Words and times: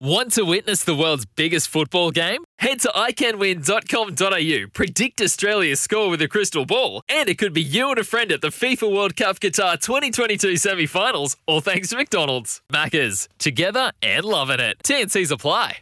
Want 0.00 0.32
to 0.32 0.42
witness 0.42 0.84
the 0.84 0.94
world's 0.94 1.24
biggest 1.24 1.68
football 1.68 2.10
game? 2.10 2.44
Head 2.58 2.80
to 2.80 2.88
iCanWin.com.au, 2.88 4.68
predict 4.74 5.22
Australia's 5.22 5.80
score 5.80 6.10
with 6.10 6.20
a 6.20 6.28
crystal 6.28 6.66
ball, 6.66 7.00
and 7.08 7.30
it 7.30 7.38
could 7.38 7.54
be 7.54 7.62
you 7.62 7.88
and 7.88 7.98
a 7.98 8.04
friend 8.04 8.30
at 8.30 8.42
the 8.42 8.48
FIFA 8.48 8.94
World 8.94 9.16
Cup 9.16 9.40
Qatar 9.40 9.80
2022 9.80 10.58
semi 10.58 10.84
finals, 10.84 11.38
all 11.46 11.62
thanks 11.62 11.88
to 11.88 11.96
McDonald's. 11.96 12.60
Maccas, 12.70 13.26
together 13.38 13.90
and 14.02 14.26
loving 14.26 14.60
it. 14.60 14.76
TNC's 14.84 15.30
apply. 15.30 15.78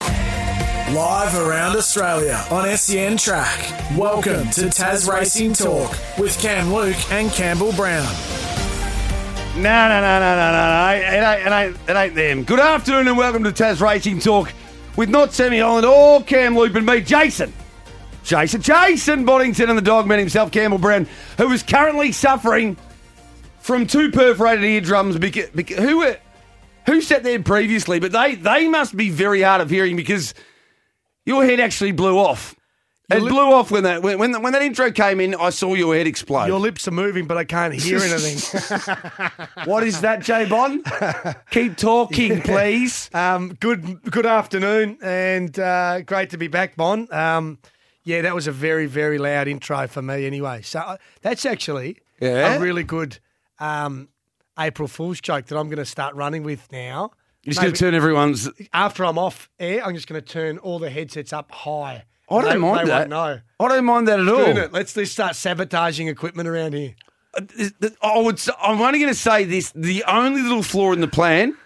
Live 0.00 1.34
around 1.34 1.76
Australia 1.76 2.44
on 2.52 2.68
SEN 2.76 3.16
Track. 3.16 3.58
Welcome 3.96 4.48
to 4.50 4.66
Taz 4.66 5.12
Racing 5.12 5.54
Talk 5.54 5.90
with 6.18 6.40
Cam 6.40 6.72
Luke 6.72 7.10
and 7.10 7.32
Campbell 7.32 7.72
Brown. 7.72 8.39
No, 9.56 9.88
no, 9.88 10.00
no, 10.00 10.20
no, 10.20 10.36
no, 10.36 10.52
no. 10.52 10.94
It 10.94 11.22
ain't, 11.22 11.46
it 11.46 11.52
ain't, 11.52 11.90
it 11.90 11.96
ain't 11.96 12.14
them. 12.14 12.44
Good 12.44 12.60
afternoon 12.60 13.08
and 13.08 13.18
welcome 13.18 13.42
to 13.42 13.50
Taz 13.50 13.80
Racing 13.80 14.20
Talk 14.20 14.52
with 14.96 15.08
not 15.08 15.32
Sammy 15.32 15.58
Holland 15.58 15.84
or 15.84 16.22
Cam 16.22 16.56
Loop 16.56 16.76
and 16.76 16.86
me, 16.86 17.00
Jason. 17.00 17.52
Jason, 18.22 18.62
Jason 18.62 19.26
Bonnington 19.26 19.68
and 19.68 19.76
the 19.76 19.82
dogman 19.82 20.20
himself, 20.20 20.52
Campbell 20.52 20.78
Brown, 20.78 21.06
who 21.36 21.50
is 21.50 21.64
currently 21.64 22.12
suffering 22.12 22.76
from 23.58 23.88
two 23.88 24.12
perforated 24.12 24.64
eardrums. 24.64 25.18
Because, 25.18 25.50
because, 25.50 25.78
who 25.78 25.98
were, 25.98 26.16
who 26.86 27.00
sat 27.00 27.24
there 27.24 27.42
previously? 27.42 27.98
But 27.98 28.12
they, 28.12 28.36
they 28.36 28.68
must 28.68 28.96
be 28.96 29.10
very 29.10 29.42
hard 29.42 29.60
of 29.60 29.68
hearing 29.68 29.96
because 29.96 30.32
your 31.26 31.44
head 31.44 31.58
actually 31.58 31.92
blew 31.92 32.18
off. 32.18 32.54
It 33.10 33.22
lip- 33.22 33.32
blew 33.32 33.52
off 33.52 33.70
when 33.70 33.82
that 33.84 34.02
when, 34.02 34.18
when 34.18 34.40
when 34.42 34.52
that 34.52 34.62
intro 34.62 34.90
came 34.92 35.20
in. 35.20 35.34
I 35.34 35.50
saw 35.50 35.74
your 35.74 35.94
head 35.94 36.06
explode. 36.06 36.46
Your 36.46 36.60
lips 36.60 36.86
are 36.88 36.92
moving, 36.92 37.26
but 37.26 37.36
I 37.36 37.44
can't 37.44 37.74
hear 37.74 37.98
anything. 38.02 38.38
What 39.64 39.82
is 39.82 40.00
that, 40.02 40.20
J 40.22 40.46
Bond? 40.48 40.84
Keep 41.50 41.76
talking, 41.76 42.40
please. 42.42 43.10
um, 43.14 43.54
good 43.60 44.02
good 44.04 44.26
afternoon, 44.26 44.98
and 45.02 45.58
uh, 45.58 46.00
great 46.02 46.30
to 46.30 46.38
be 46.38 46.48
back, 46.48 46.76
Bon. 46.76 47.06
Um, 47.12 47.58
yeah, 48.04 48.22
that 48.22 48.34
was 48.34 48.46
a 48.46 48.52
very 48.52 48.86
very 48.86 49.18
loud 49.18 49.48
intro 49.48 49.86
for 49.86 50.02
me. 50.02 50.26
Anyway, 50.26 50.62
so 50.62 50.80
uh, 50.80 50.96
that's 51.22 51.44
actually 51.44 51.98
Yeah? 52.20 52.54
a 52.56 52.60
really 52.60 52.84
good 52.84 53.18
um, 53.58 54.08
April 54.58 54.88
Fool's 54.88 55.20
joke 55.20 55.46
that 55.46 55.58
I'm 55.58 55.66
going 55.68 55.78
to 55.78 55.84
start 55.84 56.14
running 56.14 56.42
with 56.42 56.70
now. 56.72 57.10
You're 57.42 57.52
just 57.52 57.60
going 57.60 57.68
Maybe- 57.70 57.76
to 57.78 57.84
turn 57.84 57.94
everyone's. 57.94 58.48
after 58.72 59.04
I'm 59.04 59.18
off 59.18 59.48
air, 59.58 59.84
I'm 59.84 59.94
just 59.94 60.06
going 60.08 60.20
to 60.20 60.26
turn 60.26 60.58
all 60.58 60.78
the 60.78 60.90
headsets 60.90 61.32
up 61.32 61.50
high. 61.52 62.04
I 62.30 62.40
don't 62.42 62.50
They- 62.50 62.56
mind 62.58 62.86
they 62.86 62.90
that. 62.92 63.08
Won't. 63.10 63.40
I 63.60 63.68
don't 63.68 63.84
mind 63.84 64.08
that 64.08 64.20
at 64.20 64.28
all. 64.28 64.44
Doing 64.44 64.56
it. 64.56 64.72
Let's 64.72 64.96
let's 64.96 65.10
start 65.10 65.36
sabotaging 65.36 66.08
equipment 66.08 66.48
around 66.48 66.74
here. 66.74 66.94
I 68.02 68.18
would. 68.18 68.40
I'm 68.60 68.80
only 68.80 68.98
going 68.98 69.12
to 69.12 69.18
say 69.18 69.44
this: 69.44 69.72
the 69.74 70.04
only 70.04 70.42
little 70.42 70.62
flaw 70.62 70.92
in 70.92 71.00
the 71.00 71.08
plan 71.08 71.56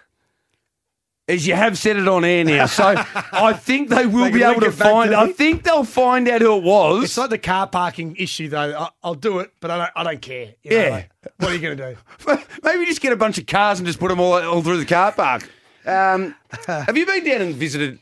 is 1.27 1.47
you 1.47 1.55
have 1.55 1.75
said 1.77 1.97
it 1.97 2.07
on 2.07 2.23
air 2.23 2.43
now. 2.43 2.65
So 2.67 2.93
I 3.33 3.53
think 3.53 3.89
they 3.89 4.05
will 4.05 4.25
They 4.25 4.31
be 4.31 4.43
able 4.43 4.61
to 4.61 4.71
find. 4.71 5.09
to 5.11 5.17
I 5.17 5.31
think 5.31 5.63
they'll 5.63 5.83
find 5.83 6.27
out 6.27 6.41
who 6.41 6.55
it 6.57 6.63
was. 6.63 7.03
It's 7.05 7.17
like 7.17 7.31
the 7.31 7.37
car 7.39 7.65
parking 7.67 8.15
issue, 8.17 8.49
though. 8.49 8.77
I, 8.77 8.89
I'll 9.03 9.15
do 9.15 9.39
it, 9.39 9.51
but 9.59 9.71
I 9.71 9.77
don't. 9.77 9.91
I 9.95 10.03
don't 10.03 10.21
care. 10.21 10.53
You 10.63 10.71
know, 10.71 10.77
Yeah. 10.77 10.89
like, 10.89 11.09
what 11.37 11.49
are 11.51 11.55
you 11.55 11.61
going 11.61 11.77
to 11.77 11.95
do? 12.27 12.37
Maybe 12.63 12.85
just 12.85 13.01
get 13.01 13.11
a 13.13 13.15
bunch 13.17 13.37
of 13.39 13.45
cars 13.47 13.79
and 13.79 13.87
just 13.87 13.99
put 13.99 14.09
them 14.09 14.19
all, 14.19 14.33
all 14.33 14.61
through 14.61 14.77
the 14.77 14.85
car 14.85 15.11
park. 15.13 15.49
Um, 15.85 16.35
have 16.67 16.95
you 16.97 17.05
been 17.05 17.23
down 17.23 17.41
and 17.41 17.55
visited? 17.55 17.99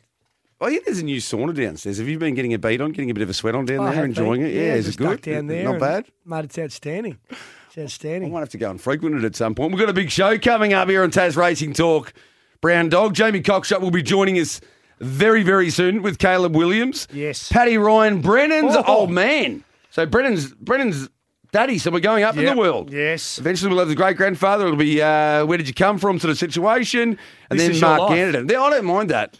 Oh, 0.61 0.67
yeah, 0.67 0.79
there's 0.85 0.99
a 0.99 1.03
new 1.03 1.17
sauna 1.17 1.53
downstairs. 1.53 1.97
Have 1.97 2.07
you 2.07 2.17
been 2.17 2.35
getting 2.35 2.53
a 2.53 2.57
beat 2.59 2.79
on, 2.79 2.91
getting 2.91 3.09
a 3.09 3.13
bit 3.13 3.23
of 3.23 3.29
a 3.29 3.33
sweat 3.33 3.53
on 3.55 3.65
down 3.65 3.81
I 3.85 3.95
there, 3.95 4.05
enjoying 4.05 4.41
been. 4.41 4.49
it? 4.51 4.55
Yeah, 4.55 4.75
is 4.75 4.87
it 4.87 4.97
good? 4.97 5.21
down 5.21 5.47
there. 5.47 5.63
Not 5.65 5.79
bad. 5.79 6.05
mate. 6.25 6.45
It's 6.45 6.57
outstanding. 6.57 7.17
It's 7.29 7.77
I 7.77 7.81
outstanding. 7.81 8.31
might 8.31 8.39
have 8.39 8.49
to 8.49 8.57
go 8.57 8.69
and 8.69 8.79
frequent 8.79 9.15
it 9.15 9.23
at 9.25 9.35
some 9.35 9.55
point. 9.55 9.71
We've 9.71 9.79
got 9.79 9.89
a 9.89 9.93
big 9.93 10.09
show 10.09 10.37
coming 10.37 10.73
up 10.73 10.87
here 10.89 11.03
on 11.03 11.11
Taz 11.11 11.35
Racing 11.35 11.73
Talk. 11.73 12.13
Brown 12.61 12.87
Dog, 12.87 13.13
Jamie 13.13 13.41
Cockshut 13.41 13.81
will 13.81 13.91
be 13.91 14.01
joining 14.03 14.39
us 14.39 14.61
very, 15.01 15.43
very 15.43 15.69
soon 15.69 16.01
with 16.01 16.17
Caleb 16.17 16.55
Williams. 16.55 17.09
Yes. 17.11 17.49
Paddy 17.51 17.77
Ryan, 17.77 18.21
Brennan's 18.21 18.75
Oh. 18.77 18.83
old 18.87 19.11
man. 19.11 19.65
So 19.89 20.05
Brennan's 20.05 20.53
Brennan's 20.53 21.09
daddy. 21.51 21.77
So 21.77 21.91
we're 21.91 21.99
going 21.99 22.23
up 22.23 22.37
in 22.37 22.45
the 22.45 22.55
world. 22.55 22.89
Yes. 22.93 23.37
Eventually 23.37 23.69
we'll 23.69 23.79
have 23.79 23.89
the 23.89 23.95
great 23.95 24.15
grandfather. 24.15 24.65
It'll 24.65 24.77
be 24.77 25.01
uh, 25.01 25.45
where 25.45 25.57
did 25.57 25.67
you 25.67 25.73
come 25.73 25.97
from 25.97 26.19
sort 26.19 26.31
of 26.31 26.37
situation, 26.37 27.17
and 27.49 27.59
This 27.59 27.79
then 27.81 27.97
Mark. 27.97 28.11
Anderton. 28.11 28.49
I 28.49 28.69
don't 28.69 28.85
mind 28.85 29.09
that. 29.09 29.37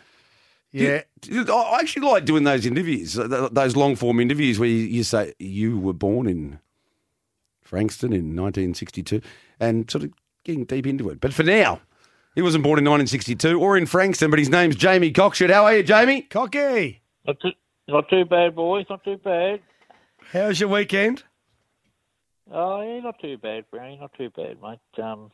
Yeah. 0.73 1.03
I 1.29 1.77
actually 1.79 2.07
like 2.07 2.25
doing 2.25 2.43
those 2.43 2.65
interviews, 2.65 3.13
those 3.13 3.75
long 3.75 3.95
form 3.95 4.19
interviews 4.19 4.59
where 4.59 4.67
you, 4.67 4.85
you 4.85 5.03
say 5.03 5.33
you 5.37 5.77
were 5.77 5.93
born 5.93 6.27
in 6.27 6.59
Frankston 7.61 8.11
in 8.11 8.35
1962 8.35 9.21
and 9.59 9.89
sort 9.89 10.03
of 10.03 10.13
getting 10.43 10.65
deep 10.65 10.87
into 10.87 11.09
it. 11.09 11.21
But 11.21 11.33
for 11.33 11.43
now, 11.43 11.79
he 12.33 12.41
wasn't 12.41 12.63
born 12.63 12.79
in 12.79 12.85
1962 12.85 13.59
or 13.59 13.77
in 13.77 13.85
Frankston, 13.85 14.31
but 14.31 14.39
his 14.39 14.49
name's 14.49 14.75
Jamie 14.75 15.11
Cockshut. 15.11 15.51
How 15.51 15.65
are 15.65 15.77
you, 15.77 15.83
Jamie? 15.83 16.23
Cocky. 16.23 17.01
Not 17.25 17.39
too, 17.39 17.51
not 17.87 18.09
too 18.09 18.25
bad, 18.25 18.55
boys. 18.55 18.87
Not 18.89 19.03
too 19.03 19.17
bad. 19.17 19.59
How's 20.31 20.59
your 20.59 20.69
weekend? 20.69 21.23
Oh, 22.51 22.81
yeah, 22.81 22.99
not 22.99 23.19
too 23.21 23.37
bad, 23.37 23.65
Brownie. 23.69 23.97
Not 24.01 24.13
too 24.17 24.31
bad, 24.31 24.57
mate. 24.61 25.03
Um, 25.03 25.31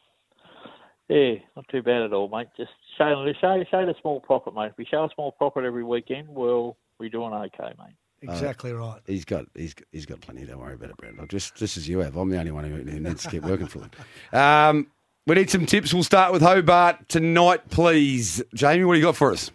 yeah, 1.09 1.36
not 1.56 1.68
too 1.70 1.81
bad 1.81 2.03
at 2.03 2.14
all, 2.14 2.30
mate. 2.30 2.47
Just 2.56 2.72
show, 2.97 3.25
show, 3.42 3.64
show 3.70 3.86
the 3.86 3.96
small 4.02 4.20
profit, 4.20 4.53
mate. 4.53 4.68
If 4.72 4.78
we 4.78 4.86
show 4.86 5.03
a 5.03 5.09
small 5.14 5.31
profit 5.31 5.66
every 5.66 5.84
weekend, 5.84 6.30
well, 6.30 6.78
we're 7.00 7.09
doing 7.09 7.34
okay, 7.34 7.74
mate. 7.78 7.96
Exactly 8.22 8.74
right. 8.74 9.00
He's 9.08 9.25
got 9.25 9.46
he's 9.56 9.74
he's 9.92 10.06
got 10.06 10.20
plenty. 10.22 10.46
Don't 10.46 10.59
worry 10.59 10.74
about 10.74 10.90
it, 10.90 10.97
Brandon. 10.97 11.25
Just 11.30 11.56
just 11.56 11.78
as 11.78 11.88
you 11.88 12.00
have. 12.00 12.18
I'm 12.18 12.30
the 12.30 12.38
only 12.38 12.52
one 12.52 12.66
who 12.66 12.75
who 12.75 13.00
needs 13.00 13.24
to 13.24 13.30
keep 13.30 13.44
working 13.44 13.68
for 13.68 13.80
them. 13.80 13.92
Um, 14.34 14.88
we 15.25 15.36
need 15.36 15.50
some 15.50 15.66
tips. 15.66 15.94
We'll 15.94 16.03
start 16.03 16.34
with 16.34 16.42
Hobart 16.42 17.08
tonight, 17.08 17.70
please. 17.70 18.44
Jamie, 18.53 18.84
what 18.84 18.96
do 18.96 19.00
you 19.00 19.06
got 19.06 19.16
for 19.16 19.31
us? 19.31 19.52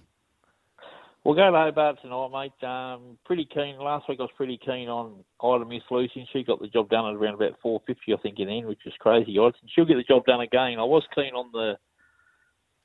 We'll 1.24 1.34
go 1.34 1.50
to 1.50 1.56
Hobart 1.56 2.02
tonight, 2.02 2.28
mate. 2.32 2.68
Um, 2.68 3.16
pretty 3.24 3.46
keen. 3.46 3.78
Last 3.78 4.10
week 4.10 4.18
I 4.20 4.24
was 4.24 4.30
pretty 4.36 4.58
keen 4.58 4.90
on 4.90 5.24
Ida 5.42 5.64
Miss 5.64 5.82
Lucy. 5.90 6.20
And 6.20 6.28
she 6.30 6.44
got 6.44 6.60
the 6.60 6.68
job 6.68 6.90
done 6.90 7.06
at 7.06 7.16
around 7.16 7.34
about 7.34 7.58
450, 7.62 8.12
I 8.12 8.16
think, 8.22 8.38
in 8.38 8.48
the 8.48 8.58
end, 8.58 8.66
which 8.66 8.82
was 8.84 8.92
crazy 9.00 9.38
odds. 9.38 9.56
And 9.62 9.70
she'll 9.74 9.86
get 9.86 9.96
the 9.96 10.02
job 10.02 10.26
done 10.26 10.42
again. 10.42 10.78
I 10.78 10.84
was 10.84 11.02
keen 11.14 11.32
on 11.34 11.50
the 11.52 11.78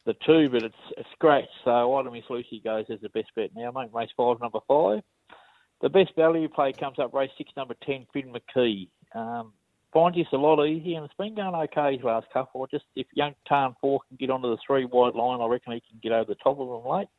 the 0.06 0.14
two, 0.26 0.50
but 0.50 0.64
it's 0.64 0.76
a 0.98 1.04
scratch. 1.14 1.50
So 1.66 1.98
Ida 1.98 2.10
Miss 2.10 2.24
Lucy 2.30 2.62
goes 2.64 2.86
as 2.90 3.02
the 3.02 3.10
best 3.10 3.28
bet 3.36 3.52
now, 3.54 3.72
mate. 3.72 3.90
Race 3.94 4.10
five, 4.16 4.40
number 4.40 4.60
five. 4.68 5.02
The 5.82 5.90
best 5.90 6.16
value 6.16 6.48
play 6.48 6.72
comes 6.72 6.98
up 6.98 7.14
race 7.14 7.32
six, 7.38 7.52
number 7.58 7.76
ten, 7.86 8.08
Finn 8.14 8.34
McKee. 8.34 8.88
Um, 9.14 9.52
finds 9.92 10.18
this 10.18 10.28
a 10.32 10.38
lot 10.38 10.66
easier, 10.66 10.96
and 10.96 11.06
it's 11.06 11.14
been 11.16 11.36
going 11.36 11.56
okay 11.56 11.98
his 11.98 12.06
last 12.06 12.28
couple. 12.32 12.66
Just 12.68 12.86
if 12.96 13.06
young 13.14 13.36
Tarn 13.48 13.76
Four 13.82 14.00
can 14.08 14.16
get 14.16 14.30
onto 14.30 14.50
the 14.50 14.58
three 14.66 14.86
wide 14.86 15.16
line, 15.16 15.42
I 15.42 15.48
reckon 15.48 15.74
he 15.74 15.82
can 15.82 16.00
get 16.02 16.14
over 16.14 16.34
the 16.34 16.36
top 16.36 16.58
of 16.58 16.70
them 16.70 16.90
late. 16.90 17.10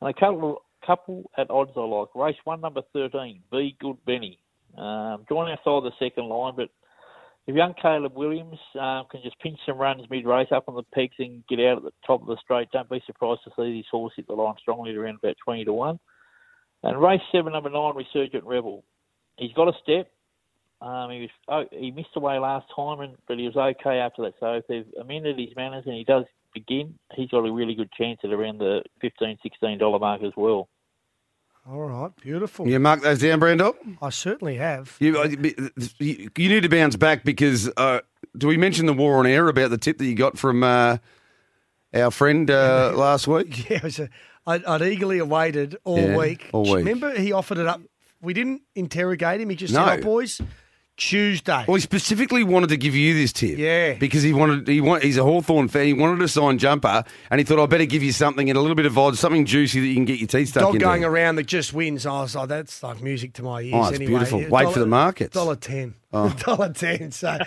And 0.00 0.10
a 0.10 0.14
couple 0.14 0.62
couple 0.86 1.30
at 1.38 1.50
odds 1.50 1.72
I 1.76 1.80
like. 1.80 2.14
Race 2.14 2.36
one, 2.44 2.60
number 2.60 2.82
thirteen, 2.92 3.40
Be 3.50 3.76
Good 3.80 3.96
Benny. 4.06 4.38
Um, 4.76 5.24
join 5.28 5.50
outside 5.50 5.82
the 5.84 5.92
second 5.98 6.28
line, 6.28 6.54
but 6.56 6.68
if 7.46 7.54
young 7.54 7.74
Caleb 7.80 8.16
Williams 8.16 8.58
um, 8.80 9.04
can 9.10 9.20
just 9.22 9.38
pinch 9.38 9.58
some 9.66 9.78
runs 9.78 10.02
mid-race 10.10 10.48
up 10.50 10.64
on 10.66 10.74
the 10.74 10.82
pegs 10.94 11.14
and 11.18 11.46
get 11.46 11.60
out 11.60 11.78
at 11.78 11.82
the 11.84 11.92
top 12.06 12.22
of 12.22 12.26
the 12.26 12.38
straight, 12.42 12.70
don't 12.72 12.88
be 12.88 13.02
surprised 13.06 13.40
to 13.44 13.50
see 13.56 13.78
this 13.78 13.86
horse 13.90 14.14
hit 14.16 14.26
the 14.26 14.32
line 14.32 14.54
strongly 14.60 14.94
around 14.94 15.18
about 15.22 15.36
20 15.44 15.64
to 15.66 15.72
1. 15.72 15.98
And 16.84 17.02
race 17.02 17.20
seven, 17.32 17.52
number 17.52 17.70
nine, 17.70 17.94
Resurgent 17.96 18.44
Rebel. 18.44 18.84
He's 19.38 19.52
got 19.52 19.68
a 19.68 19.72
step. 19.82 20.10
Um, 20.80 21.10
he 21.10 21.20
was 21.20 21.30
oh, 21.48 21.64
he 21.70 21.90
missed 21.90 22.10
away 22.14 22.38
last 22.38 22.66
time, 22.76 23.00
and 23.00 23.16
but 23.26 23.38
he 23.38 23.46
was 23.46 23.56
okay 23.56 23.98
after 23.98 24.22
that. 24.22 24.34
So 24.38 24.52
if 24.52 24.66
they've 24.66 24.86
amended 25.00 25.38
his 25.38 25.56
manners 25.56 25.84
and 25.86 25.94
he 25.94 26.04
does 26.04 26.24
begin, 26.54 26.94
he's 27.14 27.28
got 27.28 27.38
a 27.46 27.52
really 27.52 27.74
good 27.74 27.90
chance 27.92 28.20
at 28.24 28.32
around 28.32 28.58
the 28.58 28.82
$15, 29.02 29.36
$16 29.62 30.00
mark 30.00 30.22
as 30.22 30.32
well. 30.36 30.68
All 31.68 31.80
right. 31.80 32.10
Beautiful. 32.20 32.68
You 32.68 32.78
mark 32.78 33.02
those 33.02 33.20
down, 33.20 33.40
Brando. 33.40 33.74
I 34.02 34.10
certainly 34.10 34.56
have. 34.56 34.96
You, 35.00 35.18
uh, 35.18 35.24
you 35.98 36.30
you 36.36 36.48
need 36.50 36.62
to 36.62 36.68
bounce 36.68 36.94
back 36.96 37.24
because 37.24 37.70
uh, 37.78 38.00
do 38.36 38.46
we 38.48 38.56
mention 38.58 38.84
the 38.86 38.92
war 38.92 39.16
on 39.18 39.26
air 39.26 39.48
about 39.48 39.70
the 39.70 39.78
tip 39.78 39.96
that 39.98 40.04
you 40.04 40.14
got 40.14 40.36
from 40.36 40.62
uh, 40.62 40.98
our 41.94 42.10
friend 42.10 42.50
uh, 42.50 42.92
last 42.96 43.26
week? 43.26 43.70
Yeah, 43.70 43.78
it 43.78 43.82
was 43.82 43.98
a, 43.98 44.10
I'd, 44.46 44.62
I'd 44.66 44.82
eagerly 44.82 45.18
awaited 45.18 45.76
all 45.84 45.98
Yeah, 45.98 46.16
week. 46.18 46.50
all 46.52 46.64
week. 46.64 46.76
Remember, 46.76 47.18
he 47.18 47.32
offered 47.32 47.56
it 47.56 47.66
up. 47.66 47.80
We 48.20 48.34
didn't 48.34 48.60
interrogate 48.74 49.40
him. 49.40 49.48
He 49.48 49.56
just 49.56 49.72
No. 49.72 49.86
said, 49.86 50.00
oh, 50.00 50.02
boys, 50.02 50.42
Tuesday. 50.96 51.64
Well, 51.66 51.74
he 51.74 51.80
specifically 51.80 52.44
wanted 52.44 52.68
to 52.68 52.76
give 52.76 52.94
you 52.94 53.14
this 53.14 53.32
tip. 53.32 53.58
Yeah. 53.58 53.94
Because 53.94 54.22
he 54.22 54.32
wanted 54.32 54.68
he 54.68 54.80
want, 54.80 55.02
he's 55.02 55.16
a 55.16 55.24
Hawthorn 55.24 55.68
fan. 55.68 55.86
He 55.86 55.92
wanted 55.92 56.20
to 56.20 56.28
sign 56.28 56.58
jumper 56.58 57.02
and 57.30 57.38
he 57.40 57.44
thought 57.44 57.58
I 57.58 57.66
better 57.66 57.84
give 57.84 58.02
you 58.02 58.12
something 58.12 58.48
and 58.48 58.56
a 58.56 58.60
little 58.60 58.76
bit 58.76 58.86
of 58.86 58.96
odds, 58.96 59.18
something 59.18 59.44
juicy 59.44 59.80
that 59.80 59.86
you 59.86 59.94
can 59.94 60.04
get 60.04 60.20
your 60.20 60.28
teeth 60.28 60.50
stuck 60.50 60.62
Dog 60.62 60.74
into. 60.76 60.84
going 60.84 61.04
around 61.04 61.36
that 61.36 61.46
just 61.46 61.72
wins. 61.72 62.06
I 62.06 62.20
was 62.20 62.36
like, 62.36 62.48
that's 62.48 62.82
like 62.82 63.02
music 63.02 63.32
to 63.34 63.42
my 63.42 63.62
ears. 63.62 63.74
Oh, 63.74 63.88
it's 63.88 63.96
anyway. 63.96 64.06
beautiful. 64.06 64.46
Wait 64.48 64.72
for 64.72 64.78
the 64.78 64.86
markets. 64.86 65.34
Dollar 65.34 65.56
ten. 65.56 65.94
Oh. 66.12 66.28
Dollar 66.38 66.72
ten. 66.72 67.10
So 67.10 67.38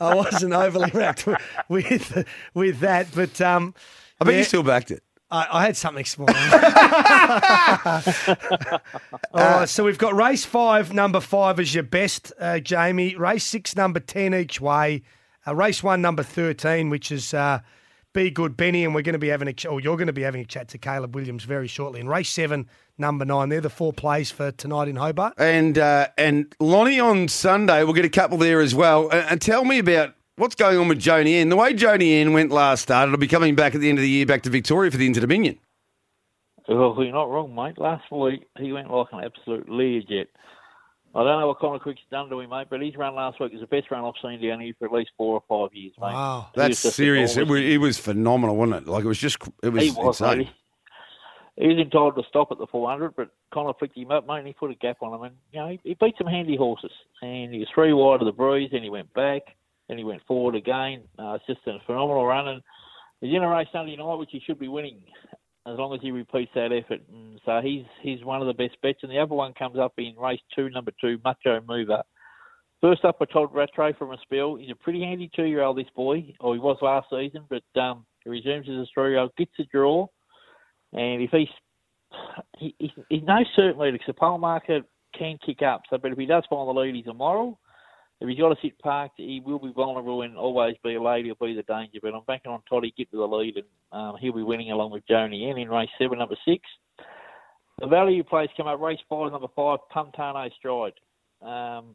I 0.00 0.14
wasn't 0.14 0.54
overly 0.54 0.90
rapt 0.92 1.26
with 1.68 2.26
with 2.54 2.80
that, 2.80 3.08
but 3.14 3.40
um, 3.40 3.74
I 4.20 4.24
bet 4.24 4.34
yeah, 4.34 4.38
you 4.38 4.44
still 4.44 4.62
backed 4.64 4.90
it. 4.90 5.02
I, 5.30 5.46
I 5.50 5.66
had 5.66 5.76
something 5.76 6.04
small. 6.04 6.28
All 9.34 9.58
right, 9.58 9.68
so 9.68 9.84
we've 9.84 9.98
got 9.98 10.14
race 10.14 10.44
five, 10.44 10.92
number 10.92 11.20
five 11.20 11.60
is 11.60 11.74
your 11.74 11.84
best, 11.84 12.32
uh, 12.40 12.58
Jamie. 12.60 13.14
Race 13.14 13.44
six, 13.44 13.76
number 13.76 14.00
ten 14.00 14.34
each 14.34 14.60
way. 14.60 15.02
Uh, 15.46 15.54
race 15.54 15.82
one, 15.82 16.00
number 16.00 16.22
thirteen, 16.22 16.88
which 16.88 17.12
is 17.12 17.34
uh, 17.34 17.60
Be 18.14 18.30
Good 18.30 18.56
Benny, 18.56 18.84
and 18.84 18.94
we're 18.94 19.02
going 19.02 19.12
to 19.12 19.18
be 19.18 19.28
having 19.28 19.48
a 19.48 19.52
ch- 19.52 19.66
or 19.66 19.80
you're 19.80 19.96
going 19.96 20.06
to 20.06 20.12
be 20.14 20.22
having 20.22 20.40
a 20.40 20.46
chat 20.46 20.68
to 20.68 20.78
Caleb 20.78 21.14
Williams 21.14 21.44
very 21.44 21.68
shortly. 21.68 22.00
And 22.00 22.08
race 22.08 22.30
seven, 22.30 22.66
number 22.96 23.26
nine, 23.26 23.50
they're 23.50 23.60
the 23.60 23.68
four 23.68 23.92
plays 23.92 24.30
for 24.30 24.50
tonight 24.50 24.88
in 24.88 24.96
Hobart. 24.96 25.34
And 25.36 25.76
uh, 25.76 26.08
and 26.16 26.54
Lonnie 26.58 27.00
on 27.00 27.28
Sunday, 27.28 27.84
we'll 27.84 27.92
get 27.92 28.06
a 28.06 28.10
couple 28.10 28.38
there 28.38 28.60
as 28.60 28.74
well. 28.74 29.10
And, 29.10 29.30
and 29.30 29.42
tell 29.42 29.66
me 29.66 29.78
about 29.78 30.14
what's 30.38 30.54
going 30.54 30.78
on 30.78 30.88
with 30.88 30.98
Joni 30.98 31.34
N. 31.34 31.48
The 31.48 31.56
way 31.56 31.74
Joni 31.74 32.20
N 32.20 32.32
went 32.32 32.50
last 32.50 32.82
start, 32.82 33.08
it'll 33.08 33.18
be 33.18 33.28
coming 33.28 33.54
back 33.54 33.74
at 33.74 33.80
the 33.80 33.88
end 33.88 33.98
of 33.98 34.02
the 34.02 34.08
year 34.08 34.26
back 34.26 34.42
to 34.42 34.50
Victoria 34.50 34.90
for 34.90 34.96
the 34.96 35.06
Inter 35.06 35.20
Dominion. 35.20 35.58
Well, 36.68 36.94
you're 36.98 37.12
not 37.12 37.30
wrong, 37.30 37.54
mate. 37.54 37.78
Last 37.78 38.10
week 38.12 38.46
he 38.58 38.72
went 38.72 38.90
like 38.90 39.06
an 39.12 39.24
absolute 39.24 39.68
Learjet. 39.68 40.26
I 41.14 41.24
don't 41.24 41.40
know 41.40 41.46
what 41.48 41.58
Connor 41.58 41.78
Crook's 41.78 42.02
done 42.10 42.28
to 42.28 42.40
him, 42.40 42.50
mate, 42.50 42.66
but 42.68 42.82
his 42.82 42.94
run 42.96 43.14
last 43.14 43.40
week 43.40 43.52
was 43.52 43.62
the 43.62 43.66
best 43.66 43.90
run 43.90 44.04
I've 44.04 44.12
seen 44.22 44.46
down 44.46 44.60
here 44.60 44.74
for 44.78 44.84
at 44.86 44.92
least 44.92 45.10
four 45.16 45.40
or 45.40 45.42
five 45.48 45.74
years, 45.74 45.94
mate. 45.98 46.12
Wow. 46.12 46.48
He 46.54 46.60
That's 46.60 46.78
serious. 46.78 47.36
It 47.36 47.48
was, 47.48 47.60
it 47.62 47.78
was 47.80 47.98
phenomenal, 47.98 48.56
wasn't 48.56 48.82
it? 48.82 48.88
Like 48.90 49.04
it 49.04 49.08
was 49.08 49.18
just 49.18 49.38
it 49.62 49.70
was, 49.70 49.82
He 49.82 49.90
was, 49.90 50.20
insane. 50.20 50.38
mate. 50.38 50.48
He 51.56 51.66
was 51.68 51.78
entitled 51.78 52.14
to 52.16 52.22
stop 52.28 52.52
at 52.52 52.58
the 52.58 52.66
400, 52.66 53.16
but 53.16 53.30
Connor 53.52 53.72
flicked 53.78 53.96
him 53.96 54.12
up, 54.12 54.28
mate, 54.28 54.38
and 54.38 54.46
he 54.46 54.52
put 54.52 54.70
a 54.70 54.74
gap 54.74 54.98
on 55.00 55.14
him. 55.14 55.22
And, 55.22 55.34
you 55.52 55.58
know, 55.58 55.68
he, 55.68 55.80
he 55.82 55.96
beat 56.00 56.14
some 56.18 56.28
handy 56.28 56.56
horses. 56.56 56.92
And 57.20 57.52
he 57.52 57.58
was 57.58 57.68
three 57.74 57.92
wide 57.92 58.20
of 58.20 58.26
the 58.26 58.32
breeze, 58.32 58.70
and 58.72 58.84
he 58.84 58.90
went 58.90 59.12
back, 59.14 59.42
then 59.88 59.98
he 59.98 60.04
went 60.04 60.22
forward 60.26 60.54
again. 60.54 61.02
Uh, 61.18 61.34
it's 61.34 61.46
just 61.46 61.66
a 61.66 61.78
phenomenal 61.86 62.26
run. 62.26 62.48
And 62.48 62.62
he's 63.20 63.34
in 63.34 63.42
a 63.42 63.48
race 63.48 63.68
Sunday 63.72 63.96
night, 63.96 64.14
which 64.14 64.30
he 64.32 64.40
should 64.40 64.58
be 64.58 64.68
winning 64.68 65.00
as 65.66 65.76
long 65.78 65.94
as 65.94 66.00
he 66.00 66.10
repeats 66.10 66.50
that 66.54 66.72
effort. 66.72 67.00
And 67.12 67.40
so 67.44 67.60
he's 67.62 67.84
he's 68.02 68.24
one 68.24 68.40
of 68.40 68.46
the 68.46 68.54
best 68.54 68.80
bets. 68.82 69.00
And 69.02 69.10
the 69.10 69.18
other 69.18 69.34
one 69.34 69.52
comes 69.54 69.78
up 69.78 69.94
in 69.98 70.14
race 70.16 70.40
two, 70.54 70.70
number 70.70 70.92
two, 71.00 71.18
Macho 71.24 71.60
Mover. 71.66 72.02
First 72.80 73.04
up, 73.04 73.16
I 73.20 73.24
told 73.24 73.52
Rattray 73.52 73.92
from 73.94 74.12
a 74.12 74.18
spill. 74.22 74.54
He's 74.54 74.70
a 74.70 74.76
pretty 74.76 75.00
handy 75.00 75.28
two-year-old, 75.34 75.76
this 75.76 75.90
boy, 75.96 76.32
or 76.38 76.54
he 76.54 76.60
was 76.60 76.76
last 76.80 77.08
season, 77.10 77.44
but 77.50 77.64
um, 77.80 78.06
he 78.22 78.30
resumes 78.30 78.68
as 78.68 78.76
a 78.76 78.86
three-year-old, 78.94 79.34
gets 79.36 79.50
a 79.58 79.64
draw, 79.64 80.06
and 80.92 81.20
if 81.20 81.30
he's 81.32 81.48
he, 82.56 82.74
he's, 82.78 82.90
he's 83.08 83.22
no 83.24 83.38
certain 83.56 83.80
leader, 83.80 83.98
'cause 83.98 84.06
the 84.06 84.14
pole 84.14 84.38
market 84.38 84.84
can 85.12 85.38
kick 85.44 85.60
up. 85.60 85.82
So, 85.90 85.98
but 85.98 86.12
if 86.12 86.18
he 86.18 86.26
does 86.26 86.44
find 86.48 86.68
the 86.68 86.72
lead, 86.72 86.94
he's 86.94 87.08
immoral. 87.08 87.58
If 88.20 88.28
he's 88.28 88.38
got 88.38 88.48
to 88.48 88.56
sit 88.60 88.78
parked, 88.80 89.14
he 89.18 89.40
will 89.44 89.60
be 89.60 89.72
vulnerable 89.72 90.22
and 90.22 90.36
always 90.36 90.74
be 90.82 90.96
a 90.96 91.02
lady 91.02 91.30
will 91.30 91.46
be 91.46 91.54
the 91.54 91.62
danger. 91.62 92.00
But 92.02 92.14
I'm 92.14 92.24
banking 92.26 92.50
on 92.50 92.62
Toddy 92.68 92.92
get 92.96 93.10
to 93.12 93.16
the 93.16 93.28
lead, 93.28 93.56
and 93.56 93.66
um, 93.92 94.16
he'll 94.20 94.32
be 94.32 94.42
winning 94.42 94.72
along 94.72 94.90
with 94.90 95.06
Joni 95.06 95.48
N 95.48 95.58
in 95.58 95.68
race 95.68 95.88
seven, 95.98 96.18
number 96.18 96.36
six. 96.44 96.62
The 97.80 97.86
value 97.86 98.24
plays 98.24 98.48
come 98.56 98.66
up 98.66 98.80
race 98.80 98.98
five, 99.08 99.30
number 99.30 99.46
five, 99.54 99.78
Puntano 99.94 100.50
Stride. 100.58 100.94
Um, 101.42 101.94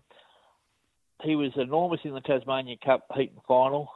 he 1.24 1.36
was 1.36 1.52
enormous 1.56 2.00
in 2.06 2.14
the 2.14 2.22
Tasmania 2.22 2.78
Cup 2.84 3.06
heat 3.16 3.32
and 3.34 3.44
final. 3.46 3.90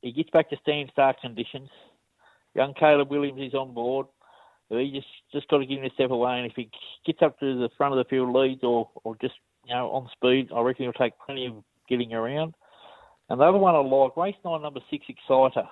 He 0.00 0.12
gets 0.12 0.30
back 0.30 0.48
to 0.50 0.56
stand 0.62 0.88
start 0.92 1.20
conditions. 1.20 1.68
Young 2.54 2.72
Caleb 2.72 3.10
Williams 3.10 3.40
is 3.40 3.54
on 3.54 3.74
board. 3.74 4.06
He 4.70 4.90
just 4.92 5.06
just 5.30 5.48
got 5.48 5.58
to 5.58 5.66
give 5.66 5.78
him 5.78 5.84
a 5.84 5.94
step 5.94 6.10
away, 6.10 6.38
and 6.38 6.50
if 6.50 6.56
he 6.56 6.70
gets 7.04 7.20
up 7.22 7.38
to 7.40 7.58
the 7.58 7.68
front 7.76 7.92
of 7.92 7.98
the 7.98 8.08
field 8.08 8.34
leads 8.34 8.64
or, 8.64 8.88
or 9.04 9.14
just 9.20 9.34
you 9.66 9.74
know 9.74 9.90
on 9.90 10.08
speed, 10.12 10.50
I 10.54 10.60
reckon 10.60 10.84
he'll 10.84 10.92
take 10.92 11.12
plenty 11.24 11.46
of 11.46 11.54
getting 11.88 12.12
around. 12.12 12.54
And 13.28 13.40
the 13.40 13.44
other 13.44 13.58
one 13.58 13.74
I 13.74 13.78
like, 13.78 14.16
race 14.16 14.36
nine, 14.44 14.62
number 14.62 14.80
six, 14.90 15.04
Exciter. 15.08 15.68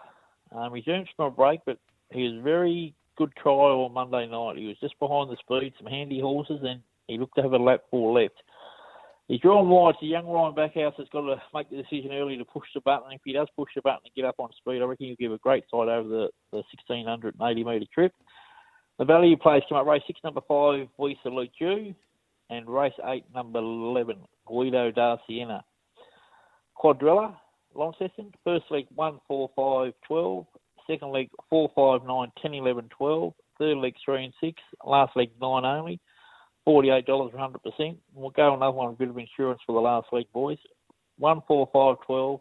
Um, 0.52 0.72
resumes 0.72 1.08
from 1.16 1.26
a 1.26 1.30
break, 1.30 1.60
but 1.66 1.78
he 2.12 2.22
was 2.24 2.42
very 2.42 2.94
good 3.16 3.32
trial 3.36 3.84
on 3.84 3.92
Monday 3.92 4.26
night. 4.26 4.56
He 4.56 4.66
was 4.66 4.76
just 4.80 4.98
behind 4.98 5.30
the 5.30 5.36
speed, 5.40 5.72
some 5.78 5.90
handy 5.90 6.20
horses, 6.20 6.60
and 6.62 6.80
he 7.06 7.18
looked 7.18 7.36
to 7.36 7.42
have 7.42 7.52
a 7.52 7.56
lap 7.56 7.82
four 7.90 8.20
left. 8.20 8.34
He's 9.28 9.40
drawn 9.40 9.68
wide. 9.68 9.94
A 10.02 10.04
young 10.04 10.26
Ryan 10.26 10.54
Backhouse 10.54 10.94
that's 10.98 11.08
got 11.10 11.22
to 11.22 11.40
make 11.54 11.70
the 11.70 11.76
decision 11.76 12.12
early 12.12 12.36
to 12.36 12.44
push 12.44 12.68
the 12.74 12.80
button. 12.82 13.12
If 13.12 13.22
he 13.24 13.32
does 13.32 13.48
push 13.56 13.70
the 13.74 13.80
button 13.80 14.00
and 14.04 14.14
get 14.14 14.26
up 14.26 14.34
on 14.38 14.50
speed, 14.56 14.82
I 14.82 14.84
reckon 14.84 15.06
he'll 15.06 15.16
give 15.16 15.32
a 15.32 15.38
great 15.38 15.64
side 15.70 15.88
over 15.88 16.08
the, 16.08 16.28
the 16.52 16.62
1680 16.90 17.64
metre 17.64 17.86
trip. 17.92 18.12
The 18.98 19.04
value 19.04 19.36
plays 19.36 19.62
come 19.68 19.78
up 19.78 19.86
race 19.86 20.02
six, 20.06 20.20
number 20.22 20.42
five, 20.46 20.88
We 20.98 21.18
Salute 21.22 21.50
You, 21.58 21.94
and 22.54 22.68
race 22.68 22.92
eight, 23.06 23.24
number 23.34 23.58
11, 23.58 24.16
Guido 24.46 24.90
da 24.90 25.16
Siena. 25.26 25.64
Quadrella, 26.76 27.36
Launceston, 27.74 28.32
first 28.42 28.64
leg 28.70 28.86
1, 28.94 29.20
4, 29.26 29.50
5, 29.56 29.92
12, 30.06 30.46
second 30.86 31.12
leg 31.12 31.30
4, 31.50 31.70
5, 31.74 32.06
9, 32.06 32.32
10, 32.40 32.54
11, 32.54 32.88
12, 32.96 33.32
third 33.58 33.76
leg 33.78 33.94
3 34.04 34.24
and 34.24 34.34
6, 34.40 34.62
last 34.84 35.16
leg 35.16 35.30
9 35.40 35.64
only, 35.64 36.00
$48 36.66 37.06
for 37.06 37.30
100%. 37.78 37.96
We'll 38.14 38.30
go 38.30 38.54
another 38.54 38.72
one, 38.72 38.90
a 38.90 38.92
bit 38.92 39.08
of 39.08 39.18
insurance 39.18 39.60
for 39.66 39.72
the 39.72 39.80
last 39.80 40.06
leg, 40.12 40.26
boys. 40.32 40.58
1, 41.18 41.42
4, 41.46 41.68
5, 41.72 41.96
12, 42.06 42.40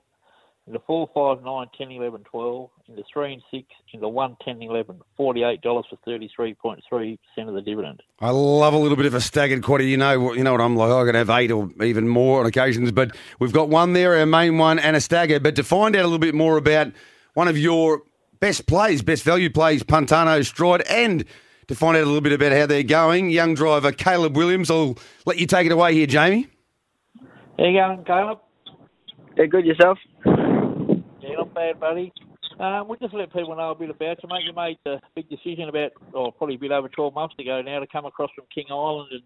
into 0.66 0.80
4, 0.88 1.10
5, 1.14 1.44
9, 1.44 1.68
10, 1.78 1.92
11, 1.92 2.24
12, 2.24 2.70
into 2.88 3.04
3 3.14 3.34
and 3.34 3.42
6, 3.52 3.68
into 3.94 4.08
1, 4.08 4.38
10, 4.46 4.62
11, 4.62 5.02
$48 5.20 5.62
for 5.62 5.98
33.3% 6.08 7.18
of 7.48 7.54
the 7.54 7.62
dividend. 7.62 8.02
I 8.22 8.30
love 8.30 8.74
a 8.74 8.78
little 8.78 8.96
bit 8.96 9.06
of 9.06 9.14
a 9.14 9.22
staggered 9.22 9.62
quarter. 9.62 9.84
You 9.84 9.98
know, 9.98 10.20
what- 10.20 10.38
you 10.38 10.44
know 10.44 10.54
what 10.54 10.62
I'm 10.62 10.76
like. 10.78 10.92
I 10.92 11.04
could 11.04 11.16
have 11.16 11.30
eight 11.30 11.52
or 11.52 11.70
even 11.84 12.08
more 12.08 12.40
on 12.40 12.46
occasions, 12.46 12.92
but 12.92 13.16
we've 13.40 13.52
got 13.52 13.68
one 13.68 13.94
there, 13.94 14.16
our 14.16 14.26
main 14.26 14.58
one, 14.58 14.80
and 14.80 14.96
a 14.96 15.02
stagger. 15.02 15.40
But 15.40 15.56
to 15.58 15.64
find 15.64 15.96
out 15.96 16.02
a 16.02 16.08
little 16.08 16.18
bit 16.20 16.36
more 16.36 16.58
about 16.58 16.88
one 17.34 17.48
of 17.50 17.58
your 17.58 18.04
best 18.40 18.66
plays, 18.66 19.02
best 19.02 19.24
value 19.24 19.50
plays, 19.50 19.84
Puntano 19.84 20.46
Stride, 20.46 20.82
and 20.90 21.26
to 21.68 21.76
find 21.76 21.98
out 21.98 22.04
a 22.04 22.06
little 22.06 22.22
bit 22.22 22.34
about 22.34 22.52
how 22.52 22.66
they're 22.66 22.84
going, 22.84 23.30
young 23.30 23.54
driver 23.54 23.92
Caleb 23.92 24.38
Williams. 24.38 24.70
I'll 24.72 24.98
let 25.26 25.40
you 25.40 25.48
take 25.48 25.66
it 25.66 25.72
away 25.72 25.94
here, 25.94 26.08
Jamie. 26.08 26.48
How 27.58 27.66
you 27.66 27.80
going, 27.80 28.04
Caleb? 28.06 28.40
Yeah, 29.38 29.46
good 29.46 29.66
yourself. 29.66 29.98
Bad, 31.54 31.80
buddy. 31.80 32.12
Um, 32.60 32.88
we'll 32.88 33.00
just 33.00 33.14
let 33.14 33.34
people 33.34 33.56
know 33.56 33.72
a 33.72 33.76
bit 33.76 33.90
about 33.90 34.18
you, 34.22 34.30
mate. 34.30 34.44
You 34.46 34.54
made 34.54 34.78
the 34.86 35.00
big 35.16 35.30
decision 35.30 35.70
about, 35.70 35.92
oh, 36.14 36.32
probably 36.32 36.56
a 36.56 36.60
bit 36.60 36.72
over 36.72 36.88
12 36.88 37.14
months 37.14 37.36
ago 37.40 37.62
now 37.62 37.80
to 37.80 37.88
come 37.88 38.06
across 38.06 38.30
from 38.36 38.46
King 38.54 38.66
Island 38.70 39.10
and, 39.12 39.22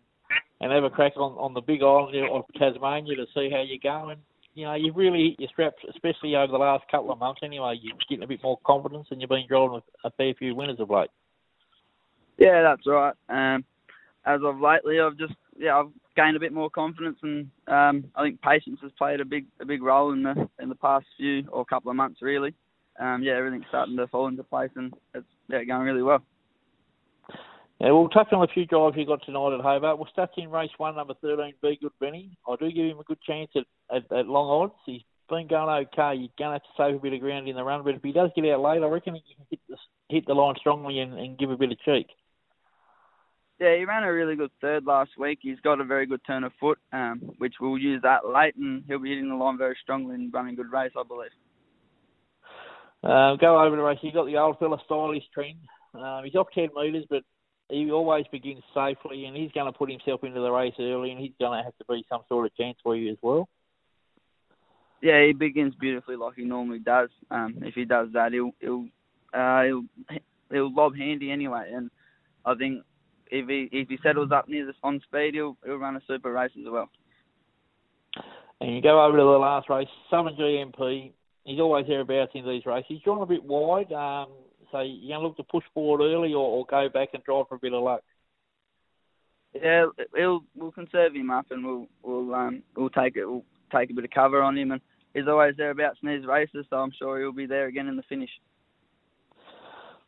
and 0.62 0.72
have 0.72 0.84
a 0.84 0.90
crack 0.90 1.14
on, 1.18 1.34
on 1.34 1.54
the 1.54 1.62
big 1.62 1.84
island 1.84 2.16
of 2.32 2.44
Tasmania 2.58 3.16
to 3.16 3.26
see 3.34 3.50
how 3.52 3.62
you're 3.62 3.80
going. 3.84 4.18
You 4.56 4.66
know, 4.66 4.74
you've 4.74 4.96
really 4.96 5.30
hit 5.30 5.40
your 5.40 5.50
straps, 5.50 5.84
especially 5.90 6.36
over 6.36 6.52
the 6.52 6.58
last 6.58 6.86
couple 6.90 7.12
of 7.12 7.20
months 7.20 7.42
anyway. 7.44 7.78
You're 7.82 7.96
getting 8.10 8.24
a 8.24 8.28
bit 8.28 8.42
more 8.44 8.58
confidence 8.66 9.08
and 9.12 9.22
you've 9.22 9.30
been 9.30 9.46
driving 9.48 9.82
a 10.04 10.12
fair 10.12 10.34
few 10.34 10.56
winners 10.56 10.80
of 10.80 10.90
late. 10.90 11.10
Yeah, 12.38 12.62
that's 12.64 12.88
right. 12.88 13.14
Um, 13.30 13.66
as 14.26 14.42
of 14.44 14.60
lately, 14.60 15.00
I've 15.00 15.18
just 15.18 15.34
yeah 15.58 15.80
I've 15.80 15.92
gained 16.18 16.36
a 16.36 16.40
bit 16.40 16.52
more 16.52 16.70
confidence, 16.70 17.18
and 17.22 17.50
um, 17.68 18.06
I 18.16 18.24
think 18.24 18.42
patience 18.42 18.80
has 18.82 18.92
played 18.98 19.22
a 19.22 19.26
big 19.26 19.46
a 19.62 19.66
big 19.66 19.82
role 19.82 20.12
in 20.12 20.24
the 20.24 20.50
in 20.60 20.68
the 20.68 20.76
past 20.76 21.06
few 21.16 21.48
or 21.50 21.64
couple 21.64 21.92
of 21.92 21.96
months 21.96 22.22
really. 22.22 22.54
Um, 23.00 23.22
yeah, 23.22 23.38
everything's 23.38 23.68
starting 23.70 23.96
to 23.98 24.08
fall 24.08 24.28
into 24.28 24.44
place, 24.44 24.72
and 24.76 24.94
it's 25.14 25.26
yeah 25.48 25.64
going 25.64 25.84
really 25.84 26.02
well. 26.02 26.24
Yeah, 27.80 27.92
we'll 27.92 28.10
touch 28.10 28.34
on 28.34 28.44
a 28.44 28.52
few 28.52 28.66
drives 28.66 28.98
you 28.98 29.06
got 29.06 29.24
tonight 29.24 29.54
at 29.54 29.62
Hobart. 29.62 30.00
We'll 30.00 30.08
start 30.12 30.32
in 30.36 30.50
race 30.50 30.72
one, 30.78 30.96
number 30.96 31.14
13, 31.22 31.54
Be 31.62 31.78
Good 31.80 31.92
Benny. 32.00 32.36
I 32.50 32.56
do 32.56 32.72
give 32.72 32.88
him 32.88 33.00
a 33.00 33.04
good 33.04 33.22
chance 33.22 33.52
at, 33.56 33.66
at, 33.96 34.12
at 34.12 34.26
long 34.26 34.50
odds. 34.50 34.74
He's 34.88 35.04
been 35.30 35.46
going 35.46 35.86
okay. 35.86 36.16
You're 36.16 36.34
going 36.40 36.50
to 36.50 36.54
have 36.54 36.64
to 36.64 36.70
save 36.76 36.96
a 36.96 37.00
bit 37.00 37.14
of 37.14 37.20
ground 37.20 37.48
in 37.48 37.56
the 37.56 37.64
run, 37.64 37.84
but 37.84 37.94
if 37.94 38.02
he 38.02 38.12
does 38.12 38.32
get 38.36 38.50
out 38.52 38.62
late, 38.62 38.82
I 38.82 38.88
reckon 38.88 39.14
he 39.14 39.22
can 39.22 39.46
hit 39.52 39.60
the, 39.70 39.76
hit 40.10 40.26
the 40.26 40.34
line 40.34 40.56
strongly 40.58 40.98
and, 40.98 41.14
and 41.20 41.38
give 41.38 41.52
a 41.52 41.56
bit 41.58 41.72
of 41.72 41.80
cheek. 41.82 42.08
Yeah, 43.60 43.76
he 43.76 43.86
ran 43.86 44.04
a 44.04 44.14
really 44.14 44.36
good 44.36 44.52
third 44.62 44.86
last 44.86 45.12
week. 45.18 45.40
He's 45.42 45.60
got 45.62 45.82
a 45.82 45.84
very 45.84 46.06
good 46.06 46.22
turn 46.28 46.44
of 46.44 46.52
foot, 46.60 46.78
um, 46.94 47.20
which 47.40 47.56
we'll 47.60 47.78
use 47.78 48.02
that 48.04 48.28
late, 48.28 48.56
and 48.56 48.84
he'll 48.88 49.00
be 49.00 49.10
hitting 49.10 49.30
the 49.30 49.36
line 49.36 49.58
very 49.58 49.76
strongly 49.82 50.14
and 50.14 50.32
running 50.32 50.54
a 50.54 50.58
good 50.58 50.72
race, 50.72 50.92
I 50.96 51.04
believe. 51.04 51.32
Uh, 53.04 53.36
go 53.38 53.60
over 53.60 53.76
the 53.76 53.82
race. 53.82 53.98
You've 54.02 54.14
got 54.14 54.26
the 54.26 54.38
old 54.38 54.60
fella 54.60 54.78
stylish 54.86 55.24
trend. 55.34 55.58
Um, 55.96 56.24
he's 56.24 56.36
off 56.36 56.48
10 56.54 56.70
metres, 56.76 57.06
but 57.10 57.24
he 57.70 57.90
always 57.92 58.26
begins 58.32 58.62
safely, 58.76 59.26
and 59.26 59.36
he's 59.36 59.52
going 59.54 59.72
to 59.72 59.78
put 59.78 59.90
himself 59.90 60.24
into 60.24 60.40
the 60.40 60.52
race 60.52 60.76
early, 60.80 61.12
and 61.12 61.20
he's 61.20 61.34
going 61.40 61.58
to 61.58 61.64
have 61.64 61.78
to 61.78 61.86
be 61.90 62.06
some 62.10 62.22
sort 62.30 62.46
of 62.46 62.56
chance 62.56 62.78
for 62.84 62.96
you 62.96 63.12
as 63.12 63.18
well. 63.24 63.50
Yeah, 65.02 65.26
he 65.26 65.34
begins 65.34 65.74
beautifully 65.76 66.16
like 66.16 66.36
he 66.36 66.44
normally 66.44 66.80
does. 66.80 67.10
Um, 67.32 67.56
if 67.62 67.76
he 67.76 67.86
does 67.86 68.10
that, 68.14 68.34
he'll 68.34 68.52
he'll 68.60 68.88
uh, 69.32 69.64
he'll 69.64 69.84
he'll 70.52 70.74
lob 70.74 70.96
handy 70.96 71.30
anyway, 71.30 71.72
and 71.74 71.92
I 72.44 72.56
think 72.56 72.84
if 73.32 73.48
he 73.48 73.70
if 73.72 73.90
he 73.90 73.98
settles 74.04 74.32
up 74.32 74.48
near 74.48 74.66
the 74.66 74.74
on 74.84 75.02
speed, 75.02 75.34
he'll 75.34 75.58
he'll 75.66 75.78
run 75.78 75.96
a 75.96 76.02
super 76.08 76.32
race 76.32 76.52
as 76.58 76.66
well. 76.70 76.90
And 78.60 78.76
you 78.76 78.82
go 78.82 79.04
over 79.04 79.18
to 79.18 79.24
the 79.24 79.30
last 79.30 79.70
race, 79.70 79.88
Southern 80.10 80.36
GMP. 80.36 81.12
He's 81.44 81.60
always 81.60 81.86
thereabouts 81.88 82.32
in 82.34 82.46
these 82.46 82.66
races. 82.66 82.86
He's 82.90 83.02
drawn 83.02 83.22
a 83.22 83.26
bit 83.26 83.44
wide, 83.44 83.92
um, 83.94 84.30
so 84.72 84.82
you're 84.82 85.18
going 85.18 85.22
to 85.22 85.28
look 85.28 85.38
to 85.38 85.44
push 85.44 85.64
forward 85.74 86.04
early 86.04 86.34
or, 86.34 86.46
or 86.46 86.66
go 86.66 86.90
back 86.90 87.10
and 87.14 87.24
try 87.24 87.42
for 87.48 87.56
a 87.56 87.60
bit 87.60 87.74
of 87.74 87.84
luck. 87.84 88.02
Yeah, 89.54 89.86
he'll 90.16 90.42
we'll 90.56 90.72
conserve 90.72 91.16
him 91.16 91.32
up, 91.32 91.48
and 91.52 91.66
we'll 91.66 91.88
we'll 92.04 92.36
um 92.36 92.64
we'll 92.76 92.90
take 92.90 93.16
it 93.16 93.26
we'll 93.26 93.46
take 93.74 93.90
a 93.90 93.94
bit 93.94 94.04
of 94.04 94.12
cover 94.12 94.42
on 94.42 94.58
him, 94.58 94.72
and 94.72 94.82
he's 95.14 95.28
always 95.28 95.56
thereabouts 95.56 96.00
in 96.04 96.10
these 96.10 96.28
races, 96.28 96.66
so 96.70 96.78
I'm 96.78 96.92
sure 96.98 97.20
he'll 97.20 97.32
be 97.32 97.46
there 97.46 97.68
again 97.68 97.88
in 97.88 97.96
the 97.96 98.04
finish. 98.04 98.30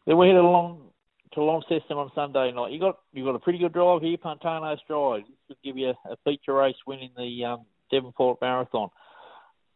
Then 0.05 0.17
we 0.17 0.27
head 0.27 0.38
along 0.38 0.88
to 1.33 1.43
Launceston 1.43 1.98
on 1.98 2.12
Sunday 2.15 2.51
night. 2.51 2.71
You 2.71 2.79
got 2.79 3.00
you 3.13 3.24
got 3.24 3.36
a 3.36 3.39
pretty 3.39 3.59
good 3.59 3.74
drive 3.74 4.01
here, 4.01 4.17
Pantano 4.17 4.75
Drive. 4.88 5.24
This 5.27 5.38
would 5.50 5.57
give 5.63 5.77
you 5.77 5.89
a, 5.89 6.12
a 6.12 6.17
feature 6.25 6.53
race 6.53 6.75
win 6.88 7.00
in 7.00 7.12
the 7.17 7.45
um, 7.45 7.65
Devonport 7.91 8.39
Marathon. 8.41 8.89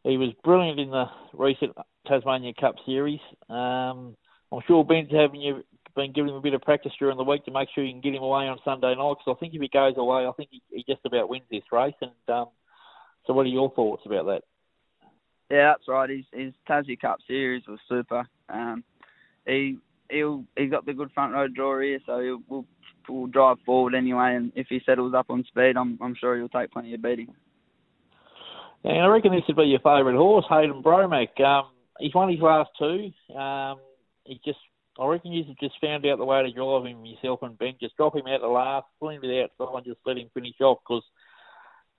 He 0.03 0.17
was 0.17 0.29
brilliant 0.43 0.79
in 0.79 0.89
the 0.89 1.05
recent 1.33 1.74
Tasmania 2.07 2.53
Cup 2.60 2.75
Series. 2.86 3.22
Um, 3.50 4.17
I'm 4.51 4.62
sure 4.67 4.83
Ben's 4.83 5.12
having 5.12 5.41
you 5.41 5.63
been 5.95 6.12
giving 6.12 6.31
him 6.31 6.38
a 6.38 6.41
bit 6.41 6.55
of 6.55 6.62
practice 6.62 6.91
during 6.98 7.17
the 7.17 7.24
week 7.24 7.45
to 7.45 7.51
make 7.51 7.69
sure 7.74 7.83
you 7.83 7.93
can 7.93 8.01
get 8.01 8.15
him 8.15 8.24
away 8.24 8.48
on 8.48 8.57
Sunday 8.65 8.95
night. 8.95 9.15
Because 9.19 9.38
I 9.38 9.39
think 9.39 9.53
if 9.53 9.62
he 9.62 9.67
goes 9.67 9.93
away, 9.98 10.25
I 10.25 10.31
think 10.36 10.50
he, 10.51 10.62
he 10.72 10.83
just 10.88 11.05
about 11.05 11.29
wins 11.29 11.43
this 11.51 11.63
race. 11.72 11.93
And 12.01 12.12
um, 12.29 12.48
so, 13.25 13.33
what 13.33 13.45
are 13.45 13.50
your 13.50 13.72
thoughts 13.72 14.03
about 14.05 14.25
that? 14.25 14.41
Yeah, 15.50 15.74
that's 15.74 15.88
right. 15.88 16.10
His 16.10 16.25
his 16.31 16.53
Tassie 16.67 17.00
Cup 17.00 17.19
series 17.27 17.63
was 17.67 17.79
super. 17.88 18.25
Um, 18.50 18.83
he 19.45 19.77
he'll 20.10 20.43
he's 20.57 20.72
got 20.72 20.86
the 20.86 20.93
good 20.93 21.12
front 21.13 21.33
row 21.33 21.48
draw 21.48 21.79
here, 21.79 22.00
so 22.05 22.19
he'll 22.19 22.41
will 22.48 22.65
will 23.10 23.27
drive 23.27 23.57
forward 23.65 23.95
anyway. 23.95 24.36
And 24.36 24.51
if 24.55 24.67
he 24.69 24.81
settles 24.86 25.13
up 25.13 25.27
on 25.29 25.43
speed, 25.45 25.77
I'm 25.77 25.98
I'm 26.01 26.15
sure 26.15 26.38
he'll 26.38 26.50
take 26.50 26.72
plenty 26.72 26.93
of 26.93 27.01
beating. 27.01 27.33
And 28.83 29.00
I 29.00 29.07
reckon 29.07 29.31
this 29.31 29.43
would 29.48 29.57
be 29.57 29.63
your 29.63 29.79
favourite 29.79 30.17
horse, 30.17 30.45
Hayden 30.50 30.83
Bromack. 30.83 31.39
Um, 31.39 31.72
he's 32.00 32.13
won 32.13 32.29
his 32.29 32.41
last 32.41 32.69
two. 32.77 33.12
Um, 33.33 33.79
he 34.25 34.41
just, 34.43 34.60
I 35.00 35.05
reckon 35.05 35.31
you've 35.31 35.57
just 35.57 35.75
found 35.79 36.05
out 36.05 36.17
the 36.17 36.25
way 36.25 36.43
to 36.43 36.51
drive 36.51 36.86
him 36.86 37.05
yourself 37.05 37.39
and 37.43 37.57
Ben. 37.57 37.75
Just 37.79 37.95
drop 37.95 38.15
him 38.15 38.27
out 38.27 38.41
the 38.41 38.48
last, 38.48 38.86
pull 39.00 39.10
him 39.10 39.22
to 39.22 39.27
the 39.27 39.43
outside, 39.43 39.74
and 39.74 39.86
just 39.86 40.00
let 40.05 40.17
him 40.17 40.29
finish 40.33 40.60
off 40.60 40.79
because 40.86 41.03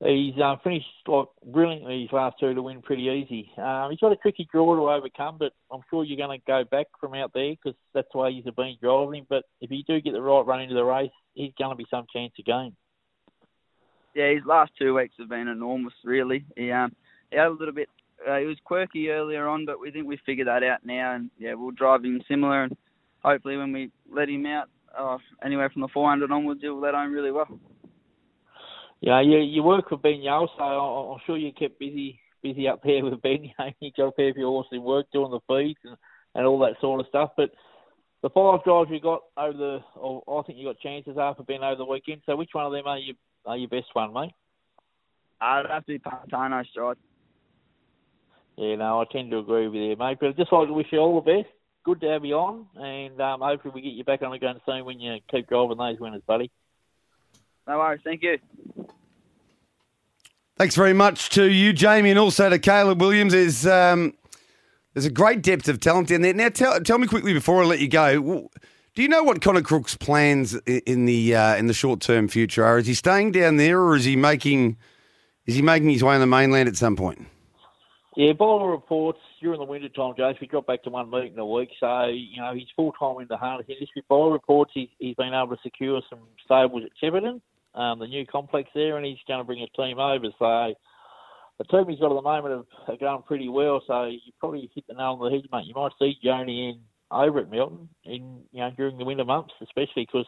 he's 0.00 0.34
um, 0.42 0.58
finished 0.62 0.86
like 1.06 1.26
brilliantly 1.46 2.02
his 2.02 2.12
last 2.12 2.36
two 2.40 2.54
to 2.54 2.62
win 2.62 2.82
pretty 2.82 3.04
easy. 3.04 3.50
Um, 3.58 3.90
he's 3.90 4.00
got 4.00 4.12
a 4.12 4.16
tricky 4.16 4.48
draw 4.50 4.74
to 4.74 4.90
overcome, 4.90 5.36
but 5.38 5.52
I'm 5.70 5.80
sure 5.90 6.04
you're 6.04 6.16
going 6.16 6.38
to 6.38 6.44
go 6.46 6.64
back 6.64 6.86
from 7.00 7.14
out 7.14 7.32
there 7.32 7.52
because 7.52 7.78
that's 7.94 8.08
the 8.12 8.18
way 8.18 8.32
he's 8.32 8.44
been 8.44 8.76
driving. 8.82 9.26
But 9.28 9.44
if 9.60 9.70
you 9.70 9.82
do 9.84 10.00
get 10.00 10.12
the 10.12 10.22
right 10.22 10.46
run 10.46 10.62
into 10.62 10.74
the 10.74 10.84
race, 10.84 11.10
he's 11.34 11.52
going 11.58 11.70
to 11.70 11.76
be 11.76 11.86
some 11.90 12.06
chance 12.12 12.32
again. 12.38 12.74
Yeah, 14.14 14.30
his 14.30 14.44
last 14.46 14.72
two 14.78 14.94
weeks 14.94 15.14
have 15.18 15.28
been 15.28 15.48
enormous. 15.48 15.94
Really, 16.04 16.44
he 16.56 16.70
um 16.70 16.94
he 17.30 17.36
had 17.36 17.48
a 17.48 17.50
little 17.50 17.74
bit. 17.74 17.88
Uh, 18.28 18.38
he 18.38 18.46
was 18.46 18.56
quirky 18.64 19.10
earlier 19.10 19.48
on, 19.48 19.66
but 19.66 19.80
we 19.80 19.90
think 19.90 20.06
we 20.06 20.18
figured 20.24 20.46
that 20.46 20.62
out 20.62 20.84
now, 20.84 21.14
and 21.14 21.30
yeah, 21.38 21.54
we'll 21.54 21.72
drive 21.72 22.04
him 22.04 22.22
similar, 22.28 22.62
and 22.62 22.76
hopefully 23.24 23.56
when 23.56 23.72
we 23.72 23.90
let 24.10 24.28
him 24.28 24.46
out, 24.46 24.68
uh, 24.96 25.18
anywhere 25.44 25.68
from 25.68 25.82
the 25.82 25.88
400 25.88 26.30
onwards, 26.30 26.60
he'll 26.62 26.80
let 26.80 26.94
home 26.94 27.12
really 27.12 27.32
well. 27.32 27.48
Yeah, 29.04 29.20
you 29.20 29.36
you 29.36 29.62
work 29.62 29.90
with 29.90 30.00
Ben 30.00 30.22
Yole, 30.24 30.48
so 30.56 30.64
I'm 30.64 31.20
sure 31.26 31.36
you 31.36 31.52
kept 31.52 31.78
busy 31.78 32.18
busy 32.42 32.66
up 32.66 32.80
there 32.82 33.04
with 33.04 33.20
Ben. 33.20 33.52
You 33.80 33.90
got 33.94 34.08
a 34.08 34.12
pair 34.12 34.30
of 34.30 34.36
your 34.38 34.48
horse 34.48 34.66
in 34.72 34.82
work 34.82 35.04
doing 35.12 35.30
the 35.30 35.40
feeds 35.46 35.78
and, 35.84 35.94
and 36.34 36.46
all 36.46 36.58
that 36.60 36.80
sort 36.80 37.00
of 37.00 37.06
stuff. 37.08 37.32
But 37.36 37.50
the 38.22 38.30
five 38.30 38.64
drives 38.64 38.88
you 38.90 39.00
got 39.00 39.20
over 39.36 39.58
the, 39.58 39.78
or 39.94 40.40
I 40.40 40.42
think 40.44 40.58
you 40.58 40.64
got 40.64 40.78
chances 40.78 41.18
after 41.20 41.42
Ben 41.42 41.62
over 41.62 41.76
the 41.76 41.84
weekend. 41.84 42.22
So 42.24 42.34
which 42.34 42.48
one 42.54 42.64
of 42.64 42.72
them 42.72 42.86
are 42.86 42.98
you 42.98 43.12
are 43.44 43.58
your 43.58 43.68
best 43.68 43.88
one, 43.92 44.14
mate? 44.14 44.32
I'd 45.38 45.66
have 45.68 45.84
to 45.84 45.92
be 45.92 45.98
Pantano 45.98 46.66
stride. 46.70 46.96
Yeah, 48.56 48.76
no, 48.76 49.02
I 49.02 49.04
tend 49.12 49.32
to 49.32 49.38
agree 49.38 49.68
with 49.68 49.82
you, 49.82 49.96
mate. 49.96 50.16
But 50.18 50.30
I'd 50.30 50.36
just 50.38 50.52
like 50.52 50.68
to 50.68 50.72
wish 50.72 50.86
you 50.90 51.00
all 51.00 51.20
the 51.20 51.30
best. 51.30 51.52
Good 51.84 52.00
to 52.00 52.06
have 52.08 52.24
you 52.24 52.36
on, 52.36 52.68
and 52.76 53.20
um, 53.20 53.40
hopefully 53.42 53.72
we 53.74 53.82
get 53.82 53.92
you 53.92 54.04
back 54.04 54.22
on 54.22 54.32
again 54.32 54.62
soon 54.64 54.86
when 54.86 54.98
you 54.98 55.18
keep 55.30 55.46
driving 55.46 55.76
those 55.76 56.00
winners, 56.00 56.22
buddy. 56.26 56.50
No 57.66 57.78
worries. 57.78 58.00
Thank 58.04 58.22
you. 58.22 58.38
Thanks 60.56 60.76
very 60.76 60.92
much 60.92 61.30
to 61.30 61.50
you, 61.50 61.72
Jamie, 61.72 62.10
and 62.10 62.18
also 62.18 62.48
to 62.48 62.58
Caleb 62.58 63.00
Williams. 63.00 63.32
There's, 63.32 63.66
um, 63.66 64.14
there's 64.92 65.06
a 65.06 65.10
great 65.10 65.42
depth 65.42 65.68
of 65.68 65.80
talent 65.80 66.10
in 66.10 66.22
there. 66.22 66.34
Now, 66.34 66.48
tell, 66.48 66.78
tell 66.80 66.98
me 66.98 67.08
quickly 67.08 67.32
before 67.32 67.62
I 67.62 67.66
let 67.66 67.80
you 67.80 67.88
go. 67.88 68.48
Do 68.94 69.02
you 69.02 69.08
know 69.08 69.24
what 69.24 69.42
Connor 69.42 69.62
Crook's 69.62 69.96
plans 69.96 70.54
in 70.66 71.06
the 71.06 71.34
uh, 71.34 71.56
in 71.56 71.66
the 71.66 71.74
short 71.74 71.98
term 71.98 72.28
future 72.28 72.64
are? 72.64 72.78
Is 72.78 72.86
he 72.86 72.94
staying 72.94 73.32
down 73.32 73.56
there, 73.56 73.80
or 73.80 73.96
is 73.96 74.04
he 74.04 74.14
making 74.14 74.76
is 75.46 75.56
he 75.56 75.62
making 75.62 75.90
his 75.90 76.04
way 76.04 76.14
on 76.14 76.20
the 76.20 76.28
mainland 76.28 76.68
at 76.68 76.76
some 76.76 76.94
point? 76.94 77.26
Yeah, 78.16 78.32
Bowler 78.32 78.70
reports 78.70 79.18
during 79.42 79.58
the 79.58 79.66
winter 79.66 79.88
time, 79.88 80.14
Jace, 80.14 80.40
we 80.40 80.46
got 80.46 80.66
back 80.66 80.84
to 80.84 80.90
one 80.90 81.10
meeting 81.10 81.36
a 81.36 81.44
week, 81.44 81.70
so 81.80 82.04
you 82.04 82.40
know 82.40 82.54
he's 82.54 82.68
full 82.76 82.92
time 82.92 83.20
in 83.20 83.26
the 83.28 83.36
harness 83.36 83.66
industry. 83.68 84.04
Bowler 84.08 84.32
reports 84.32 84.70
he's, 84.72 84.88
he's 85.00 85.16
been 85.16 85.34
able 85.34 85.56
to 85.56 85.62
secure 85.64 86.00
some 86.08 86.20
stables 86.44 86.84
at 86.84 86.90
Cheverton, 87.02 87.40
um, 87.74 87.98
the 87.98 88.06
new 88.06 88.26
complex 88.26 88.70
there, 88.74 88.96
and 88.96 89.04
he's 89.04 89.18
going 89.26 89.40
to 89.40 89.44
bring 89.44 89.62
a 89.62 89.76
team 89.76 89.98
over. 89.98 90.26
So 90.38 90.74
the 91.58 91.64
team 91.64 91.88
he's 91.88 92.00
got 92.00 92.12
at 92.12 92.16
the 92.16 92.22
moment 92.22 92.66
are, 92.88 92.96
going 92.96 93.22
pretty 93.22 93.48
well. 93.48 93.82
So 93.86 94.04
you 94.04 94.32
probably 94.40 94.70
hit 94.74 94.84
the 94.88 94.94
nail 94.94 95.18
on 95.20 95.24
the 95.24 95.36
head, 95.36 95.46
mate. 95.52 95.66
You 95.66 95.74
might 95.74 95.92
see 95.98 96.14
Joni 96.24 96.70
in 96.70 96.80
over 97.10 97.38
at 97.38 97.50
Melton 97.50 97.88
in 98.04 98.42
you 98.50 98.60
know 98.60 98.70
during 98.76 98.98
the 98.98 99.04
winter 99.04 99.24
months, 99.24 99.54
especially 99.62 100.06
because 100.06 100.26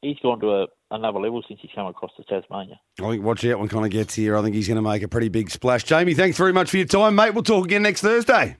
he's 0.00 0.18
gone 0.22 0.40
to 0.40 0.62
a, 0.62 0.66
another 0.90 1.18
level 1.18 1.42
since 1.46 1.60
he's 1.60 1.70
come 1.74 1.86
across 1.86 2.12
to 2.16 2.24
Tasmania. 2.24 2.78
I 3.00 3.10
think 3.10 3.24
watch 3.24 3.44
out 3.44 3.58
when 3.58 3.68
Connor 3.68 3.88
gets 3.88 4.14
here. 4.14 4.36
I 4.36 4.42
think 4.42 4.54
he's 4.54 4.68
going 4.68 4.76
to 4.76 4.82
make 4.82 5.02
a 5.02 5.08
pretty 5.08 5.28
big 5.28 5.50
splash. 5.50 5.84
Jamie, 5.84 6.14
thanks 6.14 6.36
very 6.36 6.52
much 6.52 6.70
for 6.70 6.76
your 6.76 6.86
time, 6.86 7.14
mate. 7.14 7.30
We'll 7.30 7.42
talk 7.42 7.64
again 7.64 7.82
next 7.82 8.00
Thursday. 8.00 8.56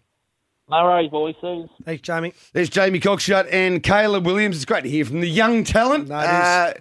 No 0.69 0.83
worries, 0.85 1.11
boys. 1.11 1.35
See 1.43 1.67
Thanks, 1.85 2.03
Jamie. 2.03 2.33
There's 2.55 2.71
Jamie 2.71 3.01
Cockshut 3.01 3.53
and 3.53 3.83
Caleb 3.83 4.25
Williams. 4.25 4.57
It's 4.57 4.65
great 4.65 4.85
to 4.85 4.89
hear 4.89 5.05
from 5.05 5.21
the 5.21 5.29
young 5.29 5.63
talent. 5.63 6.09
No, 6.09 6.15
uh, 6.15 6.73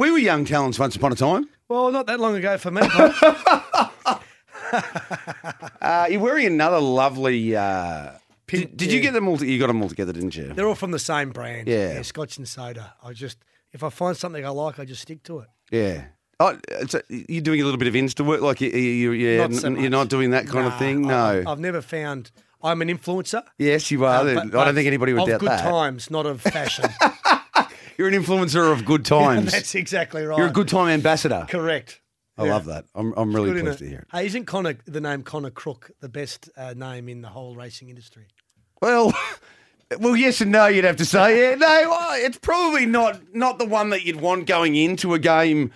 we 0.00 0.10
were 0.10 0.18
young 0.18 0.44
talents 0.44 0.78
once 0.78 0.96
upon 0.96 1.12
a 1.12 1.14
time. 1.14 1.48
Well, 1.68 1.92
not 1.92 2.06
that 2.06 2.18
long 2.18 2.34
ago 2.34 2.56
for 2.58 2.70
me. 2.70 2.80
uh, 5.80 6.06
you're 6.10 6.20
wearing 6.20 6.46
another 6.46 6.80
lovely 6.80 7.54
uh, 7.54 8.12
did, 8.46 8.76
did 8.76 8.88
yeah. 8.88 8.94
you 8.94 9.00
get 9.00 9.12
them 9.12 9.28
all? 9.28 9.36
To, 9.36 9.46
you 9.46 9.58
got 9.58 9.68
them 9.68 9.82
all 9.82 9.88
together, 9.88 10.12
didn't 10.12 10.36
you? 10.36 10.52
They're 10.52 10.66
all 10.66 10.74
from 10.74 10.90
the 10.90 10.98
same 10.98 11.30
brand. 11.30 11.68
Yeah. 11.68 11.94
yeah, 11.94 12.02
Scotch 12.02 12.38
and 12.38 12.48
soda. 12.48 12.94
I 13.02 13.12
just 13.12 13.38
if 13.72 13.84
I 13.84 13.90
find 13.90 14.16
something 14.16 14.44
I 14.44 14.48
like, 14.48 14.78
I 14.78 14.84
just 14.84 15.02
stick 15.02 15.22
to 15.24 15.40
it. 15.40 15.48
Yeah. 15.70 16.04
Oh, 16.40 16.56
so 16.88 17.02
you're 17.08 17.42
doing 17.42 17.60
a 17.60 17.64
little 17.64 17.78
bit 17.78 17.88
of 17.88 17.94
Insta 17.94 18.24
work, 18.24 18.40
like 18.40 18.62
you, 18.62 18.70
you, 18.70 19.12
yeah, 19.12 19.46
not 19.46 19.52
so 19.52 19.68
you're 19.68 19.90
not 19.90 20.08
doing 20.08 20.30
that 20.30 20.46
kind 20.46 20.66
nah, 20.66 20.72
of 20.72 20.78
thing. 20.78 21.02
No, 21.02 21.14
I, 21.14 21.50
I've 21.50 21.60
never 21.60 21.82
found. 21.82 22.30
I'm 22.62 22.80
an 22.80 22.88
influencer. 22.88 23.42
Yes, 23.58 23.90
you 23.90 24.04
are. 24.06 24.26
Uh, 24.26 24.34
but, 24.34 24.56
I 24.56 24.64
don't 24.64 24.74
think 24.74 24.86
anybody 24.86 25.12
would 25.12 25.26
doubt 25.26 25.40
that. 25.40 25.62
Good 25.62 25.70
times, 25.70 26.10
not 26.10 26.24
of 26.24 26.40
fashion. 26.40 26.86
you're 28.00 28.08
an 28.08 28.14
influencer 28.14 28.72
of 28.72 28.86
good 28.86 29.04
times. 29.18 29.52
That's 29.52 29.74
exactly 29.74 30.24
right. 30.24 30.38
You're 30.38 30.46
a 30.46 30.52
good 30.52 30.68
time 30.68 30.88
ambassador. 30.88 31.44
Correct. 31.50 32.00
I 32.38 32.46
yeah. 32.46 32.54
love 32.54 32.64
that. 32.64 32.86
I'm, 32.94 33.12
I'm 33.14 33.36
really 33.36 33.60
pleased 33.60 33.80
to 33.80 33.88
hear 33.88 33.98
it. 33.98 34.06
Hey, 34.10 34.24
isn't 34.24 34.46
Connor 34.46 34.78
the 34.86 35.02
name 35.02 35.22
Connor 35.22 35.50
Crook 35.50 35.90
the 36.00 36.08
best 36.08 36.48
uh, 36.56 36.72
name 36.74 37.10
in 37.10 37.20
the 37.20 37.28
whole 37.28 37.54
racing 37.54 37.90
industry? 37.90 38.24
Well, 38.80 39.12
well, 39.98 40.16
yes 40.16 40.40
and 40.40 40.50
no. 40.50 40.66
You'd 40.66 40.84
have 40.84 40.96
to 40.96 41.04
say. 41.04 41.50
Yeah, 41.50 41.56
no, 41.56 41.96
it's 42.14 42.38
probably 42.38 42.86
not 42.86 43.20
not 43.34 43.58
the 43.58 43.66
one 43.66 43.90
that 43.90 44.06
you'd 44.06 44.22
want 44.22 44.46
going 44.46 44.76
into 44.76 45.12
a 45.12 45.18
game. 45.18 45.70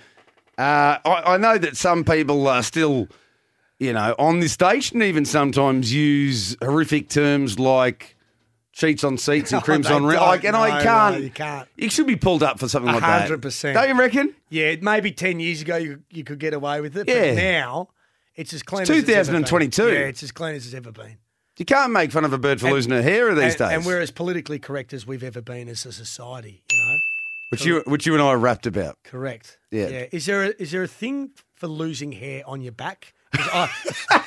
Uh, 0.56 0.96
I, 1.04 1.34
I, 1.34 1.36
know 1.36 1.58
that 1.58 1.76
some 1.76 2.04
people 2.04 2.46
are 2.48 2.62
still, 2.62 3.08
you 3.78 3.92
know, 3.92 4.14
on 4.18 4.40
this 4.40 4.52
station 4.52 5.02
even 5.02 5.26
sometimes 5.26 5.92
use 5.92 6.56
horrific 6.62 7.10
terms 7.10 7.58
like 7.58 8.13
cheats 8.74 9.04
on 9.04 9.16
seats 9.16 9.52
and 9.52 9.62
crimps 9.64 9.90
on. 9.90 10.02
Like, 10.02 10.44
and 10.44 10.52
no, 10.52 10.60
I 10.60 10.82
can't. 10.82 11.16
No, 11.16 11.20
you 11.22 11.30
can't. 11.30 11.68
You 11.76 11.88
should 11.88 12.06
be 12.06 12.16
pulled 12.16 12.42
up 12.42 12.58
for 12.58 12.68
something 12.68 12.92
like 12.92 13.00
that. 13.00 13.22
Hundred 13.22 13.40
percent. 13.40 13.74
Don't 13.74 13.88
you 13.88 13.98
reckon? 13.98 14.34
Yeah, 14.50 14.76
maybe 14.80 15.12
ten 15.12 15.40
years 15.40 15.62
ago 15.62 15.76
you 15.76 16.02
you 16.10 16.24
could 16.24 16.38
get 16.38 16.52
away 16.52 16.80
with 16.80 16.96
it. 16.96 17.08
Yeah. 17.08 17.34
But 17.34 17.34
now 17.36 17.88
it's 18.34 18.52
as 18.52 18.62
clean. 18.62 18.82
It's 18.82 18.90
as 18.90 19.28
2022. 19.28 19.86
yeah, 19.86 19.98
it's 20.00 20.22
as 20.22 20.32
clean 20.32 20.54
as 20.54 20.66
it's 20.66 20.74
ever 20.74 20.92
been. 20.92 21.18
You 21.56 21.64
can't 21.64 21.92
make 21.92 22.10
fun 22.10 22.24
of 22.24 22.32
a 22.32 22.38
bird 22.38 22.60
for 22.60 22.66
and, 22.66 22.74
losing 22.74 22.92
her 22.92 23.02
hair 23.02 23.32
these 23.32 23.54
and, 23.54 23.58
days. 23.58 23.70
And 23.70 23.86
we're 23.86 24.00
as 24.00 24.10
politically 24.10 24.58
correct 24.58 24.92
as 24.92 25.06
we've 25.06 25.22
ever 25.22 25.40
been 25.40 25.68
as 25.68 25.86
a 25.86 25.92
society, 25.92 26.64
you 26.70 26.78
know. 26.78 26.98
Which 27.50 27.64
you, 27.64 27.82
which 27.86 28.06
you 28.06 28.14
and 28.14 28.22
I 28.22 28.26
are 28.26 28.38
rapped 28.38 28.66
about. 28.66 28.98
Correct. 29.04 29.58
Yeah. 29.70 29.86
yeah. 29.86 30.06
Is 30.10 30.26
there 30.26 30.42
a, 30.42 30.60
is 30.60 30.72
there 30.72 30.82
a 30.82 30.88
thing 30.88 31.30
for 31.54 31.68
losing 31.68 32.10
hair 32.10 32.42
on 32.44 32.60
your 32.60 32.72
back? 32.72 33.14
I, 33.32 33.70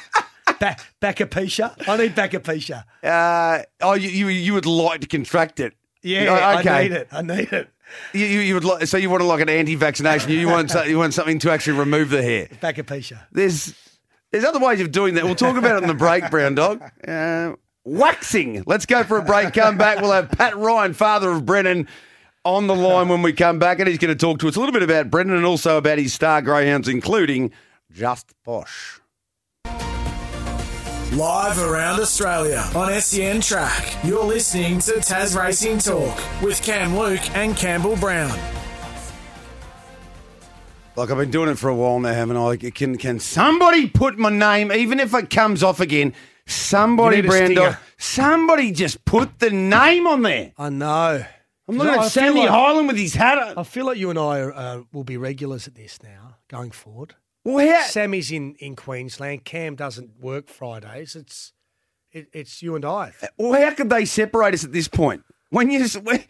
back 0.60 0.82
backopecia. 1.02 1.88
I 1.88 1.98
need 1.98 2.16
backopecia. 2.16 2.84
Uh, 3.04 3.64
oh, 3.82 3.94
you, 3.94 4.10
you 4.10 4.28
you 4.28 4.54
would 4.54 4.66
like 4.66 5.02
to 5.02 5.08
contract 5.08 5.60
it? 5.60 5.74
Yeah. 6.02 6.54
Oh, 6.56 6.60
okay. 6.60 6.70
I 6.70 6.84
need 6.84 6.92
it. 6.92 7.08
I 7.12 7.22
need 7.22 7.54
it. 7.54 7.70
You, 8.14 8.26
you, 8.26 8.40
you 8.40 8.54
would 8.54 8.66
like, 8.66 8.88
so 8.88 8.98
you 8.98 9.10
want 9.10 9.24
like 9.24 9.42
an 9.42 9.50
anti-vaccination? 9.50 10.32
You 10.32 10.48
want 10.48 10.74
you 10.88 10.98
want 10.98 11.14
something 11.14 11.40
to 11.40 11.52
actually 11.52 11.80
remove 11.80 12.10
the 12.10 12.22
hair? 12.22 12.48
Backopecia. 12.62 13.20
There's 13.32 13.74
there's 14.32 14.44
other 14.44 14.60
ways 14.60 14.82
of 14.82 14.92
doing 14.92 15.16
that. 15.16 15.24
We'll 15.24 15.36
talk 15.36 15.58
about 15.58 15.78
it 15.78 15.84
in 15.84 15.88
the 15.88 15.96
break, 15.96 16.30
Brown 16.30 16.56
Dog. 16.56 16.84
Uh, 17.08 17.54
waxing. 17.86 18.64
Let's 18.66 18.86
go 18.86 19.04
for 19.04 19.18
a 19.18 19.22
break. 19.22 19.54
Come 19.54 19.78
back. 19.78 20.02
We'll 20.02 20.12
have 20.12 20.30
Pat 20.32 20.58
Ryan, 20.58 20.94
father 20.94 21.32
of 21.32 21.46
Brennan, 21.46 21.88
on 22.44 22.68
the 22.68 22.76
line 22.76 23.08
when 23.08 23.22
we 23.22 23.32
come 23.32 23.58
back, 23.58 23.80
and 23.80 23.88
he's 23.88 23.98
going 23.98 24.16
to 24.16 24.20
talk 24.20 24.40
to 24.40 24.48
us 24.48 24.56
a 24.56 24.60
little 24.60 24.74
bit 24.74 24.84
about 24.84 25.10
Brennan 25.10 25.36
and 25.38 25.46
also 25.46 25.78
about 25.78 25.98
his 25.98 26.14
star 26.14 26.42
greyhounds, 26.42 26.88
including 26.88 27.52
Just 27.92 28.34
Posh. 28.44 29.00
Live 31.17 31.57
around 31.57 32.00
Australia 32.00 32.63
on 32.75 32.93
SEN 33.01 33.41
Track. 33.41 33.97
You're 34.03 34.24
listening 34.24 34.77
to 34.81 35.01
Tas 35.01 35.36
Racing 35.36 35.79
Talk 35.79 36.15
with 36.43 36.62
Cam 36.62 36.95
Luke 36.95 37.36
and 37.36 37.57
Campbell 37.57 37.95
Brown. 37.95 38.38
Like 40.95 41.09
I've 41.09 41.17
been 41.17 41.31
doing 41.31 41.50
it 41.50 41.57
for 41.57 41.69
a 41.69 41.75
while 41.75 42.00
now, 42.00 42.13
haven't 42.13 42.38
I? 42.38 42.57
Can 42.57 43.00
can 43.00 43.19
somebody 43.19 43.89
put 43.89 44.19
my 44.19 44.29
name, 44.29 44.71
even 44.71 45.00
if 45.00 45.12
it 45.15 45.31
comes 45.31 45.63
off 45.63 45.79
again? 45.79 46.13
Somebody, 46.45 47.24
Brando, 47.24 47.75
somebody 47.97 48.71
just 48.71 49.03
put 49.03 49.39
the 49.39 49.50
name 49.50 50.05
on 50.05 50.21
there. 50.21 50.53
I 50.55 50.69
know. 50.69 51.25
I'm 51.67 51.77
looking 51.77 51.95
at 51.95 52.09
Sammy 52.09 52.41
like, 52.41 52.50
Highland 52.50 52.89
with 52.89 52.97
his 52.97 53.15
hat. 53.15 53.39
On. 53.39 53.57
I 53.57 53.63
feel 53.63 53.88
like 53.88 53.97
you 53.97 54.12
and 54.12 54.19
I 54.19 54.41
are, 54.41 54.53
uh, 54.53 54.81
will 54.93 55.03
be 55.03 55.17
regulars 55.17 55.67
at 55.67 55.74
this 55.74 55.97
now, 56.03 56.36
going 56.47 56.69
forward. 56.69 57.15
Well, 57.54 57.68
how? 57.68 57.84
Sammy's 57.88 58.32
in, 58.32 58.56
in 58.56 58.75
Queensland. 58.75 59.46
Cam 59.46 59.75
doesn't 59.75 60.20
work 60.20 60.48
Fridays. 60.50 61.16
It's 61.16 61.54
it, 62.12 62.27
it's 62.34 62.62
you 62.62 62.75
and 62.75 62.84
I. 62.86 63.13
Well, 63.38 63.54
how 63.62 63.74
could 63.74 63.89
they 63.89 64.06
separate 64.06 64.54
us 64.54 64.63
at 64.63 64.72
this 64.74 64.88
point? 64.88 65.24
When 65.50 65.70
you 65.70 65.88
when, 66.04 66.24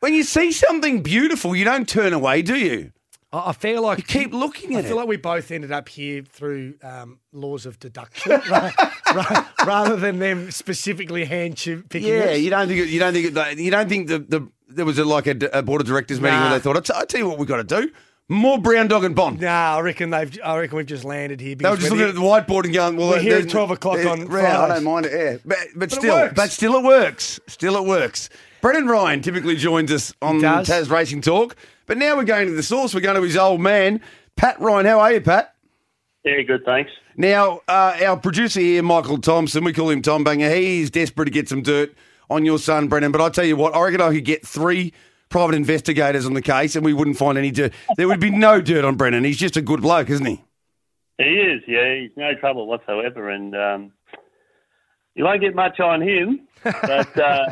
when 0.00 0.12
you 0.14 0.22
see 0.22 0.52
something 0.52 1.02
beautiful, 1.02 1.54
you 1.56 1.64
don't 1.64 1.88
turn 1.88 2.12
away, 2.12 2.42
do 2.42 2.56
you? 2.56 2.92
I 3.32 3.50
I 3.50 3.52
feel 3.52 3.82
like 3.82 3.98
You 3.98 4.04
keep 4.04 4.32
looking 4.34 4.76
I 4.76 4.80
at 4.80 4.84
feel 4.84 4.94
it. 4.94 5.00
like 5.00 5.08
we 5.08 5.16
both 5.16 5.50
ended 5.50 5.72
up 5.72 5.88
here 5.88 6.22
through 6.22 6.74
um, 6.82 7.20
laws 7.32 7.64
of 7.66 7.78
deduction, 7.78 8.32
ra- 8.50 8.70
ra- 9.14 9.46
rather 9.64 9.96
than 9.96 10.18
them 10.18 10.50
specifically 10.50 11.24
hand 11.24 11.56
choo- 11.56 11.84
picking. 11.88 12.08
Yeah, 12.10 12.24
us. 12.32 12.38
you 12.40 12.50
don't 12.50 12.68
think 12.68 12.80
it, 12.80 12.88
you 12.90 12.98
don't 13.00 13.12
think 13.14 13.34
it, 13.36 13.58
you 13.58 13.70
don't 13.70 13.88
think 13.88 14.08
the, 14.08 14.18
the 14.18 14.48
there 14.68 14.84
was 14.84 14.98
a, 14.98 15.04
like 15.04 15.26
a, 15.26 15.36
a 15.52 15.62
board 15.62 15.80
of 15.80 15.86
directors 15.86 16.20
meeting 16.20 16.38
Nah. 16.38 16.50
where 16.50 16.58
they 16.58 16.62
thought, 16.62 16.76
I 16.76 16.80
t- 16.80 16.92
I 16.94 17.04
tell 17.06 17.20
you 17.20 17.28
what 17.28 17.38
we've 17.38 17.48
got 17.48 17.66
to 17.66 17.82
do, 17.82 17.90
more 18.28 18.58
brown 18.58 18.88
dog 18.88 19.04
and 19.04 19.14
bond. 19.14 19.40
Nah, 19.40 19.76
I 19.76 19.80
reckon 19.80 20.10
they've. 20.10 20.38
I 20.42 20.58
reckon 20.58 20.76
we've 20.76 20.86
just 20.86 21.04
landed 21.04 21.40
here. 21.40 21.54
They 21.54 21.68
were 21.68 21.76
because 21.76 21.90
just 21.90 21.92
we're 21.92 22.06
looking 22.06 22.22
at 22.22 22.46
the 22.46 22.52
whiteboard 22.52 22.64
and 22.64 22.74
going, 22.74 22.96
"Well, 22.96 23.10
We're 23.10 23.20
here 23.20 23.38
at 23.38 23.48
12 23.48 23.70
o'clock 23.72 23.98
yeah, 23.98 24.10
on 24.10 24.30
yeah, 24.30 24.62
I 24.62 24.68
don't 24.68 24.84
mind 24.84 25.06
it, 25.06 25.12
yeah, 25.12 25.36
but, 25.44 25.58
but, 25.76 25.92
it 25.92 25.96
still, 25.96 26.30
but 26.34 26.50
still, 26.50 26.76
it 26.76 26.84
works. 26.84 27.40
Still, 27.46 27.76
it 27.76 27.84
works. 27.84 28.30
Brennan 28.60 28.86
Ryan 28.86 29.20
typically 29.20 29.56
joins 29.56 29.92
us 29.92 30.14
on 30.22 30.40
does. 30.40 30.68
Taz 30.68 30.90
Racing 30.90 31.20
Talk, 31.20 31.56
but 31.86 31.98
now 31.98 32.16
we're 32.16 32.24
going 32.24 32.46
to 32.46 32.54
the 32.54 32.62
source. 32.62 32.94
We're 32.94 33.00
going 33.00 33.16
to 33.16 33.22
his 33.22 33.36
old 33.36 33.60
man, 33.60 34.00
Pat 34.36 34.58
Ryan. 34.60 34.86
How 34.86 35.00
are 35.00 35.12
you, 35.12 35.20
Pat? 35.20 35.54
Yeah, 36.24 36.40
good, 36.42 36.64
thanks. 36.64 36.90
Now, 37.16 37.60
uh, 37.68 37.96
our 38.04 38.16
producer 38.16 38.60
here, 38.60 38.82
Michael 38.82 39.18
Thompson, 39.18 39.62
we 39.62 39.72
call 39.74 39.90
him 39.90 40.00
Tom 40.00 40.24
Banger. 40.24 40.52
He's 40.52 40.90
desperate 40.90 41.26
to 41.26 41.30
get 41.30 41.48
some 41.48 41.62
dirt 41.62 41.94
on 42.30 42.46
your 42.46 42.58
son, 42.58 42.88
Brennan. 42.88 43.12
But 43.12 43.20
I 43.20 43.28
tell 43.28 43.44
you 43.44 43.56
what, 43.56 43.74
I 43.74 43.82
reckon 43.82 44.00
I 44.00 44.12
could 44.12 44.24
get 44.24 44.46
three 44.46 44.94
private 45.34 45.56
investigators 45.56 46.26
on 46.26 46.34
the 46.34 46.40
case, 46.40 46.76
and 46.76 46.84
we 46.84 46.92
wouldn't 46.92 47.16
find 47.16 47.36
any 47.36 47.50
dirt. 47.50 47.72
There 47.96 48.06
would 48.06 48.20
be 48.20 48.30
no 48.30 48.60
dirt 48.60 48.84
on 48.84 48.94
Brennan. 48.94 49.24
He's 49.24 49.36
just 49.36 49.56
a 49.56 49.62
good 49.62 49.82
bloke, 49.82 50.08
isn't 50.08 50.24
he? 50.24 50.40
He 51.18 51.24
is, 51.24 51.60
yeah, 51.66 52.02
he's 52.02 52.12
no 52.16 52.36
trouble 52.38 52.68
whatsoever, 52.68 53.30
and 53.30 53.52
um, 53.56 53.92
you 55.16 55.24
won't 55.24 55.40
get 55.40 55.56
much 55.56 55.80
on 55.80 56.00
him. 56.02 56.46
But 56.62 57.18
uh, 57.18 57.50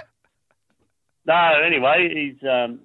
no, 1.26 1.50
anyway, 1.66 2.08
he's 2.14 2.48
um, 2.48 2.82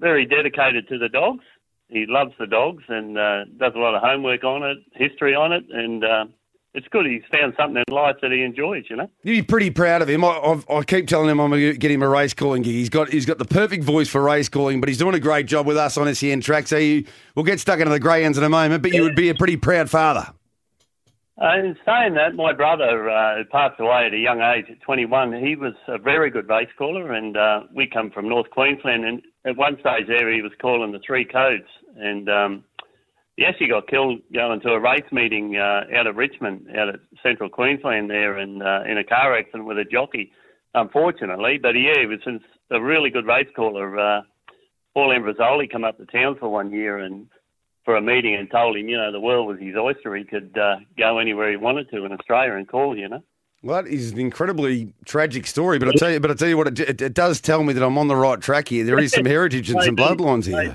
very 0.00 0.26
dedicated 0.26 0.86
to 0.88 0.98
the 0.98 1.08
dogs. 1.08 1.44
He 1.88 2.04
loves 2.06 2.32
the 2.38 2.46
dogs 2.46 2.84
and 2.88 3.16
uh, 3.16 3.46
does 3.56 3.72
a 3.74 3.78
lot 3.78 3.94
of 3.94 4.02
homework 4.02 4.44
on 4.44 4.64
it, 4.64 4.76
history 4.92 5.34
on 5.34 5.54
it, 5.54 5.64
and 5.70 6.04
uh, 6.04 6.24
it's 6.78 6.88
good. 6.88 7.06
He's 7.06 7.22
found 7.30 7.54
something 7.58 7.82
in 7.86 7.94
life 7.94 8.16
that 8.22 8.30
he 8.30 8.42
enjoys, 8.42 8.84
you 8.88 8.96
know. 8.96 9.10
You'd 9.22 9.34
be 9.34 9.42
pretty 9.42 9.70
proud 9.70 10.00
of 10.00 10.08
him. 10.08 10.24
I, 10.24 10.38
I've, 10.38 10.64
I 10.70 10.82
keep 10.84 11.08
telling 11.08 11.28
him 11.28 11.40
I'm 11.40 11.50
going 11.50 11.60
to 11.60 11.76
get 11.76 11.90
him 11.90 12.02
a 12.02 12.08
race 12.08 12.32
calling 12.32 12.62
gig. 12.62 12.74
He's 12.74 12.88
got 12.88 13.10
he's 13.10 13.26
got 13.26 13.38
the 13.38 13.44
perfect 13.44 13.84
voice 13.84 14.08
for 14.08 14.22
race 14.22 14.48
calling, 14.48 14.80
but 14.80 14.88
he's 14.88 14.98
doing 14.98 15.14
a 15.14 15.20
great 15.20 15.46
job 15.46 15.66
with 15.66 15.76
us 15.76 15.98
on 15.98 16.12
SEN 16.14 16.40
track. 16.40 16.68
So 16.68 16.78
you, 16.78 17.04
we'll 17.34 17.44
get 17.44 17.60
stuck 17.60 17.80
into 17.80 17.90
the 17.90 18.00
greyhounds 18.00 18.38
in 18.38 18.44
a 18.44 18.48
moment. 18.48 18.82
But 18.82 18.92
you 18.92 19.02
would 19.02 19.16
be 19.16 19.28
a 19.28 19.34
pretty 19.34 19.56
proud 19.56 19.90
father. 19.90 20.32
Uh, 21.40 21.56
in 21.56 21.76
saying 21.86 22.14
that, 22.14 22.34
my 22.34 22.52
brother 22.52 23.08
uh, 23.08 23.44
passed 23.52 23.78
away 23.78 24.06
at 24.06 24.12
a 24.12 24.18
young 24.18 24.40
age, 24.40 24.64
at 24.68 24.80
21, 24.80 25.32
he 25.34 25.54
was 25.54 25.74
a 25.86 25.96
very 25.96 26.30
good 26.30 26.48
race 26.48 26.68
caller, 26.76 27.12
and 27.12 27.36
uh, 27.36 27.60
we 27.72 27.86
come 27.86 28.10
from 28.10 28.28
North 28.28 28.50
Queensland. 28.50 29.04
And 29.04 29.22
at 29.44 29.56
one 29.56 29.78
stage 29.78 30.08
there, 30.08 30.32
he 30.32 30.42
was 30.42 30.50
calling 30.60 30.90
the 30.90 30.98
three 31.06 31.24
codes, 31.24 31.68
and 31.96 32.28
um, 32.28 32.64
he 33.38 33.44
actually 33.44 33.68
got 33.68 33.86
killed 33.86 34.18
going 34.34 34.60
to 34.60 34.70
a 34.70 34.80
race 34.80 35.06
meeting 35.12 35.56
uh, 35.56 35.84
out 35.96 36.08
of 36.08 36.16
Richmond, 36.16 36.66
out 36.76 36.88
of 36.88 37.00
Central 37.22 37.48
Queensland 37.48 38.10
there, 38.10 38.36
and 38.36 38.60
uh, 38.60 38.82
in 38.84 38.98
a 38.98 39.04
car 39.04 39.38
accident 39.38 39.64
with 39.64 39.78
a 39.78 39.84
jockey, 39.84 40.32
unfortunately. 40.74 41.56
But 41.62 41.76
yeah, 41.76 42.00
he 42.00 42.06
was 42.06 42.18
a 42.72 42.80
really 42.80 43.10
good 43.10 43.26
race 43.26 43.46
caller. 43.54 43.96
Uh, 43.96 44.22
Paul 44.92 45.10
Ambrosoli 45.10 45.70
come 45.70 45.84
up 45.84 45.98
to 45.98 46.06
town 46.06 46.36
for 46.40 46.48
one 46.48 46.72
year 46.72 46.98
and 46.98 47.28
for 47.84 47.94
a 47.94 48.02
meeting 48.02 48.34
and 48.34 48.50
told 48.50 48.76
him, 48.76 48.88
you 48.88 48.96
know, 48.96 49.12
the 49.12 49.20
world 49.20 49.46
was 49.46 49.60
his 49.60 49.76
oyster. 49.76 50.16
He 50.16 50.24
could 50.24 50.58
uh, 50.58 50.78
go 50.98 51.18
anywhere 51.20 51.48
he 51.48 51.56
wanted 51.56 51.88
to 51.90 52.04
in 52.04 52.10
Australia 52.10 52.54
and 52.54 52.66
call, 52.66 52.98
you 52.98 53.08
know. 53.08 53.22
Well, 53.62 53.80
that 53.80 53.88
is 53.88 54.10
an 54.10 54.18
incredibly 54.18 54.92
tragic 55.04 55.46
story, 55.46 55.78
but 55.78 55.88
I 55.88 55.92
tell 55.92 56.10
you, 56.10 56.18
but 56.18 56.32
I 56.32 56.34
tell 56.34 56.48
you 56.48 56.56
what, 56.56 56.66
it, 56.66 56.80
it, 56.80 57.02
it 57.02 57.14
does 57.14 57.40
tell 57.40 57.62
me 57.62 57.72
that 57.72 57.84
I'm 57.84 57.98
on 57.98 58.08
the 58.08 58.16
right 58.16 58.40
track 58.40 58.66
here. 58.66 58.84
There 58.84 58.98
is 58.98 59.12
some 59.12 59.24
heritage 59.26 59.70
and 59.70 59.80
some 59.84 59.94
bloodlines 59.94 60.44
here. 60.44 60.74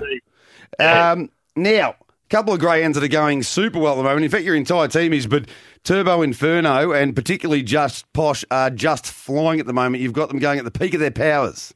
Um, 0.78 1.30
now, 1.56 1.96
couple 2.28 2.52
of 2.52 2.60
greyhounds 2.60 2.96
that 2.96 3.04
are 3.04 3.08
going 3.08 3.42
super 3.42 3.78
well 3.78 3.92
at 3.92 3.96
the 3.96 4.02
moment. 4.02 4.24
In 4.24 4.30
fact, 4.30 4.44
your 4.44 4.54
entire 4.54 4.88
team 4.88 5.12
is, 5.12 5.26
but 5.26 5.46
Turbo 5.84 6.22
Inferno 6.22 6.92
and 6.92 7.14
particularly 7.14 7.62
Just 7.62 8.10
Posh 8.12 8.44
are 8.50 8.70
just 8.70 9.06
flying 9.06 9.60
at 9.60 9.66
the 9.66 9.72
moment. 9.72 10.02
You've 10.02 10.12
got 10.12 10.28
them 10.28 10.38
going 10.38 10.58
at 10.58 10.64
the 10.64 10.70
peak 10.70 10.94
of 10.94 11.00
their 11.00 11.10
powers. 11.10 11.74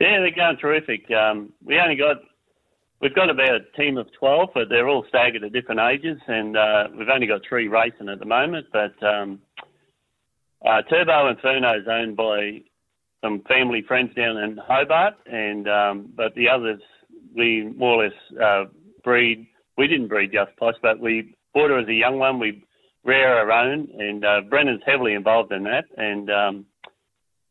Yeah, 0.00 0.20
they're 0.20 0.30
going 0.30 0.58
terrific. 0.58 1.10
Um, 1.10 1.52
we 1.64 1.78
only 1.80 1.96
got, 1.96 2.18
we've 3.00 3.14
got 3.14 3.30
about 3.30 3.54
a 3.54 3.60
team 3.76 3.96
of 3.96 4.06
12, 4.18 4.50
but 4.54 4.68
they're 4.68 4.88
all 4.88 5.04
staggered 5.08 5.42
at 5.42 5.52
different 5.52 5.80
ages, 5.80 6.18
and 6.28 6.56
uh, 6.56 6.84
we've 6.96 7.08
only 7.08 7.26
got 7.26 7.40
three 7.48 7.66
racing 7.66 8.08
at 8.08 8.20
the 8.20 8.26
moment. 8.26 8.66
But 8.72 9.02
um, 9.02 9.40
uh, 10.64 10.82
Turbo 10.82 11.30
Inferno 11.30 11.78
is 11.78 11.88
owned 11.88 12.16
by 12.16 12.62
some 13.22 13.42
family 13.48 13.82
friends 13.82 14.14
down 14.14 14.36
in 14.36 14.56
Hobart, 14.56 15.14
and 15.26 15.68
um, 15.68 16.12
but 16.14 16.34
the 16.34 16.48
others 16.48 16.80
we 17.34 17.72
more 17.76 18.02
or 18.02 18.04
less 18.04 18.40
uh, 18.40 18.64
breed. 19.02 19.46
We 19.76 19.86
didn't 19.86 20.08
breed 20.08 20.32
Just 20.32 20.56
Posh, 20.56 20.74
but 20.82 21.00
we 21.00 21.34
bought 21.54 21.70
her 21.70 21.78
as 21.78 21.88
a 21.88 21.94
young 21.94 22.18
one. 22.18 22.38
We 22.38 22.64
rear 23.04 23.28
our 23.28 23.50
own, 23.50 23.88
and 23.98 24.24
uh, 24.24 24.40
Brennan's 24.48 24.82
heavily 24.84 25.14
involved 25.14 25.52
in 25.52 25.64
that, 25.64 25.84
and 25.96 26.30
um, 26.30 26.66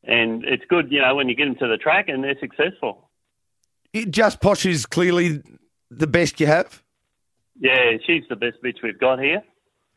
and 0.04 0.44
it's 0.46 0.64
good, 0.70 0.92
you 0.92 1.02
know, 1.02 1.16
when 1.16 1.28
you 1.28 1.36
get 1.36 1.46
them 1.46 1.56
to 1.56 1.68
the 1.68 1.78
track 1.78 2.08
and 2.08 2.24
they're 2.24 2.40
successful. 2.40 3.10
Just 4.10 4.40
Posh 4.42 4.66
is 4.66 4.86
clearly 4.86 5.42
the 5.90 6.08
best 6.08 6.40
you 6.40 6.48
have. 6.48 6.84
Yeah, 7.60 7.98
she's 8.06 8.24
the 8.30 8.36
best 8.36 8.58
bitch 8.64 8.84
we've 8.84 9.00
got 9.00 9.20
here. 9.20 9.42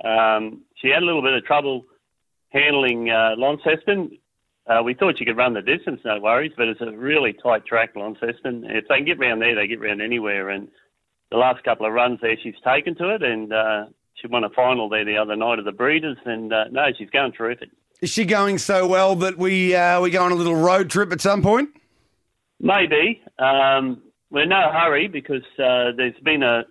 Um, 0.04 0.62
she 0.76 0.88
had 0.88 1.02
a 1.02 1.06
little 1.06 1.22
bit 1.22 1.34
of 1.34 1.44
trouble 1.44 1.84
handling 2.48 3.10
uh, 3.10 3.34
Launceston. 3.36 4.18
Uh, 4.66 4.82
we 4.82 4.94
thought 4.94 5.18
she 5.18 5.24
could 5.24 5.36
run 5.36 5.54
the 5.54 5.62
distance, 5.62 6.00
no 6.04 6.18
worries, 6.20 6.52
but 6.56 6.68
it's 6.68 6.80
a 6.80 6.90
really 6.92 7.34
tight 7.42 7.66
track, 7.66 7.90
Launceston. 7.96 8.64
If 8.64 8.86
they 8.88 8.96
can 8.96 9.04
get 9.04 9.18
round 9.18 9.42
there, 9.42 9.54
they 9.54 9.66
get 9.66 9.80
round 9.80 10.00
anywhere. 10.00 10.50
And 10.50 10.68
the 11.30 11.36
last 11.36 11.62
couple 11.64 11.86
of 11.86 11.92
runs 11.92 12.20
there, 12.20 12.36
she's 12.42 12.54
taken 12.64 12.94
to 12.96 13.14
it, 13.14 13.22
and 13.22 13.52
uh, 13.52 13.86
she 14.14 14.26
won 14.26 14.44
a 14.44 14.50
final 14.50 14.88
there 14.88 15.04
the 15.04 15.16
other 15.16 15.36
night 15.36 15.58
of 15.58 15.64
the 15.64 15.72
Breeders. 15.72 16.18
And 16.24 16.52
uh, 16.52 16.64
no, 16.70 16.86
she's 16.96 17.10
going 17.10 17.32
terrific. 17.32 17.70
Is 18.00 18.10
she 18.10 18.24
going 18.24 18.58
so 18.58 18.86
well 18.86 19.14
that 19.16 19.36
we 19.36 19.74
uh, 19.74 20.00
we 20.00 20.10
go 20.10 20.24
on 20.24 20.32
a 20.32 20.34
little 20.34 20.56
road 20.56 20.90
trip 20.90 21.12
at 21.12 21.20
some 21.20 21.42
point? 21.42 21.70
Maybe. 22.58 23.22
Um, 23.38 24.02
we're 24.30 24.42
in 24.42 24.48
no 24.48 24.70
hurry 24.72 25.08
because 25.08 25.42
uh, 25.58 25.92
there's 25.96 26.18
been 26.22 26.42
a, 26.42 26.64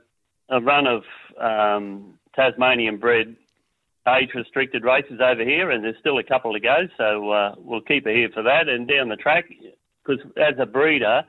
a 0.50 0.62
run 0.62 0.88
of 0.88 1.04
um, 1.40 2.18
Tasmanian 2.36 2.98
bred 2.98 3.36
age 4.08 4.30
restricted 4.34 4.84
races 4.84 5.20
over 5.22 5.44
here, 5.44 5.72
and 5.72 5.84
there's 5.84 5.98
still 6.00 6.18
a 6.18 6.24
couple 6.24 6.54
to 6.54 6.60
go. 6.60 6.88
So 6.98 7.32
uh, 7.32 7.56
we'll 7.58 7.82
keep 7.82 8.06
her 8.06 8.12
here 8.12 8.30
for 8.34 8.44
that. 8.44 8.68
And 8.68 8.88
down 8.88 9.10
the 9.10 9.16
track, 9.16 9.46
because 10.04 10.24
as 10.38 10.56
a 10.58 10.66
breeder, 10.66 11.24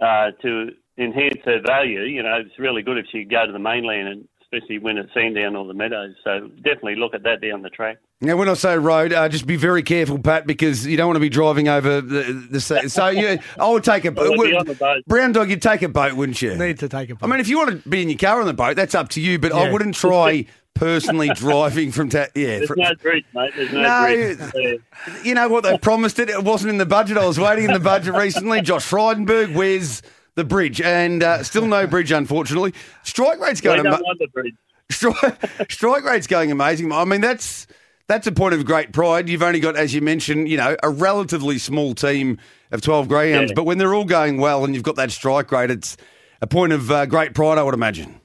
uh, 0.00 0.30
to 0.42 0.70
enhance 0.98 1.38
her 1.44 1.60
value, 1.64 2.02
you 2.02 2.22
know, 2.22 2.36
it's 2.44 2.58
really 2.58 2.82
good 2.82 2.98
if 2.98 3.06
she 3.10 3.22
could 3.24 3.30
go 3.30 3.46
to 3.46 3.52
the 3.52 3.58
mainland, 3.58 4.08
and 4.08 4.28
especially 4.42 4.78
when 4.78 4.96
it's 4.98 5.12
Sandown 5.14 5.54
or 5.56 5.66
the 5.66 5.74
Meadows. 5.74 6.14
So 6.24 6.48
definitely 6.56 6.96
look 6.96 7.14
at 7.14 7.22
that 7.24 7.40
down 7.40 7.62
the 7.62 7.70
track. 7.70 7.98
Now, 8.20 8.36
when 8.36 8.48
I 8.48 8.54
say 8.54 8.76
road, 8.76 9.12
uh, 9.12 9.28
just 9.28 9.46
be 9.46 9.56
very 9.56 9.82
careful, 9.82 10.18
Pat, 10.18 10.44
because 10.46 10.84
you 10.86 10.96
don't 10.96 11.06
want 11.06 11.16
to 11.16 11.20
be 11.20 11.28
driving 11.28 11.68
over 11.68 12.00
the. 12.00 12.46
the 12.50 12.60
so 12.60 13.08
you, 13.08 13.38
I 13.60 13.68
would 13.70 13.84
take 13.84 14.04
a 14.06 14.10
Well, 14.16 14.30
we'll 14.36 14.48
be 14.50 14.56
on 14.56 14.66
the 14.66 14.74
boat. 14.74 15.04
brown 15.06 15.32
dog. 15.32 15.50
You'd 15.50 15.62
take 15.62 15.82
a 15.82 15.88
boat, 15.88 16.14
wouldn't 16.14 16.42
you? 16.42 16.56
Need 16.56 16.80
to 16.80 16.88
take 16.88 17.10
a. 17.10 17.16
I 17.22 17.26
mean, 17.28 17.38
if 17.40 17.48
you 17.48 17.58
want 17.58 17.82
to 17.84 17.88
be 17.88 18.02
in 18.02 18.08
your 18.08 18.18
car 18.18 18.40
on 18.40 18.46
the 18.46 18.54
boat, 18.54 18.74
that's 18.74 18.94
up 18.96 19.10
to 19.10 19.20
you. 19.20 19.38
But 19.38 19.52
I 19.52 19.70
wouldn't 19.70 19.94
try 19.94 20.46
personally 20.74 21.28
driving 21.34 21.92
from. 21.92 22.08
Ta- 22.08 22.26
yeah, 22.34 22.58
There's 22.58 22.66
fr- 22.66 22.74
no 22.76 22.94
bridge, 22.96 23.24
mate. 23.34 23.52
There's 23.54 23.72
no, 23.72 23.82
No. 23.82 24.36
bridge. 24.52 24.80
You 25.22 25.34
know 25.34 25.48
what? 25.48 25.62
They 25.62 25.78
promised 25.78 26.18
it. 26.18 26.28
It 26.28 26.42
wasn't 26.42 26.70
in 26.70 26.78
the 26.78 26.86
budget. 26.86 27.18
I 27.18 27.26
was 27.26 27.38
waiting 27.38 27.66
in 27.66 27.72
the 27.72 27.78
budget 27.78 28.14
recently. 28.14 28.62
Josh 28.62 28.84
Frydenberg, 28.90 29.54
where's 29.54 30.02
the 30.38 30.44
bridge? 30.44 30.80
And 30.80 31.22
uh, 31.22 31.42
still 31.42 31.66
no 31.66 31.86
bridge, 31.94 32.10
unfortunately. 32.10 32.72
Strike 33.02 33.38
rate's 33.40 33.60
going. 33.60 33.82
don't 33.82 33.92
ama- 33.92 34.02
want 34.02 34.18
the 34.18 34.28
bridge. 34.28 34.54
strike, 34.90 35.70
strike 35.70 36.04
rate's 36.04 36.26
going 36.26 36.50
amazing. 36.50 36.90
I 36.90 37.04
mean, 37.04 37.20
that's 37.20 37.66
that's 38.06 38.26
a 38.26 38.32
point 38.32 38.54
of 38.54 38.64
great 38.64 38.92
pride. 38.92 39.28
You've 39.28 39.42
only 39.42 39.60
got, 39.60 39.76
as 39.76 39.94
you 39.94 40.00
mentioned, 40.00 40.48
you 40.48 40.56
know, 40.56 40.76
a 40.82 40.88
relatively 40.88 41.58
small 41.58 41.94
team 41.94 42.38
of 42.72 42.80
twelve 42.80 43.08
greyhounds, 43.08 43.50
Yeah. 43.50 43.54
but 43.56 43.64
when 43.64 43.76
they're 43.78 43.94
all 43.94 44.06
going 44.06 44.38
well 44.38 44.64
and 44.64 44.74
you've 44.74 44.82
got 44.84 44.96
that 44.96 45.10
strike 45.10 45.52
rate, 45.52 45.70
it's 45.70 45.96
a 46.40 46.46
point 46.46 46.72
of 46.72 46.90
uh, 46.90 47.04
great 47.06 47.34
pride, 47.34 47.58
I 47.58 47.62
would 47.62 47.74
imagine. 47.74 48.20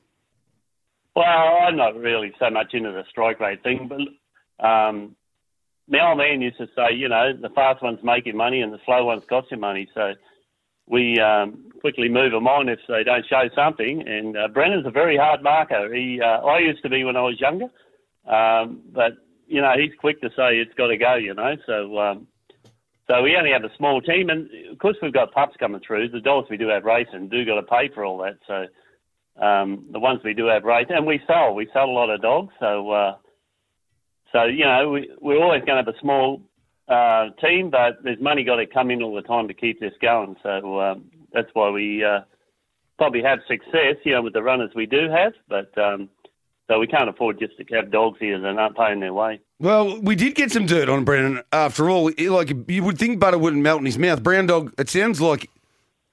Well, 1.15 1.26
I'm 1.26 1.76
not 1.76 1.95
really 1.95 2.34
so 2.39 2.49
much 2.49 2.73
into 2.73 2.91
the 2.91 3.04
strike 3.10 3.39
rate 3.39 3.62
thing, 3.62 3.88
but 3.89 4.65
um, 4.65 5.15
my 5.88 6.08
old 6.10 6.17
man 6.17 6.41
used 6.41 6.58
to 6.58 6.67
say, 6.76 6.95
you 6.95 7.08
know, 7.08 7.34
the 7.39 7.49
fast 7.49 7.84
ones 7.84 7.99
make 8.04 8.26
you 8.26 8.34
money 8.34 8.62
and 8.62 8.73
the 8.73 8.80
slow 8.86 9.06
ones 9.06 9.23
cost 9.30 9.52
you 9.52 9.58
money. 9.58 9.88
So 9.93 10.13
we 10.88 11.19
um, 11.19 11.72
quickly 11.82 12.10
move 12.10 12.32
them 12.32 12.48
on 12.48 12.69
if 12.69 12.80
they 12.88 13.04
don't 13.04 13.26
show 13.28 13.43
something. 13.56 14.04
And 14.08 14.38
uh, 14.38 14.48
Brennan's 14.50 14.86
a 14.86 14.91
very 14.91 15.17
hard 15.17 15.41
marker. 15.41 15.93
He, 15.93 16.19
uh, 16.22 16.46
I 16.46 16.60
used 16.60 16.84
to 16.84 16.89
be 16.89 17.04
when 17.04 17.15
I 17.15 17.22
was 17.22 17.39
younger, 17.39 17.67
um, 18.28 18.82
but 18.91 19.13
you 19.48 19.62
know, 19.62 19.74
he's 19.78 19.91
quick 20.00 20.22
to 20.22 20.30
say 20.30 20.58
it's 20.58 20.74
got 20.76 20.88
to 20.88 20.98
go. 20.98 21.15
You 21.15 21.34
know, 21.34 21.56
so. 21.65 21.98
Um, 22.00 22.28
so 23.10 23.22
we 23.22 23.36
only 23.36 23.52
have 23.52 23.65
a 23.65 23.78
small 23.78 24.00
team, 24.00 24.30
and 24.30 24.50
of 24.72 24.80
course 24.80 24.96
we've 25.02 25.12
got 25.12 25.34
pups 25.34 25.58
coming 25.60 25.82
through. 25.86 26.08
The 26.08 26.22
dogs 26.22 26.48
we 26.50 26.56
do 26.56 26.69
have 26.69 26.86
racing 26.86 27.28
do 27.28 27.43
got 27.43 27.56
to 27.56 27.63
pay 27.63 27.89
for 27.93 28.06
all 28.06 28.19
that. 28.19 28.38
So 28.48 29.43
um, 29.43 29.88
the 29.91 30.00
ones 30.00 30.22
we 30.24 30.34
do 30.34 30.46
have 30.46 30.63
race, 30.63 30.88
and 30.89 31.06
we 31.06 31.19
sell. 31.28 31.54
We 31.54 31.67
sell 31.74 31.86
a 31.86 31.91
lot 31.91 32.10
of 32.10 32.22
dogs, 32.22 32.54
so 32.60 32.91
uh, 32.91 33.15
so 34.32 34.43
you 34.43 34.65
know 34.65 34.89
we 34.89 35.12
we're 35.19 35.41
always 35.41 35.63
going 35.65 35.84
to 35.84 35.84
have 35.84 35.96
a 35.96 36.00
small 36.00 36.41
uh, 36.88 37.30
team, 37.41 37.69
but 37.69 37.98
there's 38.04 38.19
money 38.19 38.43
got 38.43 38.58
to 38.58 38.65
come 38.65 38.91
in 38.91 39.02
all 39.02 39.15
the 39.15 39.22
time 39.22 39.48
to 39.48 39.54
keep 39.54 39.80
this 39.80 39.93
going. 40.02 40.36
So 40.43 40.80
um, 40.82 41.06
that's 41.34 41.50
why 41.54 41.69
we 41.69 42.04
uh, 42.04 42.22
probably 42.98 43.22
have 43.24 43.39
success, 43.48 43.96
you 44.04 44.13
know, 44.13 44.22
with 44.22 44.34
the 44.34 44.43
runners 44.43 44.72
we 44.76 44.86
do 44.86 45.10
have. 45.10 45.34
But 45.48 45.76
um, 45.78 46.10
so 46.69 46.80
we 46.80 46.88
can't 46.88 47.10
afford 47.10 47.39
just 47.39 47.54
to 47.58 47.76
have 47.76 47.91
dogs 47.91 48.17
here 48.19 48.39
that 48.39 48.58
aren't 48.58 48.78
paying 48.78 49.00
their 49.00 49.13
way. 49.13 49.39
Well, 49.60 50.00
we 50.02 50.15
did 50.15 50.36
get 50.36 50.52
some 50.52 50.65
dirt 50.65 50.89
on 50.89 51.04
Brennan 51.06 51.41
after 51.52 51.89
all. 51.89 52.12
Like 52.17 52.52
you 52.67 52.84
would 52.84 52.98
think 52.98 53.19
butter 53.19 53.38
wouldn't 53.38 53.62
melt 53.62 53.80
in 53.80 53.86
his 53.86 53.98
mouth. 53.98 54.22
Brown 54.24 54.48
dog. 54.48 54.74
It 54.78 54.89
sounds 54.89 55.22
like 55.22 55.50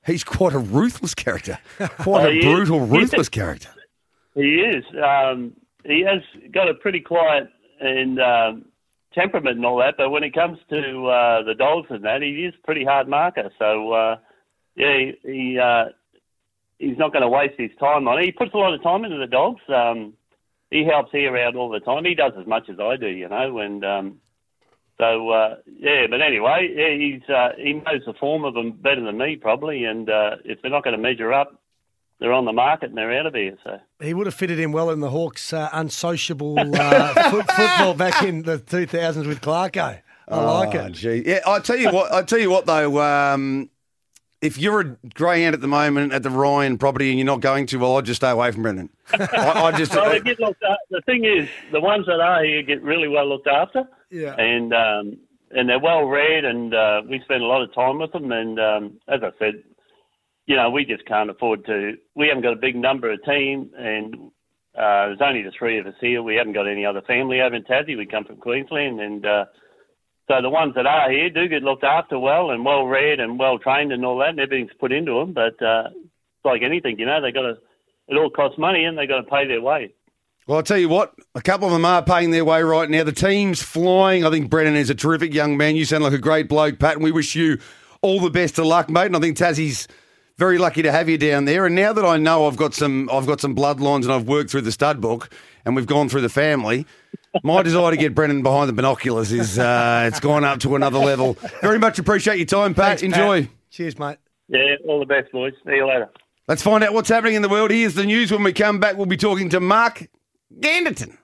he's 0.07 0.25
quite 0.25 0.53
a 0.53 0.59
ruthless 0.59 1.15
character, 1.15 1.59
quite 1.99 1.99
Oh, 2.25 2.29
a 2.29 2.33
he 2.33 2.39
is. 2.39 2.45
brutal, 2.45 2.81
ruthless 2.81 3.29
character. 3.29 3.69
He 4.35 4.57
is. 4.61 4.85
Um, 5.05 5.53
he 5.85 6.03
has 6.03 6.21
got 6.53 6.69
a 6.69 6.75
pretty 6.75 7.01
quiet 7.01 7.49
and 7.81 8.21
um, 8.21 8.65
temperament 9.15 9.57
and 9.57 9.67
all 9.67 9.79
that, 9.79 9.95
but 9.97 10.11
when 10.11 10.25
it 10.25 10.35
comes 10.35 10.59
to 10.69 11.07
uh, 11.07 11.43
the 11.43 11.55
dogs 11.57 11.89
and 11.91 12.05
that, 12.05 12.23
he 12.23 12.45
is 12.45 12.55
pretty 12.65 12.85
hard 12.85 13.09
marker. 13.09 13.51
So 13.59 13.93
uh, 13.93 14.17
yeah, 14.77 14.99
he, 14.99 15.13
he 15.23 15.59
uh, 15.59 15.87
he's 16.79 16.99
not 16.99 17.13
going 17.13 17.23
to 17.23 17.29
waste 17.29 17.59
his 17.59 17.71
time 17.79 18.09
on 18.09 18.19
it. 18.19 18.25
He 18.25 18.33
puts 18.33 18.55
a 18.55 18.59
lot 18.59 18.75
of 18.75 18.83
time 18.83 19.05
into 19.05 19.19
the 19.19 19.27
dogs. 19.27 19.61
Um, 19.69 20.15
he 20.71 20.85
helps 20.85 21.11
here 21.13 21.37
out 21.37 21.57
all 21.57 21.71
the 21.71 21.81
time. 21.81 22.05
He 22.05 22.15
does 22.15 22.33
as 22.39 22.47
much 22.47 22.69
as 22.69 22.79
I 22.81 22.97
do, 22.97 23.09
you 23.09 23.29
know, 23.29 23.59
and 23.59 23.85
um, 23.85 24.21
so 24.99 25.31
uh, 25.31 25.57
yeah. 25.79 26.07
But 26.09 26.23
anyway, 26.23 26.69
yeah, 26.75 26.97
he's 26.97 27.29
uh, 27.29 27.51
he 27.57 27.75
knows 27.75 28.03
the 28.07 28.15
form 28.21 28.45
of 28.45 28.55
them 28.55 28.73
better 28.73 29.05
than 29.05 29.19
me 29.19 29.37
probably, 29.37 29.85
and 29.85 30.09
uh, 30.09 30.37
if 30.45 30.63
they're 30.63 30.71
not 30.71 30.85
going 30.85 30.97
to 30.97 31.03
measure 31.03 31.33
up, 31.33 31.61
they're 32.21 32.33
on 32.33 32.45
the 32.45 32.53
market 32.53 32.91
and 32.91 32.99
they're 32.99 33.19
out 33.19 33.27
of 33.27 33.35
here. 33.35 33.57
So. 33.65 33.79
He 34.01 34.15
would 34.15 34.27
have 34.27 34.35
fitted 34.35 34.59
in 34.61 34.73
well 34.73 34.91
in 34.91 35.01
the 35.01 35.11
Hawks' 35.11 35.53
uh, 35.53 35.69
unsociable 35.73 36.59
uh, 36.59 37.31
foot, 37.31 37.47
football 37.51 37.95
back 37.95 38.23
in 38.23 38.43
the 38.43 38.59
2000s 38.59 39.27
with 39.27 39.41
Clarko. 39.41 40.01
I 40.29 40.37
like 40.45 40.75
Oh, 40.77 40.87
it. 40.87 40.93
Gee. 40.93 41.23
Yeah, 41.27 41.41
I 41.47 41.59
tell 41.59 41.77
you 41.77 41.91
what. 41.91 42.13
I 42.13 42.23
tell 42.23 42.39
you 42.39 42.51
what 42.51 42.67
though. 42.67 43.01
Um, 43.01 43.69
if 44.41 44.57
you're 44.57 44.81
a 44.81 44.97
greyhound 45.13 45.55
at 45.55 45.61
the 45.61 45.69
moment 45.69 46.13
at 46.13 46.23
the 46.23 46.31
Ryan 46.31 46.79
property 46.79 47.11
and 47.11 47.19
you're 47.19 47.27
not 47.27 47.41
going 47.41 47.67
to, 47.67 47.77
well, 47.79 47.99
I'd 47.99 48.07
just 48.07 48.21
stay 48.21 48.31
away 48.31 48.51
from 48.53 48.63
Brennan. 48.63 48.89
I, 49.13 49.27
I 49.73 49.73
just. 49.79 49.95
Well, 49.95 50.09
they 50.11 50.21
get 50.21 50.39
looked 50.41 50.63
a- 50.63 50.77
the 50.91 51.03
thing 51.05 51.25
is, 51.25 51.49
the 51.73 51.81
ones 51.81 52.07
that 52.07 52.21
are 52.21 52.45
here 52.45 52.63
get 52.63 52.81
really 52.83 53.09
well 53.09 53.29
looked 53.29 53.49
after, 53.49 53.83
Yeah. 54.11 54.35
and 54.37 54.73
um, 54.73 55.19
and 55.51 55.69
they're 55.69 55.81
well 55.81 56.05
read, 56.05 56.45
and 56.45 56.73
uh, 56.73 57.03
we 57.09 57.21
spend 57.25 57.43
a 57.43 57.47
lot 57.47 57.61
of 57.63 57.75
time 57.75 57.99
with 57.99 58.13
them. 58.13 58.31
And 58.31 58.59
um, 58.61 59.01
as 59.09 59.21
I 59.25 59.31
said, 59.39 59.63
you 60.51 60.57
know, 60.57 60.69
we 60.69 60.85
just 60.85 61.07
can't 61.07 61.31
afford 61.31 61.65
to. 61.67 61.93
We 62.17 62.27
haven't 62.27 62.43
got 62.43 62.55
a 62.55 62.61
big 62.61 62.75
number 62.75 63.13
of 63.13 63.23
team, 63.23 63.71
and 63.79 64.17
uh, 64.75 65.07
there's 65.07 65.21
only 65.23 65.43
the 65.43 65.53
three 65.57 65.79
of 65.79 65.87
us 65.87 65.95
here. 66.01 66.25
We 66.25 66.35
haven't 66.35 66.55
got 66.55 66.67
any 66.67 66.85
other 66.85 67.03
family 67.03 67.41
over 67.41 67.55
in 67.55 67.63
Tassie. 67.63 67.97
We 67.97 68.05
come 68.05 68.25
from 68.25 68.39
Queensland, 68.39 69.01
and 69.01 69.25
uh, 69.25 69.45
so 70.27 70.43
the 70.43 70.51
ones 70.51 70.75
that 70.75 70.87
are 70.87 71.09
here 71.09 71.31
do 71.31 71.47
get 71.47 71.63
looked 71.63 71.85
after 71.85 72.19
well 72.19 72.51
and 72.51 72.65
well 72.65 72.85
read 72.85 73.21
and 73.21 73.39
well 73.39 73.61
trained 73.61 73.93
and 73.93 74.05
all 74.05 74.19
that, 74.19 74.31
and 74.31 74.41
everything's 74.41 74.73
put 74.81 74.91
into 74.91 75.21
them. 75.21 75.35
But 75.35 75.65
uh, 75.65 75.91
like 76.45 76.63
anything, 76.65 76.99
you 76.99 77.07
know, 77.07 77.23
they 77.23 77.31
got 77.31 77.43
to. 77.43 77.55
It 78.09 78.17
all 78.17 78.29
costs 78.29 78.59
money, 78.59 78.83
and 78.83 78.99
they 78.99 79.07
got 79.07 79.21
to 79.21 79.31
pay 79.31 79.47
their 79.47 79.63
way. 79.63 79.95
Well, 80.49 80.57
I'll 80.57 80.65
tell 80.65 80.79
you 80.79 80.89
what, 80.89 81.15
a 81.37 81.41
couple 81.41 81.69
of 81.69 81.73
them 81.73 81.85
are 81.85 82.03
paying 82.03 82.33
their 82.33 82.45
way 82.45 82.61
right 82.65 82.91
now. 82.91 83.05
The 83.05 83.13
team's 83.13 83.63
flying. 83.63 84.25
I 84.25 84.31
think 84.31 84.51
Brennan 84.51 84.75
is 84.75 84.91
a 84.91 84.97
terrific 84.97 85.33
young 85.33 85.57
man. 85.57 85.77
You 85.77 85.85
sound 85.85 86.03
like 86.03 86.13
a 86.13 86.19
great 86.19 86.49
bloke, 86.49 86.81
Pat, 86.81 86.95
and 86.95 87.05
we 87.05 87.13
wish 87.13 87.37
you 87.37 87.59
all 88.03 88.19
the 88.19 88.31
best 88.31 88.59
of 88.59 88.67
luck, 88.67 88.91
mate. 88.91 89.07
And 89.07 89.17
I 89.17 89.21
think 89.21 89.37
Tassie's 89.37 89.87
very 90.41 90.57
lucky 90.57 90.81
to 90.81 90.91
have 90.91 91.07
you 91.07 91.19
down 91.19 91.45
there. 91.45 91.67
And 91.67 91.75
now 91.75 91.93
that 91.93 92.05
I 92.05 92.17
know 92.17 92.47
I've 92.47 92.57
got 92.57 92.73
some 92.73 93.11
I've 93.13 93.27
got 93.27 93.43
some 93.43 93.55
bloodlines 93.55 94.05
and 94.05 94.13
I've 94.13 94.27
worked 94.27 94.51
through 94.51 94.63
the 94.63 94.73
stud 94.73 94.99
book 94.99 95.29
and 95.67 95.77
we've 95.77 95.87
gone 95.87 96.09
through 96.09 96.23
the 96.23 96.31
family, 96.31 96.87
my 97.43 97.63
desire 97.71 97.91
to 97.91 97.97
get 97.99 98.15
Brennan 98.15 98.43
behind 98.43 98.71
the 98.71 98.73
binoculars 98.73 99.33
is 99.33 99.59
uh, 99.59 100.09
it's 100.11 100.19
gone 100.19 100.43
up 100.43 100.59
to 100.61 100.75
another 100.77 100.99
level. 100.99 101.35
Very 101.61 101.79
much 101.79 101.99
appreciate 101.99 102.39
your 102.39 102.47
time, 102.47 102.73
Pat. 102.75 103.01
Thanks, 103.01 103.03
Enjoy. 103.03 103.43
Pat. 103.43 103.51
Cheers, 103.71 103.99
mate. 103.99 104.17
Yeah, 104.49 104.77
all 104.89 104.99
the 104.99 105.07
best, 105.07 105.31
boys. 105.31 105.53
See 105.65 105.75
you 105.75 105.87
later. 105.87 106.09
Let's 106.49 106.63
find 106.63 106.83
out 106.83 106.95
what's 106.95 107.11
happening 107.11 107.35
in 107.35 107.43
the 107.43 107.49
world. 107.49 107.71
Here's 107.71 107.95
the 107.95 108.07
news. 108.07 108.33
When 108.33 108.43
we 108.43 108.55
come 108.55 108.81
back, 108.81 108.97
we'll 108.97 109.07
be 109.07 109.19
talking 109.19 109.51
to 109.51 109.61
Mark 109.61 110.09
Ganderton. 110.59 111.19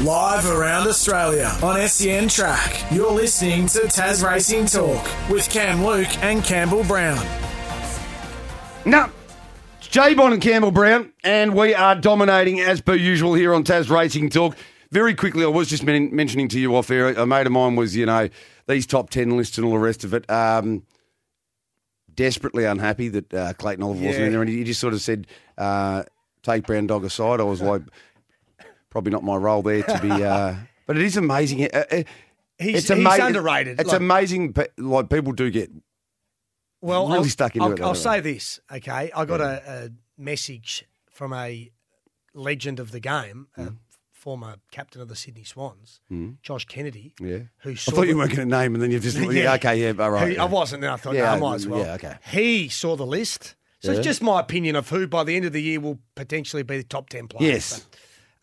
Live 0.00 0.46
around 0.46 0.88
Australia 0.88 1.56
on 1.62 1.80
SEN 1.88 2.28
Track. 2.28 2.84
You're 2.90 3.12
listening 3.12 3.66
to 3.68 3.78
Taz 3.82 4.28
Racing 4.28 4.66
Talk 4.66 5.04
with 5.30 5.48
Cam 5.48 5.84
Luke 5.84 6.08
and 6.22 6.42
Campbell 6.42 6.82
Brown. 6.84 7.24
No. 8.84 9.08
It's 9.78 9.86
J 9.88 10.14
Bond 10.14 10.34
and 10.34 10.42
Campbell 10.42 10.72
Brown, 10.72 11.12
and 11.22 11.54
we 11.54 11.74
are 11.74 11.94
dominating 11.94 12.60
as 12.60 12.80
per 12.80 12.94
usual 12.94 13.34
here 13.34 13.54
on 13.54 13.62
Taz 13.62 13.88
Racing 13.88 14.30
Talk. 14.30 14.56
Very 14.90 15.14
quickly, 15.14 15.44
I 15.44 15.48
was 15.48 15.68
just 15.68 15.84
men- 15.84 16.14
mentioning 16.14 16.48
to 16.48 16.58
you 16.58 16.74
off 16.76 16.90
air, 16.90 17.08
a 17.10 17.24
mate 17.24 17.46
of 17.46 17.52
mine 17.52 17.76
was, 17.76 17.94
you 17.96 18.04
know, 18.04 18.28
these 18.66 18.86
top 18.86 19.10
10 19.10 19.36
lists 19.36 19.58
and 19.58 19.64
all 19.64 19.72
the 19.74 19.78
rest 19.78 20.02
of 20.02 20.12
it. 20.12 20.28
Um, 20.28 20.82
desperately 22.14 22.64
unhappy 22.64 23.08
that 23.08 23.32
uh, 23.32 23.52
Clayton 23.54 23.84
Oliver 23.84 24.04
wasn't 24.04 24.24
in 24.24 24.32
there, 24.32 24.42
and 24.42 24.50
he 24.50 24.64
just 24.64 24.80
sort 24.80 24.92
of 24.92 25.00
said, 25.00 25.28
uh, 25.56 26.02
take 26.42 26.66
Brown 26.66 26.88
Dog 26.88 27.04
aside. 27.04 27.40
I 27.40 27.44
was 27.44 27.62
like, 27.62 27.82
probably 28.94 29.10
not 29.10 29.24
my 29.24 29.34
role 29.36 29.60
there 29.60 29.82
to 29.82 29.98
be. 30.00 30.08
Uh, 30.10 30.54
but 30.86 30.96
it 30.96 31.02
is 31.02 31.16
amazing. 31.16 31.64
Uh, 31.64 31.84
uh, 31.90 32.02
He's, 32.56 32.88
it's 32.88 32.88
he's 32.88 33.18
underrated. 33.18 33.80
It's 33.80 33.90
Like- 33.90 34.00
amazing. 34.00 34.54
Like 34.78 35.10
people 35.10 35.32
do 35.32 35.50
get 35.50 35.72
Well, 36.80 37.06
really 37.08 37.18
I'll, 37.18 37.24
stuck 37.24 37.56
into 37.56 37.66
I'll, 37.66 37.72
it, 37.72 37.80
I'll 37.80 37.94
say 37.96 38.20
this, 38.20 38.60
okay? 38.70 39.10
I 39.14 39.24
got 39.24 39.40
a, 39.40 39.62
a 39.66 39.90
message 40.16 40.84
from 41.10 41.32
a 41.32 41.70
legend 42.32 42.78
of 42.78 42.92
the 42.92 43.00
game, 43.00 43.48
a 43.56 43.62
Mm. 43.62 43.76
former 44.12 44.54
captain 44.70 45.00
of 45.02 45.08
the 45.08 45.16
Sydney 45.16 45.42
Swans, 45.42 46.00
Josh 46.42 46.64
Kennedy. 46.66 47.14
Yeah. 47.20 47.38
Who 47.62 47.72
I 47.72 47.74
thought 47.74 48.06
you 48.06 48.16
weren't 48.16 48.30
going 48.36 48.48
to 48.48 48.56
name, 48.56 48.74
and 48.74 48.82
then 48.82 48.92
you've 48.92 49.02
just 49.02 49.18
Yeah. 49.32 49.54
okay, 49.54 49.76
yeah, 49.82 49.92
all 50.02 50.10
right. 50.12 50.28
Who- 50.28 50.34
yeah. 50.34 50.42
I 50.42 50.46
wasn't, 50.46 50.84
and 50.84 50.92
I 50.92 50.96
thought, 50.96 51.14
Yeah, 51.16 51.22
no, 51.24 51.30
I 51.32 51.38
might 51.40 51.54
as 51.56 51.66
well. 51.66 51.80
yeah, 51.84 51.94
okay. 51.94 52.14
He 52.30 52.68
saw 52.68 52.94
the 52.94 53.04
list. 53.06 53.56
So 53.80 53.90
Yeah. 53.90 53.98
it's 53.98 54.06
just 54.06 54.22
my 54.22 54.38
opinion 54.38 54.76
of 54.76 54.88
who 54.90 55.08
by 55.08 55.24
the 55.24 55.34
end 55.34 55.44
of 55.44 55.52
the 55.52 55.60
year 55.60 55.80
will 55.80 55.98
potentially 56.14 56.62
be 56.62 56.76
the 56.78 56.84
top 56.84 57.08
10 57.10 57.26
players. 57.28 57.52
Yes. 57.52 57.86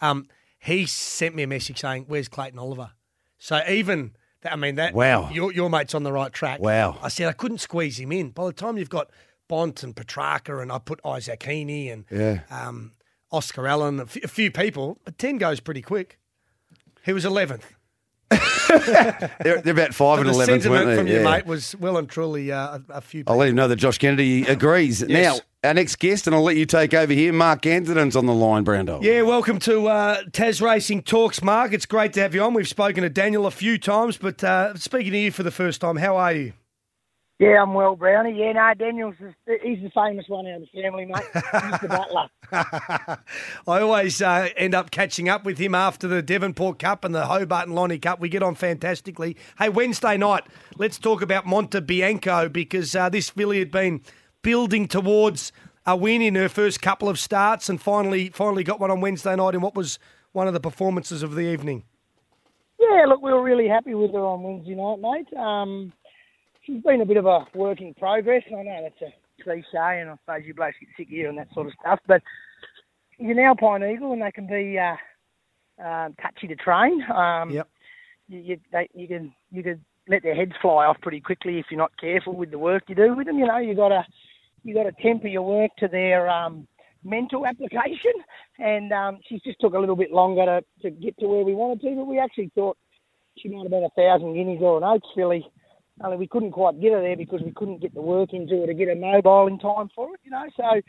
But, 0.02 0.06
um, 0.08 0.28
he 0.62 0.86
sent 0.86 1.36
me 1.36 1.43
a 1.43 1.47
message 1.47 1.80
saying, 1.82 2.06
Where's 2.08 2.28
Clayton 2.30 2.60
Oliver? 2.60 2.91
So 3.38 3.62
even, 3.67 4.12
that, 4.41 4.54
I 4.54 4.56
mean, 4.56 4.76
that 4.76 4.93
Wow. 4.93 5.30
your, 5.32 5.52
your 5.52 5.69
mate's 5.69 5.93
on 5.95 6.04
the 6.04 6.12
right 6.13 6.32
track. 6.32 6.60
Wow. 6.62 6.97
I 7.02 7.10
said, 7.10 7.28
I 7.28 7.34
couldn't 7.34 7.58
squeeze 7.58 8.00
him 8.00 8.12
in. 8.12 8.30
By 8.30 8.45
the 8.45 8.54
time 8.54 8.78
you've 8.78 8.89
got 8.89 9.10
Bont 9.50 9.84
and 9.84 9.95
Petrarca, 9.95 10.60
and 10.60 10.71
I 10.71 10.78
put 10.78 11.00
Isaac 11.06 11.41
Heeney 11.43 11.89
and 11.89 12.06
Yeah. 12.12 12.41
um, 12.50 12.93
Oscar 13.32 13.67
Allen, 13.67 14.00
a 14.00 14.06
few- 14.06 14.21
a 14.24 14.28
few 14.28 14.52
people, 14.52 15.00
but 15.04 15.17
10 15.17 15.38
goes 15.39 15.60
pretty 15.60 15.82
quick. 15.82 16.19
He 17.04 17.12
was 17.13 17.26
11th. 17.26 17.63
They're, 19.42 19.62
they're 19.62 19.74
about 19.74 19.94
five 19.94 20.18
But 20.18 20.28
and 20.28 20.30
the 20.30 20.34
eleven, 20.34 20.62
sentiment 20.62 20.86
weren't 20.86 20.90
they? 20.90 20.96
from 20.98 21.08
your 21.08 21.24
mate 21.24 21.46
was 21.46 21.76
well 21.78 21.98
and 21.98 22.10
truly 22.10 22.52
uh, 22.52 22.78
a, 22.78 22.82
a 22.90 23.02
few 23.02 23.24
I'll 23.28 23.38
let 23.38 23.50
him 23.50 23.56
know 23.56 23.68
that 23.68 23.76
Josh 23.78 23.98
Kennedy 23.98 24.44
agrees. 24.46 25.02
Yes. 25.08 25.38
Now, 25.38 25.70
our 25.70 25.74
next 25.76 25.98
guest, 26.00 26.26
and 26.28 26.36
I'll 26.36 26.42
let 26.44 26.56
you 26.56 26.66
take 26.66 26.94
over 26.94 27.14
here. 27.14 27.32
Mark 27.34 27.62
Ganderton's 27.62 28.16
on 28.16 28.26
the 28.26 28.34
line, 28.34 28.66
Brando. 28.66 29.02
Yeah, 29.04 29.22
welcome 29.22 29.60
to 29.60 29.88
uh, 29.88 30.22
Tas 30.32 30.60
Racing 30.62 31.04
Talks, 31.04 31.44
Mark. 31.44 31.72
It's 31.74 31.86
great 31.86 32.14
to 32.14 32.22
have 32.22 32.34
you 32.34 32.42
on. 32.44 32.54
We've 32.56 32.68
spoken 32.68 33.04
to 33.04 33.10
Daniel 33.10 33.46
a 33.46 33.52
few 33.52 33.78
times, 33.78 34.18
but 34.18 34.44
uh, 34.44 34.76
speaking 34.76 35.12
to 35.12 35.18
you 35.20 35.32
for 35.32 35.44
the 35.44 35.52
first 35.52 35.80
time, 35.82 35.98
how 35.98 36.18
are 36.18 36.34
you? 36.34 36.54
Yeah, 37.42 37.64
I'm 37.64 37.74
well, 37.74 37.96
Brownie. 37.96 38.38
Yeah, 38.38 38.52
no, 38.52 38.72
Daniel's 38.78 39.16
the, 39.20 39.58
he's 39.64 39.80
the 39.82 39.90
famous 39.96 40.26
one 40.28 40.46
out 40.46 40.62
of 40.62 40.68
the 40.72 40.80
family, 40.80 41.06
mate. 41.06 41.24
He's 41.34 41.82
the 41.82 41.88
butler. 41.88 42.30
I 43.68 43.82
always 43.82 44.22
uh, 44.22 44.50
end 44.56 44.76
up 44.76 44.92
catching 44.92 45.28
up 45.28 45.44
with 45.44 45.58
him 45.58 45.74
after 45.74 46.08
the 46.08 46.22
Devonport 46.22 46.78
Cup 46.78 47.04
and 47.04 47.16
the 47.16 47.26
Hobart 47.26 47.66
and 47.66 47.74
Lonnie 47.74 47.98
Cup. 47.98 48.20
We 48.20 48.30
get 48.30 48.44
on 48.44 48.54
fantastically. 48.54 49.38
Hey, 49.58 49.70
Wednesday 49.70 50.18
night, 50.18 50.44
let's 50.78 51.00
talk 51.00 51.24
about 51.24 51.48
Monte 51.48 51.80
Bianco 51.80 52.48
because 52.48 52.96
uh, 52.96 53.10
this 53.10 53.32
filly 53.32 53.58
had 53.58 53.72
been 53.72 54.02
building 54.44 54.88
towards 54.88 55.52
a 55.88 55.98
win 55.98 56.22
in 56.22 56.36
her 56.36 56.48
first 56.48 56.80
couple 56.80 57.10
of 57.10 57.18
starts 57.18 57.70
and 57.70 57.82
finally 57.82 58.30
finally 58.30 58.64
got 58.64 58.80
one 58.80 58.92
on 58.92 59.02
Wednesday 59.02 59.36
night 59.36 59.56
in 59.56 59.62
what 59.62 59.74
was 59.74 59.98
one 60.32 60.48
of 60.48 60.54
the 60.54 60.60
performances 60.60 61.24
of 61.24 61.34
the 61.34 61.52
evening. 61.52 61.86
Yeah, 62.80 63.06
look, 63.08 63.24
we 63.24 63.32
were 63.34 63.42
really 63.42 63.68
happy 63.68 63.96
with 63.96 64.12
her 64.12 64.20
on 64.20 64.44
Wednesday 64.44 64.76
night, 64.76 65.00
mate. 65.00 65.40
Um, 65.40 65.92
she's 66.72 66.84
been 66.84 67.02
a 67.02 67.06
bit 67.06 67.18
of 67.18 67.26
a 67.26 67.46
work 67.54 67.82
in 67.82 67.94
progress. 67.94 68.44
I 68.48 68.64
know 68.64 68.80
that's 68.84 69.02
a 69.02 69.44
cliche, 69.44 69.66
and 69.74 70.10
I 70.10 70.16
suppose 70.24 70.46
you 70.46 70.54
blokes 70.54 70.76
get 70.80 70.90
sick 70.98 71.08
of 71.08 71.12
hearing 71.12 71.36
that 71.38 71.54
sort 71.54 71.68
of 71.68 71.74
stuff, 71.80 72.00
but 72.08 72.22
you're 73.18 73.32
an 73.32 73.40
Alpine 73.40 73.84
Eagle, 73.84 74.14
and 74.14 74.22
they 74.22 74.32
can 74.32 74.48
be 74.48 74.80
uh, 74.80 75.84
um, 75.84 76.16
touchy 76.22 76.48
to 76.48 76.56
train. 76.56 77.04
Um, 77.12 77.52
Yep. 77.52 77.68
you, 78.30 78.40
you, 78.40 78.58
they, 78.72 78.90
you 78.94 79.08
can 79.08 79.34
you 79.52 79.64
can 79.64 79.84
let 80.08 80.24
their 80.24 80.36
heads 80.36 80.54
fly 80.62 80.86
off 80.86 80.98
pretty 81.02 81.22
quickly 81.22 81.60
if 81.60 81.66
you're 81.70 81.78
not 81.78 81.92
careful 82.00 82.36
with 82.36 82.52
the 82.52 82.60
work 82.60 82.84
you 82.88 82.96
do 82.96 83.16
with 83.16 83.28
them. 83.28 83.38
You 83.38 83.48
know, 83.48 83.58
you 83.58 83.76
got 83.76 83.90
to 83.90 84.04
you 84.64 84.74
got 84.74 84.84
to 84.84 84.92
temper 85.02 85.28
your 85.28 85.44
work 85.44 85.72
to 85.80 85.88
their 85.88 86.30
um, 86.30 86.68
mental 87.04 87.46
application. 87.46 88.14
And 88.60 88.92
um, 88.92 89.20
she's 89.28 89.42
just 89.42 89.60
took 89.60 89.74
a 89.74 89.80
little 89.80 89.96
bit 89.96 90.12
longer 90.12 90.46
to, 90.46 90.62
to 90.84 90.92
get 90.92 91.18
to 91.20 91.28
where 91.28 91.44
we 91.44 91.54
wanted 91.54 91.82
to, 91.82 91.96
but 91.96 92.06
we 92.06 92.20
actually 92.20 92.52
thought 92.54 92.78
she 93.38 93.50
might 93.50 93.64
have 93.64 93.72
been 93.72 93.84
a 93.84 93.90
thousand 93.90 94.34
guineas 94.34 94.62
or 94.62 94.78
an 94.78 94.84
Oaks 94.84 95.08
filly. 95.16 95.46
Only 96.04 96.18
we 96.18 96.28
couldn't 96.28 96.52
quite 96.52 96.80
get 96.82 96.94
her 96.94 97.02
there 97.02 97.16
because 97.18 97.42
we 97.44 97.52
couldn't 97.52 97.82
get 97.82 97.94
the 97.94 98.02
work 98.02 98.34
into 98.34 98.60
her 98.62 98.68
to 98.68 98.74
get 98.74 98.88
her 98.88 98.96
mobile 98.96 99.48
in 99.48 99.60
time 99.60 99.90
for 99.96 100.14
it, 100.14 100.20
you 100.24 100.32
know. 100.32 100.46
So 100.58 100.82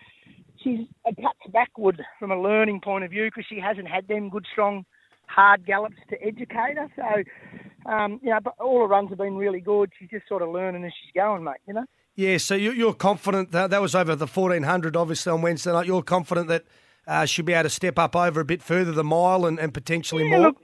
she's 0.63 0.81
a 1.07 1.13
touch 1.15 1.53
backward 1.53 2.01
from 2.19 2.31
a 2.31 2.41
learning 2.41 2.81
point 2.81 3.05
of 3.05 3.11
view 3.11 3.27
because 3.27 3.45
she 3.49 3.59
hasn't 3.61 3.89
had 3.89 4.09
them 4.09 4.31
good 4.31 4.47
strong 4.53 4.85
hard 5.27 5.67
gallops 5.67 5.97
to 6.11 6.23
educate 6.23 6.77
her. 6.77 6.89
So, 6.97 7.91
um, 7.91 8.21
you 8.23 8.31
know, 8.31 8.39
but 8.43 8.55
all 8.61 8.81
her 8.81 8.87
runs 8.87 9.09
have 9.11 9.19
been 9.19 9.37
really 9.37 9.61
good. 9.61 9.91
She's 9.99 10.11
just 10.11 10.29
sort 10.29 10.43
of 10.43 10.51
learning 10.51 10.85
as 10.85 10.93
she's 11.03 11.13
going, 11.15 11.45
mate. 11.45 11.57
You 11.67 11.75
know. 11.75 11.85
Yeah, 12.15 12.37
so 12.39 12.55
you- 12.55 12.73
you're 12.73 12.93
confident 12.95 13.53
that 13.53 13.71
that 13.71 13.81
was 13.81 13.95
over 13.95 14.15
the 14.15 14.27
1400, 14.27 14.97
obviously 14.97 15.33
on 15.33 15.41
Wednesday 15.43 15.73
night. 15.73 15.87
You're 15.87 16.03
confident 16.03 16.49
that 16.49 16.65
uh, 17.07 17.25
she'll 17.25 17.45
be 17.45 17.53
able 17.55 17.65
to 17.65 17.71
step 17.71 17.99
up 17.99 18.15
over 18.15 18.41
a 18.41 18.45
bit 18.45 18.63
further 18.63 18.93
the 18.93 19.03
mile 19.05 19.47
and, 19.47 19.59
and 19.59 19.73
potentially 19.75 20.23
Yeah, 20.29 20.37
more. 20.37 20.47
look, 20.49 20.57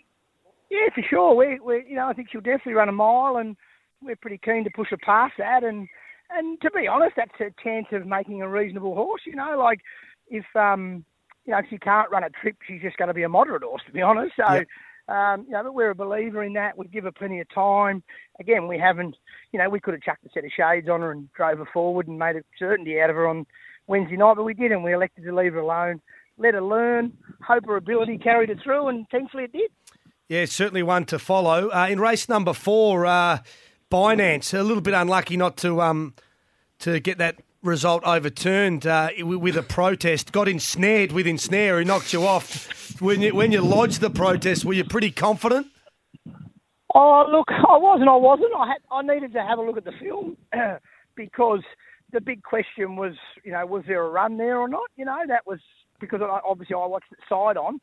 yeah, 0.71 0.89
for 0.95 1.03
sure. 1.03 1.35
We, 1.35 1.59
we, 1.59 1.85
you 1.89 1.97
know, 1.97 2.07
I 2.07 2.13
think 2.13 2.29
she'll 2.31 2.41
definitely 2.43 2.75
run 2.75 2.89
a 2.89 2.93
mile, 2.93 3.39
and 3.39 3.57
we're 4.03 4.17
pretty 4.17 4.41
keen 4.43 4.65
to 4.65 4.71
push 4.71 4.89
her 4.91 4.99
past 4.99 5.35
that. 5.39 5.65
And 5.65 5.89
and 6.31 6.61
to 6.61 6.71
be 6.71 6.87
honest, 6.87 7.15
that's 7.17 7.41
a 7.41 7.63
chance 7.63 7.87
of 7.93 8.07
making 8.07 8.43
a 8.43 8.49
reasonable 8.49 8.95
horse. 8.95 9.23
You 9.27 9.37
know, 9.37 9.57
like 9.59 9.81
if 10.29 10.45
um, 10.55 11.05
you 11.45 11.53
know, 11.53 11.59
if 11.59 11.67
she 11.71 11.79
can't 11.79 12.11
run 12.11 12.25
a 12.25 12.31
trip, 12.31 12.57
she's 12.67 12.83
just 12.83 12.97
going 12.97 13.09
to 13.09 13.15
be 13.15 13.23
a 13.23 13.29
moderate 13.29 13.63
horse, 13.63 13.83
to 13.87 13.93
be 13.93 14.03
honest. 14.03 14.35
So. 14.37 14.53
Yep. 14.53 14.67
Um, 15.09 15.47
you 15.47 15.53
know, 15.53 15.63
but 15.63 15.73
we're 15.73 15.89
a 15.89 15.95
believer 15.95 16.45
in 16.45 16.53
that. 16.53 16.77
We 16.77 16.87
give 16.87 17.05
her 17.05 17.11
plenty 17.13 17.41
of 17.41 17.49
time. 17.49 18.03
Again, 18.41 18.69
we 18.69 18.79
haven't, 18.79 19.17
you 19.53 19.59
know, 19.59 19.71
we 19.71 19.81
could 19.81 19.95
have 19.95 20.03
chucked 20.03 20.27
a 20.27 20.29
set 20.35 20.45
of 20.45 20.51
shades 20.55 20.87
on 20.87 21.01
her 21.01 21.11
and 21.11 21.33
drove 21.33 21.57
her 21.57 21.69
forward 21.73 22.09
and 22.09 22.19
made 22.19 22.37
a 22.37 22.43
certainty 22.59 23.01
out 23.01 23.09
of 23.09 23.17
her 23.17 23.27
on 23.27 23.47
Wednesday 23.87 24.19
night, 24.19 24.35
but 24.37 24.45
we 24.45 24.53
didn't. 24.53 24.83
We 24.83 24.93
elected 24.93 25.25
to 25.25 25.35
leave 25.35 25.55
her 25.55 25.61
alone, 25.61 26.03
let 26.37 26.53
her 26.53 26.61
learn, 26.63 27.15
hope 27.41 27.65
her 27.65 27.77
ability 27.77 28.19
carried 28.19 28.51
her 28.51 28.57
through, 28.63 28.89
and 28.89 29.07
thankfully 29.11 29.45
it 29.45 29.53
did. 29.53 29.71
Yeah, 30.29 30.45
certainly 30.45 30.83
one 30.83 31.07
to 31.07 31.19
follow. 31.19 31.71
Uh, 31.71 31.87
in 31.89 32.01
race 32.01 32.29
number 32.29 32.53
four, 32.53 33.07
uh, 33.07 33.39
Binance, 33.91 34.59
a 34.59 34.63
little 34.63 34.83
bit 34.83 34.95
unlucky 34.95 35.37
not 35.37 35.57
to 35.59 35.81
um, 35.81 36.15
to 36.81 37.01
get 37.01 37.19
that 37.19 37.37
result 37.63 38.05
overturned 38.05 38.87
uh, 38.87 39.11
with 39.21 39.57
a 39.57 39.63
protest. 39.63 40.33
Got 40.33 40.49
ensnared 40.49 41.13
with 41.13 41.27
ensnare, 41.27 41.79
who 41.79 41.85
knocked 41.85 42.13
you 42.13 42.27
off. 42.27 43.01
When 43.01 43.23
you 43.23 43.35
when 43.35 43.53
you 43.53 43.61
lodged 43.61 44.01
the 44.01 44.11
protest, 44.11 44.65
were 44.65 44.75
you 44.75 44.85
pretty 44.85 45.11
confident? 45.11 45.69
Oh, 46.95 47.27
look, 47.31 47.49
I 47.51 47.77
wasn't. 47.77 48.09
I 48.09 48.17
wasn't. 48.17 48.53
I 48.57 48.67
had. 48.69 48.79
I 48.91 49.03
needed 49.03 49.33
to 49.35 49.43
have 49.43 49.59
a 49.59 49.63
look 49.63 49.77
at 49.77 49.85
the 49.85 49.93
film 50.01 50.37
because 51.17 51.63
the 52.13 52.21
big 52.21 52.43
question 52.43 52.97
was, 52.97 53.15
you 53.45 53.53
know, 53.53 53.65
was 53.67 53.85
there 53.87 54.05
a 54.05 54.11
run 54.11 54.37
there 54.39 54.59
or 54.59 54.69
not? 54.69 54.91
You 54.97 55.05
know, 55.05 55.19
that 55.29 55.47
was 55.47 55.61
because 56.01 56.21
I, 56.23 56.41
obviously 56.47 56.75
I 56.75 56.87
watched 56.87 57.13
it 57.13 57.19
side 57.29 57.57
on. 57.57 57.81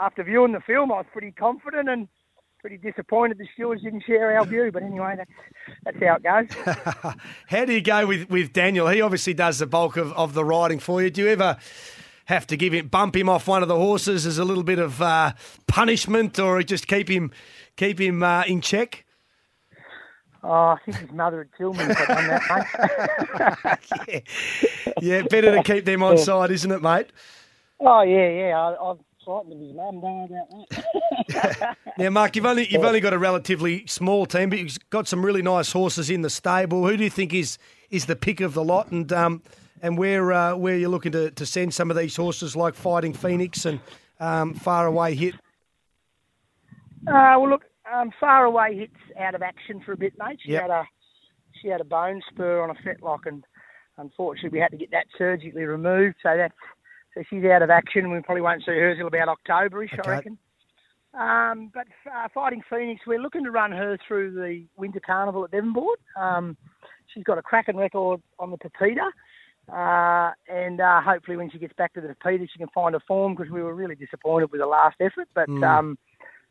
After 0.00 0.24
viewing 0.24 0.52
the 0.52 0.60
film, 0.60 0.90
I 0.90 0.96
was 0.96 1.06
pretty 1.12 1.32
confident 1.32 1.88
and 1.88 2.08
pretty 2.62 2.78
disappointed 2.78 3.38
the 3.38 3.46
stewards 3.54 3.82
didn't 3.82 4.04
share 4.04 4.38
our 4.38 4.46
view. 4.46 4.70
But 4.72 4.84
anyway, 4.84 5.16
that's 5.18 5.30
that's 5.84 5.96
how 5.98 6.14
it 6.14 6.22
goes. 6.22 7.14
How 7.48 7.64
do 7.64 7.72
you 7.72 7.80
go 7.80 8.06
with, 8.06 8.30
with 8.30 8.52
Daniel? 8.52 8.88
He 8.88 9.00
obviously 9.00 9.34
does 9.34 9.58
the 9.58 9.66
bulk 9.66 9.96
of, 9.96 10.12
of 10.12 10.32
the 10.32 10.44
riding 10.44 10.78
for 10.78 11.02
you. 11.02 11.10
Do 11.10 11.22
you 11.22 11.28
ever 11.28 11.58
have 12.26 12.46
to 12.46 12.56
give 12.56 12.72
him 12.72 12.86
bump 12.86 13.16
him 13.16 13.28
off 13.28 13.48
one 13.48 13.62
of 13.62 13.68
the 13.68 13.76
horses 13.76 14.24
as 14.24 14.38
a 14.38 14.44
little 14.44 14.62
bit 14.62 14.78
of 14.78 15.02
uh, 15.02 15.32
punishment, 15.66 16.38
or 16.38 16.62
just 16.62 16.86
keep 16.86 17.08
him 17.08 17.32
keep 17.76 18.00
him 18.00 18.22
uh, 18.22 18.44
in 18.44 18.60
check? 18.60 19.04
oh, 20.44 20.50
I 20.50 20.76
think 20.84 20.96
his 20.98 21.10
mother 21.10 21.38
would 21.38 21.56
kill 21.56 21.72
me 21.72 21.84
if 21.84 22.00
I'd 22.00 22.08
done 22.08 22.26
that, 22.28 23.78
mate. 24.08 24.28
Yeah, 25.02 25.22
better 25.22 25.56
to 25.56 25.62
keep 25.64 25.84
them 25.84 26.02
on 26.02 26.16
side, 26.16 26.52
isn't 26.52 26.70
it, 26.70 26.80
mate? 26.80 27.08
oh 27.80 28.02
yeah, 28.02 28.28
yeah. 28.28 28.60
I, 28.60 28.90
I've 28.90 28.98
frightened 29.24 29.62
his 29.62 29.74
mum. 29.74 29.98
About 29.98 30.28
that. 31.28 31.76
Now, 31.98 32.10
Mark, 32.10 32.36
you've 32.36 32.46
only 32.46 32.66
you've 32.68 32.84
only 32.84 33.00
got 33.00 33.12
a 33.12 33.18
relatively 33.18 33.86
small 33.86 34.26
team, 34.26 34.50
but 34.50 34.58
you've 34.58 34.78
got 34.90 35.08
some 35.08 35.24
really 35.24 35.42
nice 35.42 35.72
horses 35.72 36.10
in 36.10 36.22
the 36.22 36.30
stable. 36.30 36.86
Who 36.86 36.96
do 36.96 37.04
you 37.04 37.10
think 37.10 37.34
is 37.34 37.58
is 37.90 38.06
the 38.06 38.16
pick 38.16 38.40
of 38.40 38.54
the 38.54 38.64
lot, 38.64 38.90
and 38.90 39.12
um, 39.12 39.42
and 39.82 39.98
where 39.98 40.32
uh, 40.32 40.54
where 40.56 40.76
you're 40.76 40.90
looking 40.90 41.12
to, 41.12 41.30
to 41.32 41.46
send 41.46 41.74
some 41.74 41.90
of 41.90 41.96
these 41.96 42.16
horses 42.16 42.56
like 42.56 42.74
Fighting 42.74 43.12
Phoenix 43.12 43.64
and 43.64 43.80
um, 44.20 44.54
Far 44.54 44.86
Away 44.86 45.14
Hit? 45.14 45.34
Uh, 47.06 47.34
well, 47.36 47.50
look, 47.50 47.64
um, 47.92 48.12
far 48.20 48.44
away 48.44 48.76
hits 48.76 49.18
out 49.18 49.34
of 49.34 49.42
action 49.42 49.80
for 49.84 49.92
a 49.92 49.96
bit, 49.96 50.12
mate. 50.18 50.38
She 50.44 50.52
Yep. 50.52 50.62
had 50.62 50.70
a 50.70 50.84
she 51.60 51.68
had 51.68 51.80
a 51.80 51.84
bone 51.84 52.22
spur 52.30 52.62
on 52.62 52.70
a 52.70 52.74
fetlock, 52.74 53.26
and 53.26 53.44
unfortunately, 53.98 54.50
we 54.56 54.60
had 54.60 54.70
to 54.70 54.76
get 54.76 54.90
that 54.92 55.06
surgically 55.18 55.64
removed. 55.64 56.16
So 56.22 56.36
that's 56.36 56.54
so 57.14 57.22
she's 57.28 57.44
out 57.44 57.62
of 57.62 57.70
action. 57.70 58.10
We 58.10 58.20
probably 58.20 58.42
won't 58.42 58.62
see 58.62 58.72
her 58.72 58.90
until 58.90 59.06
about 59.06 59.28
Octoberish, 59.28 59.92
Okay. 59.98 60.02
I 60.04 60.10
reckon. 60.10 60.38
Um, 61.14 61.70
but 61.74 61.86
uh, 62.10 62.28
Fighting 62.32 62.62
Phoenix, 62.70 63.02
we're 63.06 63.20
looking 63.20 63.44
to 63.44 63.50
run 63.50 63.70
her 63.72 63.98
through 64.08 64.32
the 64.32 64.64
Winter 64.76 65.00
Carnival 65.04 65.44
at 65.44 65.50
Devonport. 65.50 66.00
Um, 66.18 66.56
she's 67.12 67.24
got 67.24 67.36
a 67.36 67.42
cracking 67.42 67.76
record 67.76 68.22
on 68.38 68.50
the 68.50 68.56
Pepita. 68.56 69.10
Uh, 69.70 70.32
and 70.48 70.80
uh, 70.80 71.00
hopefully, 71.02 71.36
when 71.36 71.50
she 71.50 71.58
gets 71.58 71.74
back 71.74 71.92
to 71.94 72.00
the 72.00 72.08
Pepita, 72.08 72.48
she 72.50 72.58
can 72.58 72.68
find 72.74 72.94
a 72.94 73.00
form 73.00 73.34
because 73.34 73.52
we 73.52 73.62
were 73.62 73.74
really 73.74 73.94
disappointed 73.94 74.50
with 74.50 74.60
the 74.60 74.66
last 74.66 74.96
effort. 75.00 75.28
But 75.34 75.48
um, 75.62 75.98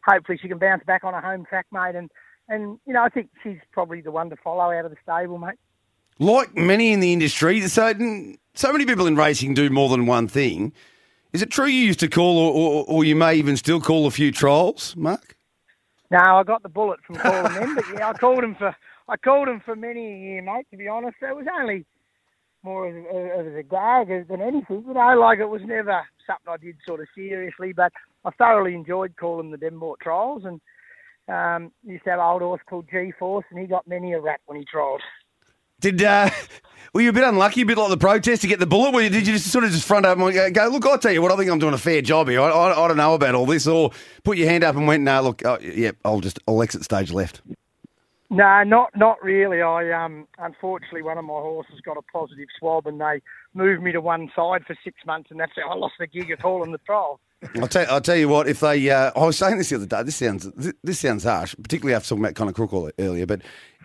hopefully 0.06 0.38
she 0.41 0.47
can 0.47 0.60
bounce 0.60 0.84
back 0.86 1.04
on 1.04 1.13
a 1.13 1.21
home 1.21 1.43
track, 1.45 1.65
mate. 1.71 1.95
And, 1.95 2.12
and 2.47 2.80
you 2.86 2.93
know, 2.93 3.04
I 3.04 3.10
think 3.10 3.30
she's 3.43 3.58
probably 3.71 4.02
the 4.02 4.12
one 4.12 4.30
to 4.30 4.36
follow 4.43 4.71
out 4.71 4.86
of 4.86 4.91
the 4.91 4.97
stable, 5.04 5.39
mate. 5.39 5.60
Like 6.22 6.56
many 6.56 6.94
in 6.94 7.00
the 7.00 7.14
industry, 7.14 7.62
so 7.62 7.94
so 8.54 8.72
many 8.72 8.86
people 8.86 9.08
in 9.08 9.16
racing 9.16 9.56
do 9.56 9.72
more 9.72 9.90
than 9.90 10.06
one 10.06 10.28
thing. 10.28 10.72
Is 11.34 11.42
it 11.42 11.50
true 11.50 11.66
you 11.66 11.84
used 11.84 12.00
to 12.02 12.08
call, 12.08 12.38
or, 12.38 12.54
or, 12.54 12.86
or 12.88 13.04
you 13.04 13.16
may 13.16 13.34
even 13.34 13.58
still 13.58 13.82
call 13.82 14.06
a 14.06 14.12
few 14.12 14.32
trials, 14.32 14.96
Mark? 14.96 15.36
No, 16.12 16.20
I 16.20 16.44
got 16.44 16.62
the 16.62 16.70
bullet 16.70 17.00
from 17.08 17.16
calling 17.16 17.56
them, 17.56 17.74
but 17.74 17.86
yeah, 17.96 18.10
I 18.10 18.14
called 18.14 18.44
them 18.44 18.54
for 18.54 18.76
I 19.10 19.18
called 19.18 19.48
him 19.48 19.64
for 19.66 19.76
many 19.76 20.14
a 20.14 20.18
year, 20.20 20.42
mate. 20.44 20.68
To 20.70 20.78
be 20.78 20.88
honest, 20.88 21.16
it 21.24 21.36
was 21.36 21.48
only 21.60 21.86
more 22.62 22.88
as, 22.88 23.56
a- 23.56 23.64
gag 23.64 24.28
than 24.28 24.42
anything. 24.44 24.84
You 24.88 24.94
know, 24.94 25.20
like 25.20 25.40
it 25.40 25.50
was 25.50 25.62
never 25.66 26.04
something 26.28 26.54
I 26.54 26.58
did 26.58 26.76
sort 26.86 27.00
of 27.00 27.08
seriously, 27.16 27.74
but 27.74 27.94
I 28.26 28.30
thoroughly 28.38 28.76
enjoyed 28.76 29.16
calling 29.20 29.50
the 29.50 29.58
Devonport 29.58 30.02
trials 30.02 30.44
and. 30.46 30.62
Um, 31.28 31.72
used 31.86 32.04
to 32.06 32.10
have 32.10 32.20
an 32.20 32.26
old 32.26 32.42
horse 32.42 32.62
called 32.68 32.88
G 32.92 33.14
Force, 33.18 33.46
and 33.52 33.60
he 33.60 33.66
got 33.66 33.88
many 33.88 34.12
a 34.12 34.20
rap 34.20 34.42
when 34.48 34.58
he 34.58 34.66
trialled. 34.66 35.00
Did 35.82 36.02
uh, 36.04 36.30
were 36.94 37.02
you 37.02 37.10
a 37.10 37.13
bit 37.13 37.24
unlucky, 37.24 37.62
a 37.62 37.65
bit 37.65 37.78
like 37.78 37.89
the 37.89 37.98
protest 37.98 38.44
to 38.44 38.48
get 38.48 38.60
the 38.60 38.67
bullet? 38.67 38.91
Did 39.12 39.28
you 39.28 39.34
just 39.34 39.48
sort 39.48 39.63
of 39.63 39.72
just 39.72 39.86
front 39.86 40.06
up 40.06 40.17
and 40.17 40.54
go, 40.54 40.67
look? 40.67 40.86
I'll 40.86 41.00
tell 41.00 41.12
you 41.12 41.22
what, 41.22 41.32
I 41.32 41.36
think 41.36 41.50
I'm 41.50 41.60
doing 41.60 41.74
a 41.74 41.80
fair 41.80 42.02
job 42.04 42.30
here. 42.30 42.39
I, 42.39 42.50
I, 42.50 42.86
I 42.86 42.88
don't 42.88 42.98
know 42.98 43.15
about 43.15 43.34
all 43.34 43.48
this, 43.48 43.65
or 43.65 43.91
put 44.24 44.38
your 44.38 44.48
hand 44.48 44.63
up 44.63 44.76
and 44.76 44.88
went, 44.88 45.04
no, 45.04 45.22
look, 45.22 45.44
oh, 45.44 45.58
yeah, 45.60 45.91
I'll 46.06 46.22
just 46.22 46.39
I'll 46.48 46.62
exit 46.62 46.84
stage 46.84 47.12
left. 47.12 47.41
No, 48.30 48.63
not 48.63 48.96
not 48.96 49.22
really. 49.24 49.62
I 49.62 49.91
um 49.91 50.28
unfortunately 50.38 51.02
one 51.02 51.17
of 51.17 51.26
my 51.26 51.34
horses 51.34 51.82
got 51.84 51.98
a 51.98 52.02
positive 52.02 52.48
swab 52.58 52.88
and 52.88 53.02
they 53.02 53.22
moved 53.54 53.84
me 53.84 53.91
to 53.91 54.00
one 54.00 54.32
side 54.34 54.63
for 54.65 54.78
six 54.86 54.98
months 55.06 55.32
and 55.32 55.39
that's 55.39 55.52
how 55.58 55.70
I 55.70 55.76
lost 55.76 55.96
the 56.00 56.08
gig 56.08 56.32
of 56.32 56.39
calling 56.39 56.72
the 56.72 56.78
trial. 56.78 57.20
I'll 57.60 57.67
tell, 57.67 57.86
I'll 57.89 58.02
tell 58.02 58.15
you 58.15 58.30
what. 58.30 58.48
If 58.48 58.60
they, 58.60 58.89
uh, 58.89 59.12
I 59.15 59.26
was 59.26 59.38
saying 59.38 59.58
this 59.58 59.70
the 59.70 59.78
other 59.78 59.86
day. 59.86 60.04
This 60.04 60.15
sounds 60.15 60.50
this, 60.52 60.74
this 60.84 61.00
sounds 61.00 61.24
harsh, 61.24 61.56
particularly 61.62 61.96
after 61.96 62.10
talking 62.10 62.24
about 62.24 62.36
Connor 62.36 62.54
Crook 62.54 62.94
earlier. 63.00 63.26
But 63.26 63.41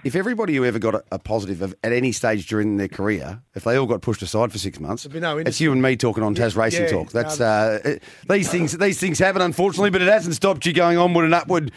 if 0.07 0.15
everybody 0.15 0.55
who 0.55 0.65
ever 0.65 0.79
got 0.79 0.95
a, 0.95 1.05
a 1.11 1.19
positive 1.19 1.63
of, 1.63 1.75
at 1.83 1.93
any 1.93 2.13
stage 2.13 2.47
during 2.47 2.77
their 2.77 2.87
career, 2.87 3.43
if 3.57 3.65
they 3.65 3.77
all 3.77 3.87
got 3.87 4.03
pushed 4.03 4.23
aside 4.23 4.53
for 4.53 4.59
six 4.59 4.79
months, 4.79 5.07
no 5.09 5.39
it's 5.39 5.61
you 5.61 5.73
and 5.73 5.83
me 5.83 5.97
talking 5.97 6.23
on 6.23 6.33
Taz 6.33 6.57
Racing 6.57 6.83
yeah, 6.83 6.91
Talk. 6.91 7.11
That's 7.11 7.41
no. 7.41 7.47
uh, 7.47 7.79
it- 7.85 8.03
these 8.29 8.49
things. 8.49 8.79
These 8.79 9.01
things 9.01 9.19
happen, 9.19 9.43
unfortunately, 9.43 9.91
but 9.91 10.03
it 10.03 10.09
hasn't 10.09 10.37
stopped 10.37 10.65
you 10.65 10.73
going 10.73 10.97
onward 10.97 11.25
and 11.25 11.35
upward 11.35 11.73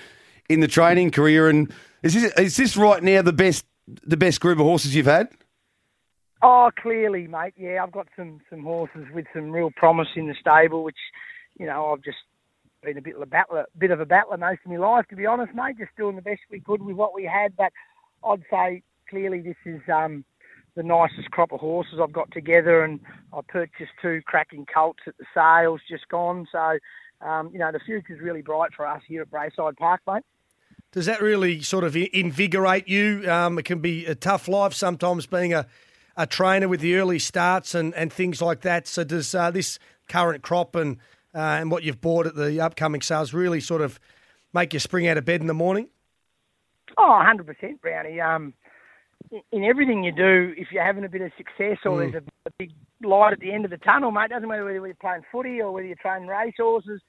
in 0.48 0.60
the 0.60 0.68
training 0.68 1.10
career. 1.10 1.50
And 1.50 1.74
is 2.04 2.14
this, 2.14 2.32
is 2.34 2.56
this 2.56 2.78
right 2.78 3.02
now 3.02 3.24
the 3.24 3.34
best 3.34 3.66
the 4.06 4.18
best 4.18 4.40
group 4.40 4.60
of 4.60 4.66
horses 4.66 4.94
you've 4.94 5.08
had? 5.08 5.30
Oh, 6.44 6.70
clearly, 6.80 7.28
mate. 7.28 7.54
Yeah, 7.58 7.84
I've 7.84 7.92
got 7.92 8.08
some 8.16 8.42
some 8.52 8.62
horses 8.62 9.08
with 9.12 9.26
some 9.34 9.50
real 9.50 9.72
promise 9.76 10.10
in 10.16 10.28
the 10.28 10.36
stable, 10.40 10.84
which 10.84 11.00
you 11.58 11.66
know 11.66 11.92
I've 11.92 12.04
just 12.04 12.18
been 12.84 12.98
a 12.98 13.02
bit 13.02 13.16
of 13.16 13.22
a 13.24 13.26
battler, 13.26 13.66
bit 13.78 13.90
of 13.92 14.00
a 14.00 14.06
battler 14.06 14.38
most 14.38 14.60
of 14.64 14.72
my 14.72 14.78
life, 14.78 15.06
to 15.10 15.16
be 15.16 15.26
honest, 15.26 15.54
mate. 15.56 15.78
Just 15.80 15.96
doing 15.98 16.16
the 16.16 16.22
best 16.22 16.42
we 16.52 16.60
could 16.60 16.84
with 16.84 16.96
what 16.96 17.16
we 17.16 17.26
had, 17.26 17.56
but 17.58 17.72
I'd 18.24 18.44
say 18.50 18.84
clearly 19.10 19.42
this 19.42 19.58
is 19.66 19.82
um, 19.94 20.24
the 20.76 20.84
nicest 20.84 21.32
crop 21.32 21.52
of 21.52 21.60
horses 21.60 22.00
I've 22.02 22.14
got 22.14 22.32
together, 22.32 22.84
and 22.84 23.00
I 23.34 23.42
purchased 23.48 23.92
two 24.02 24.22
cracking 24.26 24.66
colts 24.74 25.02
at 25.08 25.18
the 25.18 25.26
sales 25.34 25.82
just 25.90 26.08
gone, 26.10 26.48
so. 26.52 26.78
Um, 27.22 27.50
you 27.52 27.60
know, 27.60 27.70
the 27.70 27.82
future's 27.86 28.22
really 28.22 28.42
bright 28.42 28.74
for 28.74 28.88
us 28.88 29.02
here 29.06 29.22
at 29.22 29.30
Brayside 29.30 29.76
Park, 29.76 30.00
mate. 30.08 30.24
Does 30.92 31.06
that 31.06 31.22
really 31.22 31.62
sort 31.62 31.84
of 31.84 31.96
invigorate 31.96 32.88
you? 32.88 33.30
Um, 33.30 33.60
it 33.60 33.66
can 33.66 33.80
be 33.80 34.06
a 34.06 34.16
tough 34.16 34.48
life 34.48 34.74
sometimes 34.74 35.28
being 35.28 35.54
a, 35.54 35.68
a 36.18 36.26
trainer 36.26 36.68
with 36.68 36.80
the 36.80 36.96
early 36.96 37.20
starts 37.20 37.76
and, 37.76 37.94
and 37.94 38.12
things 38.12 38.42
like 38.42 38.62
that. 38.62 38.88
So 38.88 39.04
does 39.04 39.36
uh, 39.36 39.52
this 39.52 39.78
current 40.08 40.42
crop 40.42 40.76
and 40.76 40.98
uh, 41.36 41.60
and 41.60 41.70
what 41.70 41.84
you've 41.84 42.02
bought 42.02 42.26
at 42.26 42.36
the 42.36 42.60
upcoming 42.60 43.02
sales 43.02 43.36
really 43.36 43.60
sort 43.60 43.82
of 43.82 44.00
make 44.52 44.74
you 44.74 44.80
spring 44.80 45.08
out 45.08 45.16
of 45.16 45.26
bed 45.26 45.42
in 45.42 45.48
the 45.48 45.54
morning? 45.54 45.90
Oh, 46.98 47.22
100%, 47.24 47.82
Brownie. 47.82 48.20
Um, 48.22 48.54
in- 49.32 49.42
in 49.52 49.64
everything 49.64 50.04
you 50.04 50.12
do, 50.12 50.54
if 50.58 50.72
you're 50.72 50.84
having 50.84 51.06
a 51.06 51.10
bit 51.10 51.22
of 51.22 51.32
success 51.38 51.78
or 51.86 52.00
there's 52.00 52.16
a, 52.16 52.24
a 52.48 52.52
big 52.58 52.72
light 53.04 53.34
at 53.34 53.40
the 53.40 53.52
end 53.52 53.66
of 53.66 53.72
the 53.72 53.78
tunnel, 53.78 54.12
mate, 54.12 54.30
doesn't 54.30 54.48
matter 54.48 54.64
whether 54.66 54.86
you're 54.86 54.96
playing 54.96 55.22
footy 55.32 55.62
or 55.62 55.72
whether 55.72 55.86
you're 55.88 55.96
training 55.98 56.28
race 56.28 56.54
horses, 56.58 57.02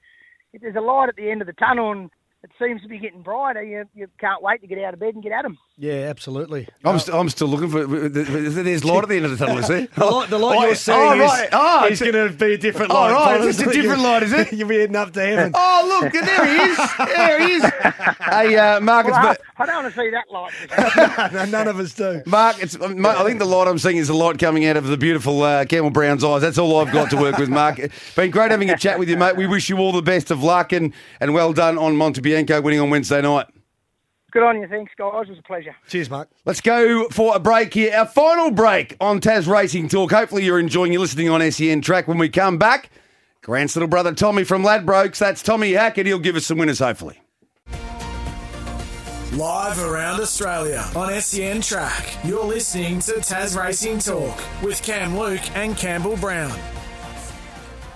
if 0.53 0.61
there's 0.61 0.75
a 0.75 0.81
light 0.81 1.09
at 1.09 1.15
the 1.15 1.29
end 1.31 1.41
of 1.41 1.47
the 1.47 1.53
tunnel 1.53 1.91
and 1.91 2.09
it 2.43 2.49
seems 2.59 2.81
to 2.81 2.87
be 2.87 2.97
getting 2.97 3.21
brighter. 3.21 3.61
You, 3.63 3.85
you 3.93 4.07
can't 4.19 4.41
wait 4.41 4.61
to 4.61 4.67
get 4.67 4.79
out 4.83 4.93
of 4.95 4.99
bed 4.99 5.13
and 5.13 5.21
get 5.21 5.31
at 5.31 5.43
them. 5.43 5.57
Yeah, 5.77 6.07
absolutely. 6.09 6.67
I'm, 6.83 6.97
st- 6.99 7.15
I'm 7.15 7.29
still 7.29 7.47
looking 7.47 7.69
for. 7.69 7.85
There's 8.09 8.83
light 8.85 9.03
at 9.03 9.09
the 9.09 9.15
end 9.15 9.25
of 9.25 9.31
the 9.31 9.37
tunnel, 9.45 9.59
is 9.59 9.67
there? 9.67 9.87
The 9.95 10.05
light, 10.05 10.29
the 10.29 10.37
light 10.39 10.57
Oh, 10.57 10.65
you're 10.65 10.75
seeing 10.75 10.97
oh, 10.99 11.13
is, 11.13 11.19
right. 11.21 11.49
Oh, 11.51 11.85
is 11.85 12.01
it's- 12.01 12.11
going 12.11 12.31
to 12.31 12.35
be 12.37 12.53
a 12.53 12.57
different 12.57 12.91
light. 12.91 13.11
Oh, 13.11 13.13
right. 13.39 13.47
It's 13.49 13.59
a 13.59 13.65
different 13.71 14.01
light, 14.01 14.23
is 14.23 14.33
it? 14.33 14.53
You'll 14.53 14.67
be 14.67 14.79
heading 14.79 14.95
up 14.95 15.11
to 15.13 15.21
heaven. 15.21 15.51
Oh, 15.55 15.99
look, 16.01 16.13
there 16.13 16.45
he 16.47 16.71
is. 16.71 16.77
There 16.97 17.47
he 17.47 17.53
is. 17.53 17.63
Hey, 18.19 18.57
uh, 18.57 18.79
Mark, 18.81 19.07
Well, 19.07 19.21
ma- 19.23 19.29
I, 19.29 19.35
I 19.57 19.65
don't 19.65 19.83
want 19.83 19.93
to 19.93 19.99
see 19.99 20.09
that 20.11 20.31
light. 20.31 21.33
no, 21.33 21.45
none 21.45 21.67
of 21.67 21.79
us 21.79 21.93
do. 21.93 22.21
Mark, 22.25 22.61
it's, 22.61 22.79
um, 22.79 23.05
I 23.05 23.23
think 23.23 23.39
the 23.39 23.45
light 23.45 23.67
I'm 23.67 23.77
seeing 23.79 23.97
is 23.97 24.07
the 24.07 24.13
light 24.15 24.39
coming 24.39 24.65
out 24.65 24.77
of 24.77 24.85
the 24.87 24.97
beautiful 24.97 25.41
uh, 25.43 25.65
Campbell 25.65 25.89
Brown's 25.91 26.23
eyes. 26.23 26.41
That's 26.41 26.57
all 26.57 26.77
I've 26.79 26.91
got 26.93 27.09
to 27.11 27.17
work 27.17 27.37
with, 27.37 27.49
Mark. 27.49 27.79
Been 28.15 28.31
great 28.31 28.51
having 28.51 28.69
a 28.69 28.77
chat 28.77 28.97
with 28.99 29.09
you, 29.09 29.17
mate. 29.17 29.35
We 29.35 29.47
wish 29.47 29.69
you 29.69 29.77
all 29.77 29.91
the 29.91 30.01
best 30.01 30.31
of 30.31 30.43
luck 30.43 30.71
and, 30.73 30.93
and 31.19 31.33
well 31.33 31.53
done 31.53 31.77
on 31.77 31.95
Montebianco 32.31 32.63
winning 32.63 32.79
on 32.79 32.89
Wednesday 32.89 33.21
night. 33.21 33.47
Good 34.31 34.43
on 34.43 34.61
you. 34.61 34.67
Thanks, 34.67 34.93
guys. 34.97 35.25
It 35.27 35.31
was 35.31 35.39
a 35.39 35.43
pleasure. 35.43 35.75
Cheers, 35.87 36.09
Mark. 36.09 36.29
Let's 36.45 36.61
go 36.61 37.09
for 37.09 37.35
a 37.35 37.39
break 37.39 37.73
here. 37.73 37.93
Our 37.93 38.05
final 38.05 38.49
break 38.51 38.95
on 39.01 39.19
Tasracing 39.19 39.89
Talk. 39.89 40.11
Hopefully 40.11 40.45
you're 40.45 40.59
enjoying 40.59 40.93
your 40.93 41.01
listening 41.01 41.29
on 41.29 41.51
SEN 41.51 41.81
Track. 41.81 42.07
When 42.07 42.17
we 42.17 42.29
come 42.29 42.57
back, 42.57 42.89
Grant's 43.41 43.75
little 43.75 43.89
brother 43.89 44.13
Tommy 44.13 44.45
from 44.45 44.63
Ladbrokes. 44.63 45.17
That's 45.17 45.43
Tommy 45.43 45.73
Hackett. 45.73 46.05
He'll 46.05 46.19
give 46.19 46.37
us 46.37 46.45
some 46.45 46.59
winners, 46.59 46.79
hopefully. 46.79 47.19
Live 49.33 49.79
around 49.79 50.21
Australia 50.21 50.85
on 50.95 51.11
SEN 51.21 51.61
Track. 51.61 52.17
You're 52.23 52.43
listening 52.45 52.99
to 53.01 53.13
Tasracing 53.13 54.05
Talk 54.05 54.41
with 54.63 54.81
Cam 54.81 55.17
Luke 55.17 55.55
and 55.55 55.75
Campbell 55.75 56.15
Brown. 56.17 56.57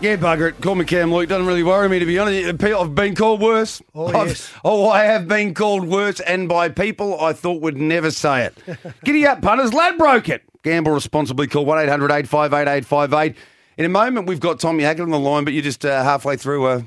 Yeah, 0.02 0.18
bugger 0.18 0.50
it. 0.50 0.62
Call 0.62 0.76
me 0.76 0.84
Cam 0.84 1.14
Luke. 1.14 1.30
Doesn't 1.30 1.48
really 1.48 1.64
worry 1.64 1.88
me, 1.88 2.00
to 2.00 2.06
be 2.06 2.20
honest. 2.20 2.62
I've 2.64 2.96
been 2.96 3.16
called 3.16 3.42
worse. 3.42 3.82
Oh, 3.94 4.12
yes. 4.26 4.52
oh, 4.64 4.90
I 4.90 5.04
have 5.06 5.28
been 5.28 5.54
called 5.54 5.88
worse, 5.88 6.20
and 6.20 6.50
by 6.50 6.68
people 6.70 7.20
I 7.20 7.32
thought 7.34 7.62
would 7.62 7.78
never 7.78 8.12
say 8.12 8.46
it. 8.46 8.58
Giddy 9.06 9.26
up, 9.26 9.42
punters. 9.42 9.74
Lad 9.74 9.98
broke 9.98 10.28
it. 10.28 10.44
Gamble 10.64 10.92
responsibly. 10.92 11.48
Call 11.48 11.66
1 11.66 11.80
800 11.84 12.12
858 12.12 12.78
858. 12.78 13.36
In 13.78 13.86
a 13.86 13.90
moment, 13.90 14.28
we've 14.28 14.40
got 14.40 14.60
Tommy 14.60 14.84
Hackett 14.84 15.02
on 15.04 15.12
the 15.12 15.20
line, 15.20 15.46
but 15.46 15.54
you're 15.54 15.64
just 15.64 15.86
uh, 15.86 16.04
halfway 16.04 16.36
through 16.36 16.68
a. 16.68 16.86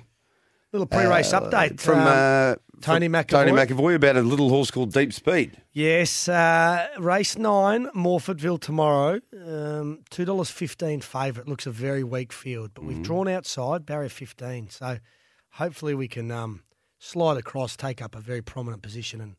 Little 0.73 0.87
pre-race 0.87 1.33
update 1.33 1.81
from 1.81 2.01
um, 2.01 2.07
uh, 2.07 2.55
Tony 2.81 3.09
McAvoy. 3.09 3.27
Tony 3.29 3.53
McAvoy 3.53 3.95
about 3.95 4.17
a 4.17 4.23
little 4.23 4.49
horse 4.49 4.71
called 4.71 4.93
Deep 4.93 5.13
Speed. 5.13 5.61
Yes, 5.73 6.29
uh, 6.29 6.87
race 6.99 7.37
nine, 7.37 7.89
Morphettville 7.95 8.61
tomorrow. 8.61 9.21
Um, 9.47 10.01
Two 10.11 10.25
dollars 10.25 10.51
fifteen 10.51 11.01
favourite. 11.01 11.49
Looks 11.49 11.67
a 11.67 11.71
very 11.71 12.05
weak 12.05 12.33
field, 12.33 12.73
but 12.75 12.85
Mm. 12.85 12.89
we've 12.89 13.03
drawn 13.03 13.29
outside 13.29 13.85
barrier 13.87 14.09
fifteen. 14.09 14.69
So 14.71 14.99
hopefully 15.53 15.95
we 15.95 16.09
can 16.09 16.31
um, 16.31 16.63
slide 16.99 17.37
across, 17.37 17.77
take 17.77 18.01
up 18.03 18.15
a 18.15 18.21
very 18.21 18.43
prominent 18.43 18.83
position, 18.83 19.21
and 19.21 19.37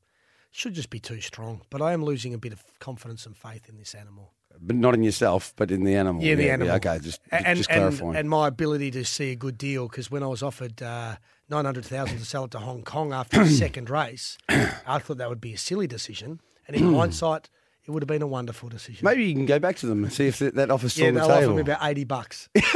should 0.52 0.74
just 0.74 0.90
be 0.90 1.00
too 1.00 1.22
strong. 1.22 1.62
But 1.70 1.82
I 1.82 1.94
am 1.94 2.04
losing 2.04 2.34
a 2.34 2.38
bit 2.38 2.54
of 2.54 2.64
confidence 2.80 3.26
and 3.26 3.38
faith 3.38 3.70
in 3.70 3.78
this 3.78 3.94
animal. 3.94 4.34
But 4.62 4.76
not 4.76 4.94
in 4.94 5.04
yourself, 5.04 5.54
but 5.56 5.72
in 5.72 5.84
the 5.84 5.96
animal. 5.96 6.22
Yeah, 6.22 6.36
the 6.36 6.50
animal. 6.50 6.76
okay, 6.76 7.00
just, 7.02 7.22
and, 7.32 7.58
just 7.58 7.70
clarifying. 7.70 8.16
and 8.16 8.30
my 8.30 8.48
ability 8.48 8.92
to 8.92 9.06
see 9.06 9.32
a 9.32 9.36
good 9.36 9.58
deal 9.58 9.88
because 9.88 10.12
when 10.12 10.22
I 10.22 10.28
was 10.28 10.44
offered 10.44 10.82
uh, 10.82 11.16
nine 11.50 11.66
hundred 11.66 11.86
thousand 11.86 12.18
to 12.18 12.26
sell 12.26 12.46
it 12.46 12.52
to 12.52 12.60
Hong 12.60 12.84
Kong 12.84 13.14
after 13.14 13.44
the 13.44 13.50
second 13.66 13.90
race, 13.90 14.38
I 14.50 15.00
thought 15.00 15.18
that 15.18 15.30
would 15.30 15.42
be 15.42 15.54
a 15.54 15.58
silly 15.58 15.88
decision, 15.88 16.42
and 16.68 16.76
in 16.76 16.94
hindsight, 16.96 17.50
it 17.86 17.92
would 17.92 18.04
have 18.04 18.08
been 18.08 18.22
a 18.22 18.28
wonderful 18.28 18.70
decision. 18.70 19.04
Maybe 19.04 19.26
you 19.26 19.34
can 19.34 19.46
go 19.46 19.60
back 19.60 19.78
to 19.78 19.88
them 19.88 20.04
and 20.04 20.12
see 20.12 20.28
if 20.28 20.40
that, 20.40 20.56
that 20.56 20.70
offer's 20.70 20.94
still 20.94 21.06
yeah, 21.06 21.10
on 21.10 21.14
the 21.16 21.20
they'll 21.22 21.32
offer 21.32 21.42
table. 21.42 21.56
me 21.56 21.62
about 21.62 21.80
eighty 21.84 22.04
bucks. 22.04 22.50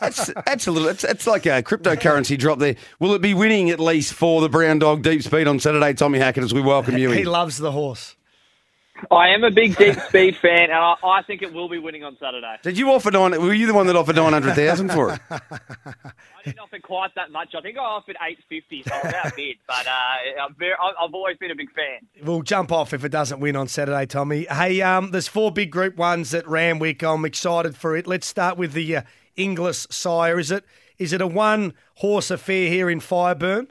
That's, 0.00 0.30
that's 0.46 0.66
a 0.66 0.70
little. 0.70 0.88
It's, 0.88 1.02
it's 1.02 1.26
like 1.26 1.46
a 1.46 1.62
cryptocurrency 1.62 2.38
drop 2.38 2.58
there. 2.58 2.76
Will 3.00 3.14
it 3.14 3.22
be 3.22 3.34
winning 3.34 3.70
at 3.70 3.80
least 3.80 4.12
for 4.12 4.40
the 4.40 4.48
Brown 4.48 4.78
Dog 4.78 5.02
Deep 5.02 5.22
Speed 5.22 5.48
on 5.48 5.58
Saturday, 5.60 5.94
Tommy 5.94 6.18
Hackett? 6.18 6.44
As 6.44 6.52
we 6.52 6.60
welcome 6.60 6.98
you 6.98 7.10
he 7.10 7.22
in. 7.22 7.26
loves 7.26 7.58
the 7.58 7.72
horse. 7.72 8.16
I 9.10 9.28
am 9.28 9.44
a 9.44 9.50
big 9.50 9.76
deep 9.76 9.98
speed 10.08 10.36
fan, 10.36 10.64
and 10.64 10.72
I, 10.72 10.94
I 11.04 11.22
think 11.26 11.42
it 11.42 11.52
will 11.52 11.68
be 11.68 11.78
winning 11.78 12.04
on 12.04 12.16
Saturday. 12.20 12.56
Did 12.62 12.78
you 12.78 12.90
offer 12.90 13.10
nine? 13.10 13.32
Were 13.40 13.52
you 13.54 13.66
the 13.66 13.74
one 13.74 13.86
that 13.86 13.96
offered 13.96 14.16
nine 14.16 14.32
hundred 14.32 14.54
thousand 14.54 14.90
for 14.92 15.12
it? 15.12 15.20
I 15.30 16.12
didn't 16.44 16.58
offer 16.60 16.78
quite 16.78 17.14
that 17.16 17.30
much. 17.30 17.54
I 17.56 17.60
think 17.60 17.78
I 17.78 17.80
offered 17.82 18.16
eight 18.28 18.38
fifty, 18.48 18.82
so 18.82 18.94
I'm 18.94 19.08
about 19.08 19.36
mid. 19.36 19.56
But 19.66 19.86
uh, 19.86 20.42
I'm 20.44 20.54
very, 20.58 20.74
I- 20.80 21.04
I've 21.04 21.14
always 21.14 21.36
been 21.38 21.50
a 21.50 21.54
big 21.54 21.70
fan. 21.72 22.00
We'll 22.24 22.42
jump 22.42 22.72
off 22.72 22.92
if 22.92 23.04
it 23.04 23.10
doesn't 23.10 23.40
win 23.40 23.56
on 23.56 23.68
Saturday, 23.68 24.06
Tommy. 24.06 24.46
Hey, 24.50 24.80
um, 24.82 25.10
there's 25.10 25.28
four 25.28 25.50
big 25.50 25.70
Group 25.70 25.96
Ones 25.96 26.32
at 26.34 26.46
Randwick. 26.48 27.02
I'm 27.02 27.24
excited 27.24 27.76
for 27.76 27.96
it. 27.96 28.06
Let's 28.06 28.26
start 28.26 28.56
with 28.58 28.72
the 28.72 28.96
uh, 28.96 29.02
Inglis 29.36 29.86
Sire. 29.90 30.38
Is 30.38 30.50
it 30.50 30.64
is 30.98 31.12
it 31.12 31.20
a 31.20 31.26
one 31.26 31.74
horse 31.96 32.30
affair 32.30 32.68
here 32.68 32.88
in 32.90 33.00
Fireburn? 33.00 33.68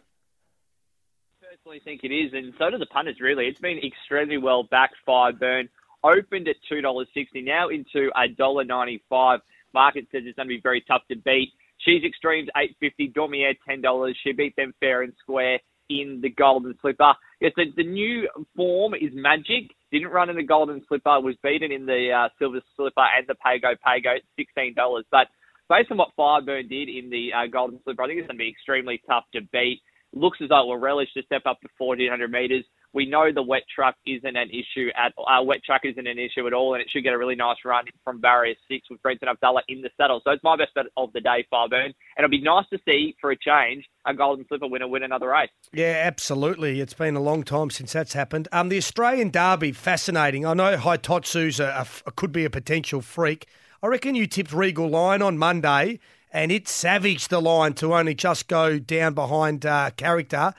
Personally 1.73 1.97
think 1.97 2.03
it 2.03 2.13
is, 2.13 2.33
and 2.33 2.53
so 2.57 2.69
do 2.69 2.77
the 2.77 2.85
punters. 2.87 3.19
Really, 3.19 3.45
it's 3.45 3.59
been 3.59 3.79
extremely 3.79 4.37
well 4.37 4.63
backed. 4.63 4.95
Fireburn 5.07 5.69
opened 6.03 6.47
at 6.47 6.55
two 6.69 6.81
dollars 6.81 7.07
sixty, 7.13 7.41
now 7.41 7.69
into 7.69 8.09
a 8.15 8.27
dollar 8.27 8.63
ninety 8.63 9.03
five. 9.09 9.39
Market 9.73 10.05
says 10.11 10.23
it's 10.25 10.35
going 10.35 10.47
to 10.47 10.55
be 10.55 10.61
very 10.61 10.81
tough 10.87 11.01
to 11.09 11.15
beat. 11.15 11.51
She's 11.79 12.03
Extremes 12.03 12.49
eight 12.57 12.75
fifty, 12.79 13.07
Dormier 13.09 13.53
ten 13.67 13.81
dollars. 13.81 14.17
She 14.23 14.33
beat 14.33 14.55
them 14.55 14.73
fair 14.79 15.01
and 15.01 15.13
square 15.19 15.59
in 15.89 16.19
the 16.21 16.29
Golden 16.29 16.75
Slipper. 16.81 17.13
Yes, 17.41 17.51
the, 17.55 17.65
the 17.75 17.83
new 17.83 18.29
form 18.55 18.93
is 18.93 19.11
Magic. 19.13 19.71
Didn't 19.91 20.09
run 20.09 20.29
in 20.29 20.35
the 20.35 20.43
Golden 20.43 20.81
Slipper. 20.87 21.19
Was 21.21 21.35
beaten 21.43 21.71
in 21.71 21.85
the 21.85 22.11
uh, 22.11 22.29
Silver 22.39 22.61
Slipper 22.75 23.05
and 23.17 23.27
the 23.27 23.35
Pago 23.35 23.69
Pago 23.83 24.15
sixteen 24.37 24.73
dollars. 24.75 25.05
But 25.11 25.27
based 25.69 25.91
on 25.91 25.97
what 25.97 26.09
Fireburn 26.17 26.69
did 26.69 26.89
in 26.89 27.09
the 27.09 27.31
uh, 27.33 27.47
Golden 27.51 27.79
Slipper, 27.83 28.03
I 28.03 28.07
think 28.07 28.19
it's 28.19 28.27
going 28.27 28.37
to 28.37 28.43
be 28.43 28.49
extremely 28.49 29.01
tough 29.07 29.25
to 29.33 29.41
beat. 29.51 29.81
Looks 30.13 30.39
as 30.41 30.49
though 30.49 30.61
it 30.61 30.67
will 30.67 30.77
relish 30.77 31.11
to 31.15 31.23
step 31.23 31.43
up 31.45 31.59
to 31.61 31.67
1400 31.77 32.31
metres. 32.31 32.63
We 32.93 33.07
know 33.07 33.31
the 33.33 33.41
wet 33.41 33.63
truck 33.73 33.95
isn't 34.05 34.35
an 34.35 34.49
issue 34.49 34.89
at 34.95 35.13
uh, 35.17 35.41
wet 35.43 35.63
truck 35.65 35.81
isn't 35.83 36.05
an 36.05 36.19
issue 36.19 36.45
at 36.45 36.53
all, 36.53 36.75
and 36.75 36.81
it 36.81 36.87
should 36.91 37.03
get 37.03 37.13
a 37.13 37.17
really 37.17 37.35
nice 37.35 37.57
run 37.65 37.85
from 38.03 38.21
barrier 38.21 38.53
six 38.69 38.87
with 38.91 39.01
Brenton 39.01 39.27
Avdulla 39.27 39.61
in 39.67 39.81
the 39.81 39.89
saddle. 39.97 40.21
So 40.23 40.31
it's 40.31 40.43
my 40.43 40.55
best 40.55 40.75
bet 40.75 40.85
of 40.95 41.11
the 41.13 41.21
day, 41.21 41.45
Fireburn, 41.51 41.85
and 41.85 41.93
it'll 42.19 42.29
be 42.29 42.41
nice 42.41 42.65
to 42.71 42.77
see 42.87 43.15
for 43.19 43.31
a 43.31 43.35
change 43.35 43.85
a 44.05 44.13
Golden 44.13 44.45
Slipper 44.47 44.67
winner 44.67 44.87
win 44.87 45.01
another 45.01 45.29
race. 45.29 45.49
Yeah, 45.71 46.03
absolutely. 46.05 46.79
It's 46.81 46.93
been 46.93 47.15
a 47.15 47.21
long 47.21 47.41
time 47.41 47.71
since 47.71 47.93
that's 47.93 48.13
happened. 48.13 48.47
Um, 48.51 48.69
the 48.69 48.77
Australian 48.77 49.31
Derby, 49.31 49.71
fascinating. 49.71 50.45
I 50.45 50.53
know 50.53 50.77
Hitotsu's 50.77 51.59
a, 51.59 51.87
a, 52.05 52.11
could 52.11 52.31
be 52.31 52.45
a 52.45 52.49
potential 52.51 53.01
freak. 53.01 53.47
I 53.81 53.87
reckon 53.87 54.13
you 54.13 54.27
tipped 54.27 54.53
Regal 54.53 54.87
Lion 54.87 55.21
on 55.21 55.37
Monday, 55.37 55.99
and 56.33 56.51
it 56.51 56.67
savaged 56.67 57.29
the 57.29 57.39
line 57.39 57.73
to 57.75 57.93
only 57.93 58.15
just 58.15 58.47
go 58.47 58.79
down 58.79 59.13
behind 59.13 59.65
uh, 59.65 59.91
character. 59.91 60.53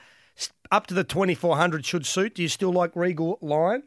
Up 0.71 0.87
to 0.87 0.93
the 0.93 1.03
2400 1.03 1.85
should 1.85 2.05
suit. 2.05 2.35
Do 2.35 2.41
you 2.41 2.47
still 2.47 2.71
like 2.71 2.95
Regal 2.95 3.37
Lion? 3.41 3.83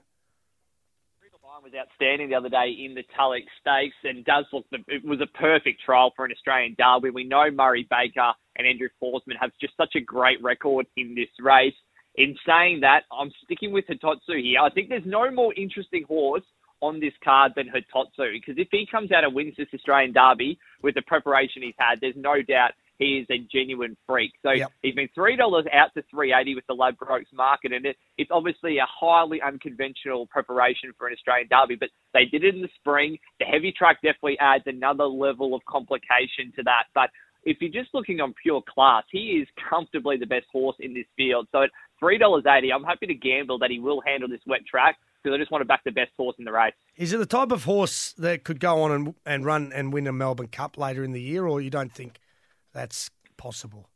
Regal 1.20 1.40
Lion 1.42 1.64
was 1.64 1.72
outstanding 1.74 2.28
the 2.28 2.36
other 2.36 2.50
day 2.50 2.76
in 2.78 2.94
the 2.94 3.02
Tulloch 3.16 3.42
Stakes 3.60 3.96
and 4.04 4.24
does 4.24 4.44
look 4.52 4.66
it 4.70 5.04
was 5.04 5.20
a 5.20 5.26
perfect 5.38 5.80
trial 5.84 6.12
for 6.14 6.24
an 6.26 6.30
Australian 6.30 6.76
derby. 6.78 7.10
We 7.10 7.24
know 7.24 7.50
Murray 7.50 7.88
Baker 7.90 8.32
and 8.56 8.66
Andrew 8.66 8.88
Forsman 9.02 9.36
have 9.40 9.50
just 9.60 9.76
such 9.76 9.94
a 9.96 10.00
great 10.00 10.42
record 10.42 10.86
in 10.96 11.14
this 11.14 11.28
race. 11.40 11.74
In 12.14 12.36
saying 12.46 12.80
that, 12.80 13.04
I'm 13.12 13.32
sticking 13.44 13.72
with 13.72 13.86
Hitotsu 13.86 14.42
here. 14.42 14.60
I 14.60 14.70
think 14.70 14.88
there's 14.88 15.06
no 15.06 15.30
more 15.30 15.54
interesting 15.54 16.04
horse 16.06 16.42
on 16.80 17.00
this 17.00 17.12
card 17.24 17.52
than 17.56 17.66
Hitotsu 17.66 18.32
because 18.32 18.54
if 18.56 18.68
he 18.70 18.86
comes 18.90 19.12
out 19.12 19.24
and 19.24 19.34
wins 19.34 19.54
this 19.56 19.68
Australian 19.74 20.12
derby 20.12 20.58
with 20.82 20.94
the 20.94 21.02
preparation 21.02 21.62
he's 21.62 21.74
had, 21.78 22.00
there's 22.00 22.16
no 22.16 22.42
doubt 22.42 22.72
he 22.98 23.18
is 23.18 23.26
a 23.30 23.38
genuine 23.38 23.96
freak. 24.06 24.32
So 24.42 24.50
Yep. 24.50 24.72
he's 24.82 24.94
been 24.94 25.08
three 25.14 25.36
dollars 25.36 25.66
out 25.72 25.94
to 25.94 26.02
three 26.10 26.32
eighty 26.32 26.54
with 26.54 26.66
the 26.66 26.74
Ladbrokes 26.74 27.32
market, 27.32 27.72
and 27.72 27.86
it, 27.86 27.96
it's 28.16 28.30
obviously 28.32 28.78
a 28.78 28.86
highly 28.86 29.40
unconventional 29.40 30.26
preparation 30.26 30.92
for 30.98 31.06
an 31.06 31.14
Australian 31.14 31.48
derby. 31.48 31.76
But 31.76 31.90
they 32.12 32.24
did 32.24 32.44
it 32.44 32.54
in 32.54 32.62
the 32.62 32.68
spring. 32.80 33.18
The 33.38 33.46
heavy 33.46 33.72
track 33.72 33.96
definitely 34.02 34.38
adds 34.40 34.64
another 34.66 35.04
level 35.04 35.54
of 35.54 35.64
complication 35.64 36.52
to 36.56 36.62
that. 36.64 36.84
But 36.94 37.10
if 37.44 37.58
you're 37.60 37.70
just 37.70 37.94
looking 37.94 38.20
on 38.20 38.34
pure 38.42 38.62
class, 38.62 39.04
he 39.10 39.40
is 39.40 39.48
comfortably 39.70 40.16
the 40.16 40.26
best 40.26 40.46
horse 40.52 40.76
in 40.80 40.92
this 40.92 41.06
field. 41.16 41.46
So 41.52 41.62
at 41.62 41.70
three 42.00 42.18
dollars 42.18 42.44
eighty, 42.46 42.72
I'm 42.72 42.84
happy 42.84 43.06
to 43.06 43.14
gamble 43.14 43.58
that 43.60 43.70
he 43.70 43.78
will 43.78 44.00
handle 44.00 44.28
this 44.28 44.42
wet 44.46 44.66
track 44.66 44.96
because 45.22 45.34
I 45.34 45.38
just 45.38 45.50
want 45.50 45.62
to 45.62 45.66
back 45.66 45.84
the 45.84 45.90
best 45.90 46.12
horse 46.16 46.36
in 46.38 46.44
the 46.44 46.52
race. 46.52 46.74
Is 46.96 47.12
it 47.12 47.18
the 47.18 47.26
type 47.26 47.52
of 47.52 47.64
horse 47.64 48.12
that 48.18 48.44
could 48.44 48.60
go 48.60 48.82
on 48.82 48.92
and, 48.92 49.14
and 49.26 49.44
run 49.44 49.72
and 49.74 49.92
win 49.92 50.06
a 50.06 50.12
Melbourne 50.12 50.48
Cup 50.48 50.76
later 50.78 51.02
in 51.04 51.12
the 51.12 51.22
year, 51.22 51.46
or 51.46 51.60
you 51.60 51.70
don't 51.70 51.92
think 51.92 52.18
that's 52.72 53.10
possible? 53.36 53.88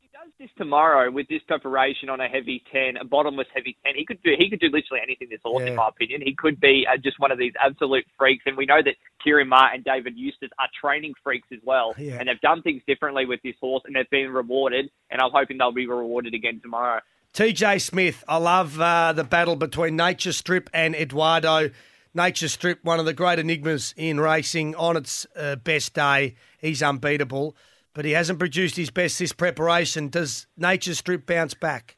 He 0.00 0.08
does 0.12 0.32
this 0.38 0.50
tomorrow 0.56 1.10
with 1.10 1.28
this 1.28 1.42
preparation 1.46 2.08
on 2.08 2.20
a 2.20 2.28
heavy 2.28 2.62
ten, 2.72 2.96
a 3.00 3.04
bottomless 3.04 3.46
heavy 3.54 3.76
ten. 3.84 3.94
He 3.96 4.04
could 4.06 4.22
do 4.22 4.32
he 4.38 4.48
could 4.50 4.60
do 4.60 4.66
literally 4.66 5.00
anything 5.02 5.28
this 5.30 5.40
horse, 5.44 5.62
Yeah. 5.64 5.70
in 5.70 5.76
my 5.76 5.88
opinion. 5.88 6.22
He 6.24 6.34
could 6.34 6.60
be 6.60 6.86
uh, 6.90 6.96
just 6.96 7.18
one 7.18 7.30
of 7.32 7.38
these 7.38 7.52
absolute 7.62 8.04
freaks, 8.18 8.44
and 8.46 8.56
we 8.56 8.66
know 8.66 8.80
that 8.84 8.94
Ciaron 9.26 9.48
Maher 9.48 9.70
and 9.74 9.84
David 9.84 10.14
Eustace 10.16 10.50
are 10.58 10.68
training 10.80 11.14
freaks 11.22 11.48
as 11.52 11.58
well, 11.62 11.94
Yeah. 11.98 12.16
and 12.18 12.28
they've 12.28 12.40
done 12.40 12.62
things 12.62 12.82
differently 12.86 13.26
with 13.26 13.40
this 13.42 13.54
horse, 13.60 13.82
and 13.86 13.94
they've 13.96 14.08
been 14.10 14.30
rewarded. 14.30 14.90
And 15.10 15.20
I'm 15.20 15.30
hoping 15.32 15.58
they'll 15.58 15.72
be 15.72 15.86
rewarded 15.86 16.34
again 16.34 16.60
tomorrow. 16.62 17.00
TJ 17.34 17.80
Smith, 17.80 18.22
I 18.28 18.36
love 18.36 18.80
uh, 18.80 19.12
the 19.12 19.24
battle 19.24 19.56
between 19.56 19.96
Nature 19.96 20.30
Strip 20.30 20.70
and 20.72 20.94
Eduardo. 20.94 21.70
Nature 22.14 22.46
Strip, 22.46 22.84
one 22.84 23.00
of 23.00 23.06
the 23.06 23.12
great 23.12 23.40
enigmas 23.40 23.92
in 23.96 24.20
racing, 24.20 24.76
on 24.76 24.96
its 24.96 25.26
uh, 25.34 25.56
best 25.56 25.94
day, 25.94 26.36
he's 26.58 26.80
unbeatable. 26.80 27.56
but 27.92 28.04
he 28.04 28.12
hasn't 28.12 28.38
produced 28.38 28.76
his 28.76 28.90
best 28.90 29.18
this 29.18 29.32
preparation. 29.32 30.10
Does 30.10 30.46
Nature 30.56 30.94
Strip 30.94 31.26
bounce 31.26 31.54
back? 31.54 31.96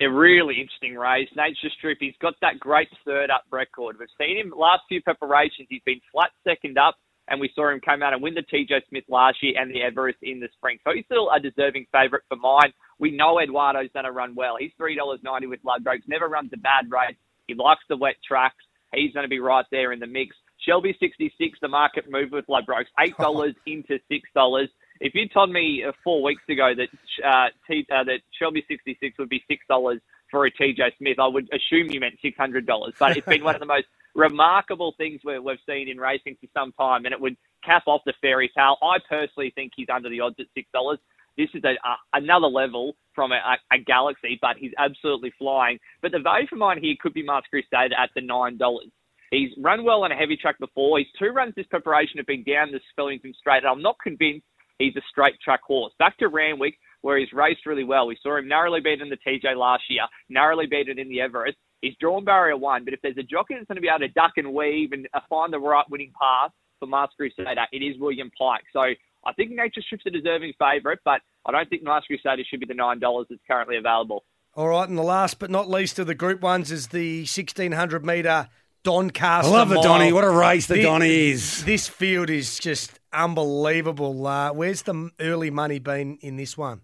a 0.00 0.10
really 0.10 0.60
interesting 0.60 0.96
race. 0.96 1.28
Nature 1.36 1.70
Strip, 1.78 1.98
he's 2.00 2.16
got 2.20 2.34
that 2.42 2.58
great 2.58 2.88
third 3.04 3.30
up 3.30 3.44
record. 3.52 3.96
We've 3.98 4.08
seen 4.18 4.38
him 4.38 4.52
last 4.56 4.82
few 4.88 5.00
preparations. 5.02 5.68
He's 5.70 5.82
been 5.86 6.00
flat 6.12 6.30
second 6.44 6.78
up, 6.78 6.96
and 7.28 7.40
we 7.40 7.50
saw 7.54 7.70
him 7.70 7.80
come 7.80 8.02
out 8.02 8.12
and 8.12 8.22
win 8.22 8.34
the 8.34 8.42
TJ 8.42 8.88
Smith 8.88 9.04
last 9.08 9.42
year 9.42 9.54
and 9.60 9.70
the 9.70 9.82
Everest 9.82 10.18
in 10.22 10.40
the 10.40 10.48
spring. 10.56 10.78
So 10.84 10.92
he's 10.94 11.04
still 11.06 11.30
a 11.30 11.40
deserving 11.40 11.86
favourite 11.92 12.24
for 12.28 12.36
mine. 12.36 12.72
We 12.98 13.10
know 13.10 13.38
Eduardo's 13.38 13.90
going 13.92 14.04
to 14.04 14.12
run 14.12 14.34
well. 14.34 14.56
He's 14.58 14.72
$3.90 14.80 15.48
with 15.48 15.60
Ladbrokes, 15.62 16.02
never 16.06 16.28
runs 16.28 16.50
a 16.54 16.58
bad 16.58 16.90
race. 16.90 17.16
He 17.46 17.54
likes 17.54 17.82
the 17.88 17.96
wet 17.96 18.16
tracks. 18.26 18.64
He's 18.94 19.12
going 19.12 19.24
to 19.24 19.28
be 19.28 19.40
right 19.40 19.66
there 19.70 19.92
in 19.92 20.00
the 20.00 20.06
mix. 20.06 20.36
Shelby 20.66 20.96
66, 20.98 21.58
the 21.60 21.68
market 21.68 22.10
move 22.10 22.30
with 22.32 22.46
Ladbrokes, 22.46 22.86
$8 22.98 23.54
into 23.66 23.98
$6. 24.10 24.68
If 25.00 25.14
you 25.14 25.28
told 25.28 25.50
me 25.50 25.84
uh, 25.86 25.92
four 26.02 26.22
weeks 26.22 26.42
ago 26.48 26.72
that 26.74 26.88
uh, 27.26 27.48
T, 27.68 27.86
uh, 27.92 28.04
that 28.04 28.20
Shelby 28.38 28.64
66 28.66 29.18
would 29.18 29.28
be 29.28 29.44
six 29.48 29.64
dollars 29.68 30.00
for 30.36 30.44
a 30.44 30.50
TJ 30.50 30.98
Smith, 30.98 31.18
I 31.18 31.28
would 31.28 31.48
assume 31.48 31.90
you 31.90 31.98
meant 31.98 32.16
six 32.20 32.36
hundred 32.36 32.66
dollars. 32.66 32.92
But 32.98 33.16
it's 33.16 33.26
been 33.26 33.42
one 33.42 33.54
of 33.54 33.60
the 33.60 33.66
most 33.66 33.86
remarkable 34.14 34.92
things 34.98 35.22
we, 35.24 35.38
we've 35.38 35.56
seen 35.66 35.88
in 35.88 35.96
racing 35.96 36.36
for 36.38 36.46
some 36.52 36.72
time, 36.72 37.06
and 37.06 37.14
it 37.14 37.20
would 37.20 37.38
cap 37.64 37.84
off 37.86 38.02
the 38.04 38.12
fairy 38.20 38.50
tale. 38.54 38.76
I 38.82 38.98
personally 39.08 39.50
think 39.54 39.72
he's 39.74 39.88
under 39.90 40.10
the 40.10 40.20
odds 40.20 40.36
at 40.38 40.46
six 40.54 40.68
dollars. 40.74 40.98
This 41.38 41.48
is 41.54 41.64
a, 41.64 41.68
a, 41.68 42.20
another 42.22 42.48
level 42.48 42.96
from 43.14 43.32
a, 43.32 43.40
a, 43.72 43.78
galaxy, 43.78 44.38
but 44.42 44.56
he's 44.58 44.72
absolutely 44.78 45.32
flying. 45.38 45.78
But 46.02 46.12
the 46.12 46.18
value 46.18 46.46
for 46.48 46.56
mine 46.56 46.80
here 46.82 46.94
could 47.00 47.14
be 47.14 47.22
Masked 47.22 47.48
Crusader 47.48 47.94
at 47.98 48.10
the 48.14 48.20
nine 48.20 48.58
dollars. 48.58 48.88
He's 49.30 49.50
run 49.58 49.84
well 49.84 50.04
on 50.04 50.12
a 50.12 50.16
heavy 50.16 50.36
track 50.36 50.58
before. 50.58 50.98
His 50.98 51.08
two 51.18 51.30
runs 51.30 51.54
this 51.56 51.66
preparation 51.66 52.18
have 52.18 52.26
been 52.26 52.44
down 52.44 52.72
the 52.72 52.80
Flemington 52.94 53.32
Straight. 53.38 53.64
And 53.64 53.68
I'm 53.68 53.82
not 53.82 53.96
convinced 54.02 54.44
he's 54.78 54.96
a 54.96 55.02
straight 55.10 55.40
track 55.42 55.62
horse. 55.62 55.94
Back 55.98 56.18
to 56.18 56.28
Randwick, 56.28 56.74
where 57.06 57.18
he's 57.18 57.32
raced 57.32 57.64
really 57.66 57.84
well. 57.84 58.08
We 58.08 58.18
saw 58.20 58.36
him 58.36 58.48
narrowly 58.48 58.80
beat 58.80 59.00
in 59.00 59.08
the 59.08 59.16
TJ 59.16 59.56
last 59.56 59.84
year, 59.88 60.02
narrowly 60.28 60.66
beat 60.66 60.88
it 60.88 60.98
in 60.98 61.08
the 61.08 61.20
Everest. 61.20 61.56
He's 61.80 61.94
drawn 62.00 62.24
barrier 62.24 62.56
one, 62.56 62.84
but 62.84 62.94
if 62.94 63.00
there's 63.00 63.16
a 63.16 63.22
jockey 63.22 63.54
that's 63.54 63.68
going 63.68 63.76
to 63.76 63.80
be 63.80 63.86
able 63.86 64.00
to 64.00 64.08
duck 64.08 64.32
and 64.36 64.52
weave 64.52 64.90
and 64.90 65.06
uh, 65.14 65.20
find 65.30 65.52
the 65.52 65.60
right 65.60 65.84
winning 65.88 66.10
path 66.20 66.50
for 66.80 66.88
Masked 66.88 67.16
Crusader, 67.16 67.64
it 67.70 67.76
is 67.76 67.94
William 68.00 68.28
Pike. 68.36 68.64
So 68.72 68.80
I 68.80 69.32
think 69.36 69.52
Nature 69.52 69.82
Strip's 69.82 70.04
a 70.06 70.10
deserving 70.10 70.54
favourite, 70.58 70.98
but 71.04 71.20
I 71.46 71.52
don't 71.52 71.70
think 71.70 71.84
Masked 71.84 72.08
Crusader 72.08 72.42
should 72.50 72.58
be 72.58 72.66
the 72.66 72.74
$9 72.74 73.24
that's 73.30 73.40
currently 73.48 73.76
available. 73.76 74.24
All 74.56 74.66
right, 74.66 74.88
and 74.88 74.98
the 74.98 75.04
last 75.04 75.38
but 75.38 75.48
not 75.48 75.70
least 75.70 76.00
of 76.00 76.08
the 76.08 76.14
group 76.16 76.40
ones 76.40 76.72
is 76.72 76.88
the 76.88 77.20
1600 77.20 78.04
metre 78.04 78.48
Doncaster. 78.82 79.48
I 79.48 79.58
love 79.58 79.68
the 79.68 79.80
Donny. 79.80 80.12
What 80.12 80.24
a 80.24 80.30
race 80.30 80.66
the 80.66 80.74
Thi- 80.74 80.82
Donny 80.82 81.30
is. 81.30 81.64
This 81.64 81.86
field 81.86 82.30
is 82.30 82.58
just 82.58 82.98
unbelievable. 83.12 84.26
Uh, 84.26 84.52
where's 84.52 84.82
the 84.82 85.10
early 85.20 85.50
money 85.50 85.78
been 85.78 86.16
in 86.20 86.36
this 86.36 86.58
one? 86.58 86.80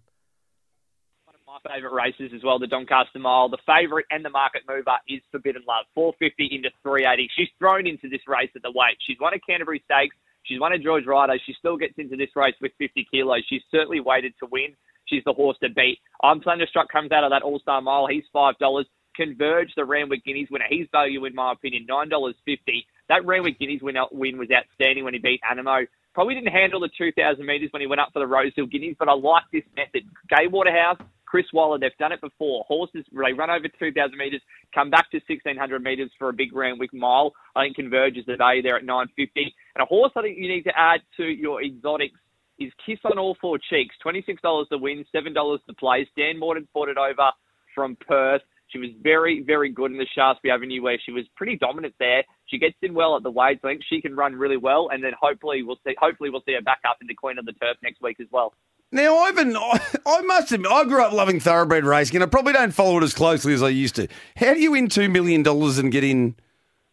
Favourite 1.63 1.95
races 1.95 2.31
as 2.35 2.43
well, 2.43 2.59
the 2.59 2.67
Doncaster 2.67 3.19
Mile. 3.19 3.47
The 3.47 3.61
favourite 3.65 4.05
and 4.11 4.23
the 4.23 4.29
market 4.29 4.63
mover 4.67 4.97
is 5.07 5.21
Forbidden 5.31 5.63
Love, 5.67 5.85
450 5.95 6.55
into 6.55 6.69
380. 6.83 7.29
She's 7.35 7.47
thrown 7.57 7.87
into 7.87 8.09
this 8.09 8.21
race 8.27 8.51
at 8.55 8.61
the 8.61 8.71
weight. 8.71 8.97
She's 9.07 9.17
won 9.19 9.33
a 9.33 9.39
Canterbury 9.39 9.81
Stakes. 9.85 10.15
She's 10.43 10.59
won 10.59 10.73
a 10.73 10.77
George 10.77 11.05
Ryder. 11.05 11.39
She 11.45 11.55
still 11.57 11.77
gets 11.77 11.93
into 11.97 12.17
this 12.17 12.35
race 12.35 12.55
with 12.61 12.73
50 12.77 13.07
kilos. 13.09 13.45
She's 13.47 13.63
certainly 13.71 14.01
weighted 14.01 14.33
to 14.39 14.47
win. 14.51 14.75
She's 15.07 15.23
the 15.25 15.33
horse 15.33 15.57
to 15.63 15.69
beat. 15.69 15.99
I'm 16.21 16.41
Thunderstruck 16.41 16.91
comes 16.91 17.11
out 17.11 17.23
of 17.23 17.31
that 17.31 17.43
All 17.43 17.59
Star 17.59 17.81
Mile. 17.81 18.07
He's 18.07 18.23
five 18.31 18.57
dollars. 18.57 18.85
Converge, 19.15 19.69
the 19.75 19.85
Randwick 19.85 20.25
Guineas 20.25 20.49
winner. 20.49 20.65
He's 20.67 20.87
value, 20.91 21.23
in 21.25 21.35
my 21.35 21.51
opinion, 21.53 21.85
nine 21.87 22.09
dollars 22.09 22.35
fifty. 22.45 22.87
That 23.09 23.25
Randwick 23.25 23.59
Guineas 23.59 23.81
win, 23.81 23.95
win 24.11 24.37
was 24.37 24.49
outstanding 24.51 25.03
when 25.03 25.13
he 25.13 25.19
beat 25.19 25.39
Anamoe. 25.49 25.85
Probably 26.13 26.35
didn't 26.35 26.53
handle 26.53 26.79
the 26.79 26.89
2,000 26.95 27.43
metres 27.43 27.69
when 27.71 27.81
he 27.81 27.87
went 27.87 27.99
up 27.99 28.09
for 28.13 28.19
the 28.19 28.27
Rosehill 28.27 28.67
Guineas, 28.67 28.95
but 28.99 29.09
I 29.09 29.13
like 29.13 29.43
this 29.51 29.63
method. 29.75 30.03
Gay 30.29 30.47
Waterhouse, 30.47 30.97
Chris 31.33 31.47
Waller, 31.51 31.79
they've 31.79 31.97
done 31.97 32.11
it 32.11 32.21
before. 32.21 32.63
Horses, 32.67 33.03
they 33.11 33.33
run 33.33 33.49
over 33.49 33.65
2,000 33.67 34.15
metres, 34.15 34.39
come 34.71 34.91
back 34.91 35.09
to 35.09 35.17
1,600 35.25 35.81
metres 35.81 36.11
for 36.19 36.29
a 36.29 36.33
big 36.33 36.53
Randwick 36.55 36.93
mile. 36.93 37.33
I 37.55 37.63
think 37.63 37.75
Converge 37.75 38.17
is 38.17 38.25
the 38.27 38.35
value 38.35 38.61
there 38.61 38.77
at 38.77 38.85
950. 38.85 39.41
And 39.73 39.81
a 39.81 39.85
horse 39.85 40.11
I 40.15 40.21
think 40.21 40.37
you 40.37 40.47
need 40.47 40.61
to 40.65 40.77
add 40.77 41.01
to 41.17 41.23
your 41.23 41.63
exotics 41.63 42.19
is 42.59 42.71
Kiss 42.85 42.99
on 43.05 43.17
All 43.17 43.35
Four 43.41 43.57
Cheeks. 43.57 43.95
$26 44.05 44.69
to 44.69 44.77
win, 44.77 45.03
$7 45.11 45.33
to 45.33 45.73
place. 45.73 46.05
Dan 46.15 46.37
Morton 46.37 46.67
bought 46.71 46.89
it 46.89 46.99
over 46.99 47.31
from 47.73 47.97
Perth. 48.07 48.43
She 48.67 48.77
was 48.77 48.89
very, 49.01 49.41
very 49.41 49.71
good 49.71 49.89
in 49.89 49.97
the 49.97 50.05
Shaftesbury 50.13 50.51
Avenue 50.53 50.83
where 50.83 50.99
she 51.03 51.11
was 51.11 51.25
pretty 51.35 51.57
dominant 51.57 51.95
there. 51.97 52.23
She 52.45 52.59
gets 52.59 52.75
in 52.83 52.93
well 52.93 53.17
at 53.17 53.23
the 53.23 53.31
weights. 53.31 53.61
I 53.63 53.69
think 53.69 53.81
she 53.89 54.01
can 54.01 54.15
run 54.15 54.35
really 54.35 54.57
well, 54.57 54.89
and 54.93 55.03
then 55.03 55.13
hopefully 55.19 55.63
we'll 55.63 55.79
see. 55.83 55.95
Hopefully 55.99 56.29
we'll 56.29 56.43
see 56.45 56.53
her 56.53 56.61
back 56.61 56.81
up 56.87 56.97
into 57.01 57.15
Queen 57.15 57.39
of 57.39 57.47
the 57.47 57.53
Turf 57.53 57.77
next 57.81 58.03
week 58.03 58.19
as 58.19 58.27
well. 58.31 58.53
Now, 58.93 59.17
Ivan, 59.17 59.57
I, 59.57 59.81
I 60.05 60.21
must 60.21 60.51
admit, 60.51 60.71
I 60.71 60.83
grew 60.85 61.03
up 61.03 61.11
loving 61.11 61.39
thoroughbred 61.39 61.83
racing, 61.83 62.15
and 62.15 62.23
I 62.23 62.27
probably 62.27 62.53
don't 62.53 62.71
follow 62.71 62.97
it 62.97 63.03
as 63.03 63.13
closely 63.13 63.53
as 63.53 63.63
I 63.63 63.69
used 63.69 63.95
to. 63.95 64.07
How 64.37 64.53
do 64.53 64.59
you 64.59 64.71
win 64.71 64.87
$2 64.87 65.11
million 65.11 65.45
and 65.45 65.91
get 65.91 66.03
in 66.03 66.35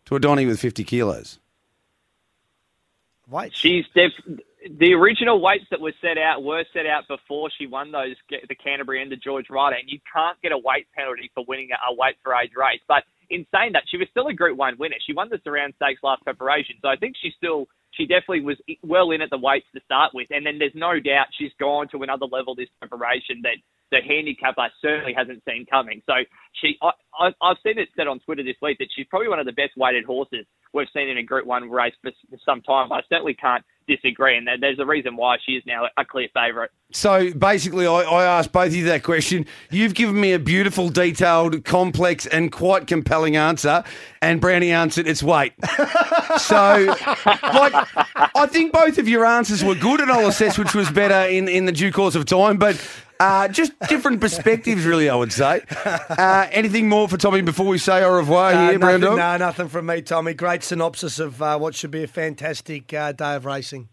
to 0.07 0.17
a 0.17 0.21
Donny 0.21 0.47
with 0.47 0.59
50 0.59 0.83
kilos? 0.83 1.39
Wait. 3.29 3.55
She's 3.55 3.85
def- 3.95 4.41
the 4.79 4.95
original 4.95 5.41
weights 5.41 5.67
that 5.71 5.81
were 5.81 5.93
set 6.01 6.17
out 6.17 6.43
were 6.43 6.65
set 6.73 6.87
out 6.87 7.07
before 7.07 7.51
she 7.57 7.67
won 7.67 7.93
those 7.93 8.17
the 8.29 8.55
Canterbury 8.55 9.03
and 9.03 9.13
the 9.13 9.17
George 9.17 9.49
Ryder, 9.51 9.77
and 9.77 9.89
you 9.89 10.01
can't 10.13 10.41
get 10.43 10.53
a 10.53 10.59
weight 10.59 10.87
penalty 10.97 11.31
for 11.35 11.45
winning 11.47 11.69
a 11.73 11.95
weight 11.95 12.17
for 12.23 12.35
age 12.35 12.51
race. 12.57 12.81
But 12.89 13.05
in 13.31 13.47
saying 13.55 13.73
that, 13.73 13.85
she 13.89 13.97
was 13.97 14.09
still 14.11 14.27
a 14.27 14.35
Group 14.35 14.59
One 14.59 14.77
winner. 14.79 14.97
She 15.07 15.13
won 15.13 15.29
the 15.31 15.41
Surround 15.45 15.75
Stakes 15.77 16.03
last 16.03 16.23
preparation, 16.23 16.77
so 16.83 16.89
I 16.89 16.97
think 16.97 17.15
she 17.21 17.33
still 17.37 17.67
she 17.93 18.07
definitely 18.07 18.43
was 18.43 18.57
well 18.83 19.11
in 19.11 19.21
at 19.21 19.31
the 19.31 19.39
weights 19.39 19.67
to 19.75 19.81
start 19.85 20.13
with. 20.15 20.29
And 20.31 20.47
then 20.47 20.59
there's 20.59 20.75
no 20.75 21.01
doubt 21.01 21.27
she's 21.37 21.53
gone 21.59 21.89
to 21.91 22.03
another 22.03 22.27
level 22.27 22.55
this 22.55 22.69
preparation 22.79 23.43
that 23.43 23.59
the 23.91 23.99
handicapper 24.07 24.69
certainly 24.81 25.13
hasn't 25.13 25.43
seen 25.49 25.67
coming. 25.67 26.01
So 26.07 26.15
she, 26.63 26.79
I, 26.83 27.35
I've 27.43 27.59
seen 27.67 27.79
it 27.79 27.89
said 27.97 28.07
on 28.07 28.21
Twitter 28.21 28.45
this 28.45 28.57
week 28.63 28.79
that 28.79 28.89
she's 28.95 29.07
probably 29.11 29.29
one 29.29 29.41
of 29.41 29.47
the 29.47 29.53
best 29.53 29.73
weighted 29.77 30.05
horses 30.05 30.47
we've 30.73 30.87
seen 30.95 31.09
in 31.09 31.19
a 31.19 31.23
Group 31.23 31.47
One 31.47 31.69
race 31.69 31.95
for, 32.01 32.13
for 32.31 32.39
some 32.47 32.63
time. 32.63 32.93
I 32.93 33.01
certainly 33.09 33.35
can't 33.35 33.65
disagree, 33.97 34.37
and 34.37 34.49
there's 34.61 34.79
a 34.79 34.87
reason 34.87 35.17
why 35.17 35.37
she 35.45 35.53
is 35.53 35.63
now 35.67 35.87
a 35.97 36.05
clear 36.05 36.29
favourite. 36.35 36.71
So 36.93 37.33
basically, 37.33 37.87
I, 37.87 38.03
I 38.03 38.25
asked 38.25 38.53
both 38.53 38.69
of 38.69 38.75
you 38.75 38.85
that 38.87 39.03
question. 39.03 39.47
You've 39.71 39.95
given 39.95 40.21
me 40.21 40.33
a 40.33 40.39
beautiful, 40.39 40.89
detailed, 40.89 41.65
complex, 41.65 42.27
and 42.27 42.51
quite 42.51 42.87
compelling 42.87 43.37
answer, 43.37 43.85
and 44.21 44.41
Brownie 44.41 44.73
answered 44.73 45.07
its 45.07 45.23
weight. 45.23 45.53
so, 46.39 46.95
like, 47.27 47.75
I 48.35 48.47
think 48.49 48.73
both 48.73 48.99
of 48.99 49.09
your 49.09 49.25
answers 49.25 49.65
were 49.65 49.75
good, 49.75 50.01
and 50.01 50.11
I'll 50.11 50.29
assess 50.29 50.59
which 50.59 50.75
was 50.75 50.91
better 50.91 51.29
in, 51.29 51.49
in 51.49 51.67
the 51.67 51.73
due 51.73 51.93
course 51.93 52.15
of 52.15 52.25
time. 52.25 52.57
But 52.57 52.77
uh, 53.21 53.47
just 53.49 53.79
different 53.89 54.21
perspectives, 54.27 54.85
really, 54.85 55.09
I 55.09 55.15
would 55.15 55.33
say. 55.33 55.63
Uh, 55.85 56.49
anything 56.51 56.89
more 56.89 57.09
for 57.09 57.17
Tommy 57.17 57.43
before 57.43 57.67
we 57.67 57.79
say 57.79 58.03
au 58.03 58.11
revoir 58.17 58.53
Uh, 58.53 58.71
here, 58.71 58.79
Brown 58.79 59.01
nothing, 59.01 59.17
Dog? 59.17 59.41
no, 59.41 59.47
nothing 59.47 59.69
from 59.69 59.87
me, 59.87 60.03
Tommy. 60.03 60.35
Great 60.35 60.65
synopsis 60.65 61.19
of 61.19 61.41
uh, 61.41 61.59
what 61.59 61.75
should 61.77 61.91
be 61.93 62.03
a 62.03 62.09
fantastic 62.09 62.93
uh, 62.93 63.13
day 63.13 63.35
of 63.37 63.45
racing. 63.45 63.89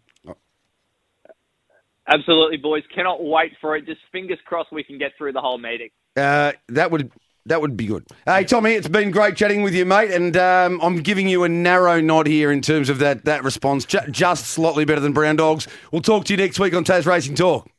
Absolutely, 2.09 2.57
boys. 2.57 2.83
Cannot 2.95 3.21
wait 3.23 3.51
for 3.59 3.75
it. 3.75 3.85
Just 3.85 3.99
fingers 4.11 4.39
crossed 4.45 4.71
we 4.71 4.83
can 4.83 4.97
get 4.97 5.11
through 5.17 5.33
the 5.33 5.41
whole 5.41 5.57
meeting. 5.57 5.89
Uh, 6.15 6.53
that 6.69 6.89
would 6.89 7.11
that 7.47 7.61
would 7.61 7.75
be 7.77 7.85
good. 7.85 8.05
Hey, 8.25 8.43
Tommy, 8.45 8.71
it's 8.73 8.87
been 8.87 9.11
great 9.11 9.35
chatting 9.35 9.61
with 9.61 9.73
you, 9.73 9.85
mate, 9.85 10.11
and 10.11 10.35
um, 10.37 10.79
I'm 10.81 10.97
giving 11.01 11.27
you 11.29 11.43
a 11.43 11.49
narrow 11.49 11.99
nod 12.01 12.27
here 12.27 12.51
in 12.51 12.61
terms 12.61 12.89
of 12.89 12.99
that 12.99 13.25
that 13.25 13.43
response. 13.43 13.83
Ju- 13.85 13.99
just 14.09 14.45
slightly 14.47 14.85
better 14.85 15.01
than 15.01 15.11
Brown 15.11 15.35
Dogs. 15.35 15.67
We'll 15.91 16.01
talk 16.01 16.23
to 16.25 16.33
you 16.33 16.37
next 16.37 16.59
week 16.59 16.73
on 16.73 16.85
Tasracing 16.85 17.35
Talk. 17.35 17.69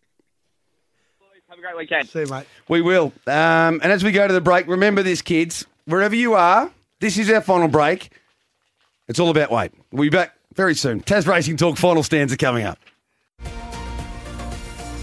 Have 1.59 1.65
a 1.65 1.75
great 1.75 1.91
weekend. 1.91 2.09
See 2.09 2.21
you, 2.21 2.27
mate. 2.27 2.47
We 2.69 2.83
will. 2.83 3.07
Um, 3.27 3.81
and 3.83 3.87
as 3.87 4.05
we 4.05 4.13
go 4.13 4.29
to 4.29 4.33
the 4.33 4.41
break, 4.41 4.69
remember 4.69 5.03
this, 5.03 5.23
kids. 5.23 5.67
Wherever 5.87 6.15
you 6.15 6.35
are, 6.35 6.71
this 7.01 7.19
is 7.19 7.29
our 7.31 7.41
final 7.41 7.67
break. 7.67 8.13
It's 9.09 9.19
all 9.19 9.29
about 9.29 9.51
weight. 9.51 9.73
We'll 9.91 10.05
be 10.05 10.11
back 10.11 10.35
very 10.55 10.77
soon. 10.77 11.01
Tasracing 11.01 11.59
Talk 11.59 11.77
final 11.77 12.05
stands 12.05 12.33
are 12.33 12.37
coming 12.37 12.65
up. 12.65 12.79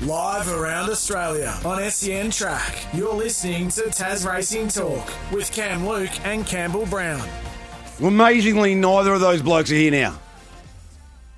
Live 0.04 0.48
around 0.48 0.90
Australia 0.90 1.54
on 1.66 1.90
SEN 1.92 2.32
Track. 2.32 2.86
You're 2.94 3.14
listening 3.14 3.68
to 3.70 3.82
Taz 3.82 4.26
Racing 4.26 4.70
Talk 4.70 5.12
with 5.34 5.52
Cam 5.52 5.86
Luke 5.86 6.26
and 6.26 6.46
Campbell 6.46 6.86
Brown. 6.86 7.28
Amazingly, 8.02 8.76
neither 8.76 9.14
of 9.14 9.20
those 9.20 9.42
blokes 9.42 9.72
are 9.72 9.76
here 9.76 9.92
now. 9.92 10.18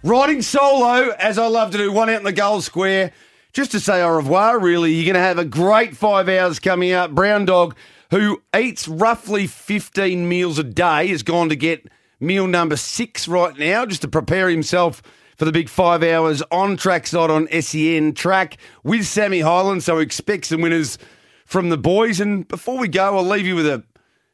Riding 0.04 0.44
solo, 0.44 1.10
as 1.18 1.40
I 1.40 1.48
love 1.48 1.72
to 1.72 1.78
do, 1.80 1.92
one 1.92 2.08
out 2.10 2.18
in 2.18 2.24
the 2.24 2.32
goal 2.32 2.62
square, 2.62 3.14
just 3.58 3.72
to 3.72 3.80
say 3.80 4.04
au 4.04 4.16
revoir, 4.16 4.60
really. 4.60 4.94
You're 4.94 5.12
going 5.12 5.16
to 5.16 5.28
have 5.28 5.40
a 5.40 5.44
great 5.44 5.98
five 5.98 6.30
hours 6.30 6.60
coming 6.60 6.92
up. 6.92 7.10
Brown 7.10 7.44
Dog, 7.44 7.76
who 8.12 8.44
eats 8.56 8.88
roughly 8.88 9.48
15 9.48 10.30
meals 10.30 10.60
a 10.60 10.64
day, 10.64 11.08
has 11.08 11.24
gone 11.24 11.50
to 11.50 11.56
get 11.56 11.90
meal 12.20 12.46
number 12.46 12.78
six 12.78 13.28
right 13.28 13.58
now, 13.58 13.84
just 13.88 14.04
to 14.04 14.08
prepare 14.08 14.48
himself 14.48 15.02
for 15.38 15.46
the 15.46 15.52
big 15.52 15.70
five 15.70 16.04
hours 16.04 16.44
on 16.52 16.78
trackside 16.78 17.32
on 17.32 17.48
SEN 17.60 18.14
track 18.14 18.58
with 18.84 19.08
Sammy 19.08 19.40
Highland. 19.40 19.82
So 19.82 19.98
expect 19.98 20.46
some 20.46 20.62
winners 20.62 21.00
from 21.48 21.70
the 21.70 21.80
boys. 21.80 22.20
And 22.20 22.48
before 22.48 22.78
we 22.78 22.88
go, 22.88 23.18
I'll 23.18 23.24
leave 23.24 23.48
you 23.48 23.56
with 23.56 23.66
a, 23.66 23.84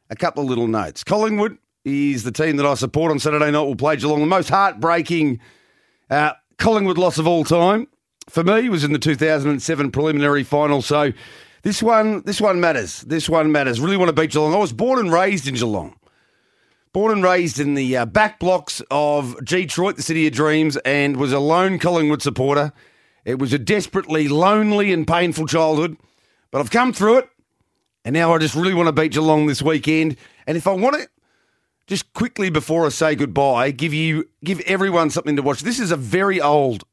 a 0.10 0.18
couple 0.18 0.44
of 0.44 0.50
little 0.50 0.68
notes. 0.68 1.02
Collingwood 1.06 1.58
is 1.86 2.24
the 2.24 2.34
team 2.34 2.58
that 2.58 2.66
I 2.66 2.74
support 2.74 3.10
on 3.10 3.20
Saturday 3.20 3.52
night. 3.52 3.62
Will 3.62 3.78
play 3.78 3.96
Geelong, 3.96 4.20
the 4.20 4.26
most 4.26 4.50
heartbreaking 4.50 5.40
uh, 6.10 6.34
Collingwood 6.58 6.98
loss 6.98 7.18
of 7.20 7.26
all 7.26 7.46
time. 7.46 7.88
For 8.30 8.44
me 8.44 8.70
was 8.70 8.84
in 8.84 8.94
the 8.94 9.00
2007 9.00 9.92
preliminary 9.92 10.44
final. 10.44 10.82
So 10.82 11.14
this 11.64 11.82
one, 11.82 12.24
this 12.24 12.42
one 12.42 12.60
matters. 12.60 13.02
This 13.02 13.30
one 13.30 13.52
matters. 13.52 13.80
Really 13.80 13.98
want 13.98 14.10
to 14.10 14.22
beat 14.22 14.32
Geelong. 14.32 14.54
I 14.54 14.58
was 14.58 14.74
born 14.74 15.00
and 15.00 15.12
raised 15.12 15.48
in 15.48 15.56
Geelong. 15.56 15.96
Born 16.92 17.12
and 17.12 17.24
raised 17.24 17.60
in 17.60 17.74
the 17.74 17.98
uh, 17.98 18.06
back 18.06 18.40
blocks 18.40 18.82
of 18.92 19.44
Detroit, 19.44 19.96
the 19.96 20.04
city 20.04 20.28
of 20.28 20.34
dreams, 20.34 20.78
and 20.78 21.18
was 21.18 21.34
a 21.34 21.40
lone 21.40 21.80
Collingwood 21.80 22.22
supporter. 22.22 22.72
It 23.26 23.40
was 23.40 23.52
a 23.54 23.58
desperately 23.58 24.28
lonely 24.28 24.94
and 24.94 25.08
painful 25.08 25.48
childhood, 25.48 25.98
but 26.52 26.60
I've 26.60 26.70
come 26.70 26.94
through 26.94 27.20
it, 27.20 27.30
and 28.06 28.14
now 28.14 28.34
I 28.34 28.38
just 28.38 28.54
really 28.54 28.76
want 28.76 28.88
to 28.88 29.02
beat 29.02 29.14
Geelong 29.14 29.48
this 29.48 29.62
weekend. 29.62 30.18
And 30.46 30.56
if 30.56 30.68
I 30.68 30.74
want 30.74 30.98
to, 30.98 31.08
just 31.88 32.14
quickly 32.14 32.50
before 32.50 32.86
I 32.86 32.90
say 32.90 33.16
goodbye, 33.16 33.72
give 33.72 33.94
you 33.94 34.30
give 34.44 34.60
everyone 34.62 35.10
something 35.10 35.36
to 35.36 35.42
watch. 35.42 35.62
This 35.62 35.80
is 35.80 35.92
a 35.92 35.98
very 35.98 36.40
old 36.40 36.84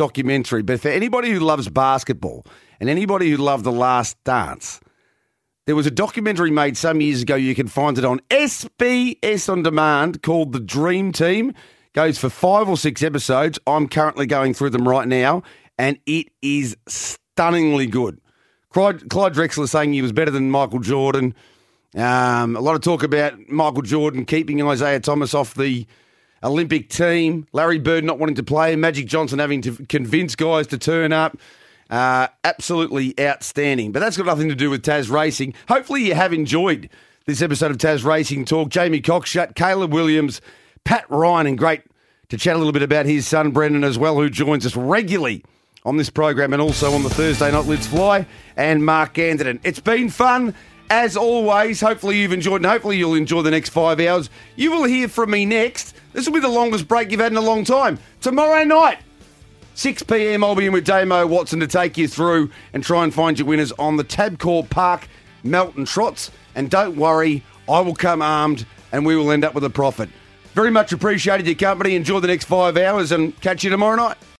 documentary, 0.00 0.62
but 0.62 0.80
for 0.80 0.88
anybody 0.88 1.30
who 1.30 1.40
loves 1.40 1.68
basketball 1.68 2.46
and 2.80 2.88
anybody 2.88 3.30
who 3.30 3.36
loved 3.36 3.64
The 3.64 3.70
Last 3.70 4.16
Dance, 4.24 4.80
there 5.66 5.76
was 5.76 5.86
a 5.86 5.90
documentary 5.90 6.50
made 6.50 6.78
some 6.78 7.02
years 7.02 7.20
ago. 7.20 7.34
You 7.34 7.54
can 7.54 7.68
find 7.68 7.98
it 7.98 8.04
on 8.06 8.20
SBS 8.30 9.52
on 9.52 9.62
demand 9.62 10.22
called 10.22 10.54
The 10.54 10.58
Dream 10.58 11.12
Team. 11.12 11.52
Goes 11.92 12.16
for 12.16 12.30
five 12.30 12.66
or 12.66 12.78
six 12.78 13.02
episodes. 13.02 13.58
I'm 13.66 13.88
currently 13.88 14.24
going 14.24 14.54
through 14.54 14.70
them 14.70 14.88
right 14.88 15.06
now, 15.06 15.42
and 15.76 15.98
it 16.06 16.28
is 16.40 16.78
stunningly 16.88 17.86
good. 17.86 18.22
Clyde, 18.70 19.00
Drexler 19.00 19.68
saying 19.68 19.92
he 19.92 20.00
was 20.00 20.12
better 20.12 20.30
than 20.30 20.50
Michael 20.50 20.78
Jordan. 20.78 21.34
Um, 21.94 22.56
a 22.56 22.60
lot 22.60 22.74
of 22.74 22.80
talk 22.80 23.02
about 23.02 23.38
Michael 23.50 23.82
Jordan 23.82 24.24
keeping 24.24 24.60
Isiah 24.60 25.00
Thomas 25.00 25.34
off 25.34 25.52
the 25.52 25.86
Olympic 26.42 26.88
team. 26.88 27.46
Larry 27.52 27.78
Bird 27.78 28.04
not 28.04 28.18
wanting 28.18 28.36
to 28.36 28.42
play. 28.42 28.76
Magic 28.76 29.06
Johnson 29.06 29.38
having 29.38 29.62
to 29.62 29.72
convince 29.86 30.34
guys 30.34 30.66
to 30.68 30.78
turn 30.78 31.12
up. 31.12 31.36
Uh, 31.90 32.28
absolutely 32.44 33.18
outstanding. 33.18 33.92
But 33.92 34.00
that's 34.00 34.16
got 34.16 34.26
nothing 34.26 34.48
to 34.48 34.54
do 34.54 34.70
with 34.70 34.82
Tasracing. 34.82 35.54
Hopefully, 35.68 36.04
you 36.04 36.14
have 36.14 36.32
enjoyed 36.32 36.88
this 37.26 37.42
episode 37.42 37.70
of 37.70 37.78
Tasracing 37.78 38.46
Talk. 38.46 38.68
Jamie 38.68 39.02
Cockshut, 39.02 39.54
Caleb 39.54 39.92
Williams, 39.92 40.40
Pat 40.84 41.04
Ryan, 41.10 41.46
and 41.48 41.58
great 41.58 41.82
to 42.28 42.38
chat 42.38 42.54
a 42.54 42.58
little 42.58 42.72
bit 42.72 42.82
about 42.82 43.06
his 43.06 43.26
son 43.26 43.50
Brennan 43.50 43.84
as 43.84 43.98
well, 43.98 44.14
who 44.16 44.30
joins 44.30 44.64
us 44.64 44.76
regularly 44.76 45.44
on 45.84 45.96
this 45.96 46.10
program 46.10 46.52
and 46.52 46.62
also 46.62 46.92
on 46.92 47.02
the 47.02 47.10
Thursday 47.10 47.50
Night 47.50 47.64
Let's 47.66 47.86
Fly, 47.86 48.26
and 48.56 48.84
Mark 48.84 49.14
Ganderton. 49.14 49.60
It's 49.64 49.80
been 49.80 50.10
fun. 50.10 50.54
As 50.90 51.16
always, 51.16 51.80
hopefully 51.80 52.18
you've 52.18 52.32
enjoyed, 52.32 52.56
and 52.56 52.66
hopefully 52.66 52.96
you'll 52.96 53.14
enjoy 53.14 53.42
the 53.42 53.50
next 53.52 53.68
five 53.68 54.00
hours. 54.00 54.28
You 54.56 54.72
will 54.72 54.82
hear 54.82 55.06
from 55.06 55.30
me 55.30 55.46
next. 55.46 55.94
This 56.12 56.26
will 56.26 56.34
be 56.34 56.40
the 56.40 56.48
longest 56.48 56.88
break 56.88 57.12
you've 57.12 57.20
had 57.20 57.30
in 57.30 57.38
a 57.38 57.40
long 57.40 57.62
time. 57.62 57.96
Tomorrow 58.20 58.64
night, 58.64 58.98
6 59.74 60.02
p.m. 60.02 60.42
I'll 60.42 60.56
be 60.56 60.66
in 60.66 60.72
with 60.72 60.84
Damo 60.84 61.28
Watson 61.28 61.60
to 61.60 61.68
take 61.68 61.96
you 61.96 62.08
through 62.08 62.50
and 62.72 62.82
try 62.82 63.04
and 63.04 63.14
find 63.14 63.38
your 63.38 63.46
winners 63.46 63.70
on 63.78 63.96
the 63.96 64.04
Tabcorp 64.04 64.68
Park 64.68 65.06
Melton 65.44 65.84
Trots. 65.84 66.32
And 66.56 66.68
don't 66.68 66.96
worry, 66.96 67.44
I 67.68 67.80
will 67.80 67.94
come 67.94 68.20
armed 68.20 68.66
and 68.90 69.06
we 69.06 69.14
will 69.14 69.30
end 69.30 69.44
up 69.44 69.54
with 69.54 69.62
a 69.62 69.70
profit. 69.70 70.08
Very 70.54 70.72
much 70.72 70.92
appreciated 70.92 71.46
your 71.46 71.54
company. 71.54 71.94
Enjoy 71.94 72.18
the 72.18 72.26
next 72.26 72.46
five 72.46 72.76
hours 72.76 73.12
and 73.12 73.40
catch 73.40 73.62
you 73.62 73.70
tomorrow 73.70 73.94
night. 73.94 74.16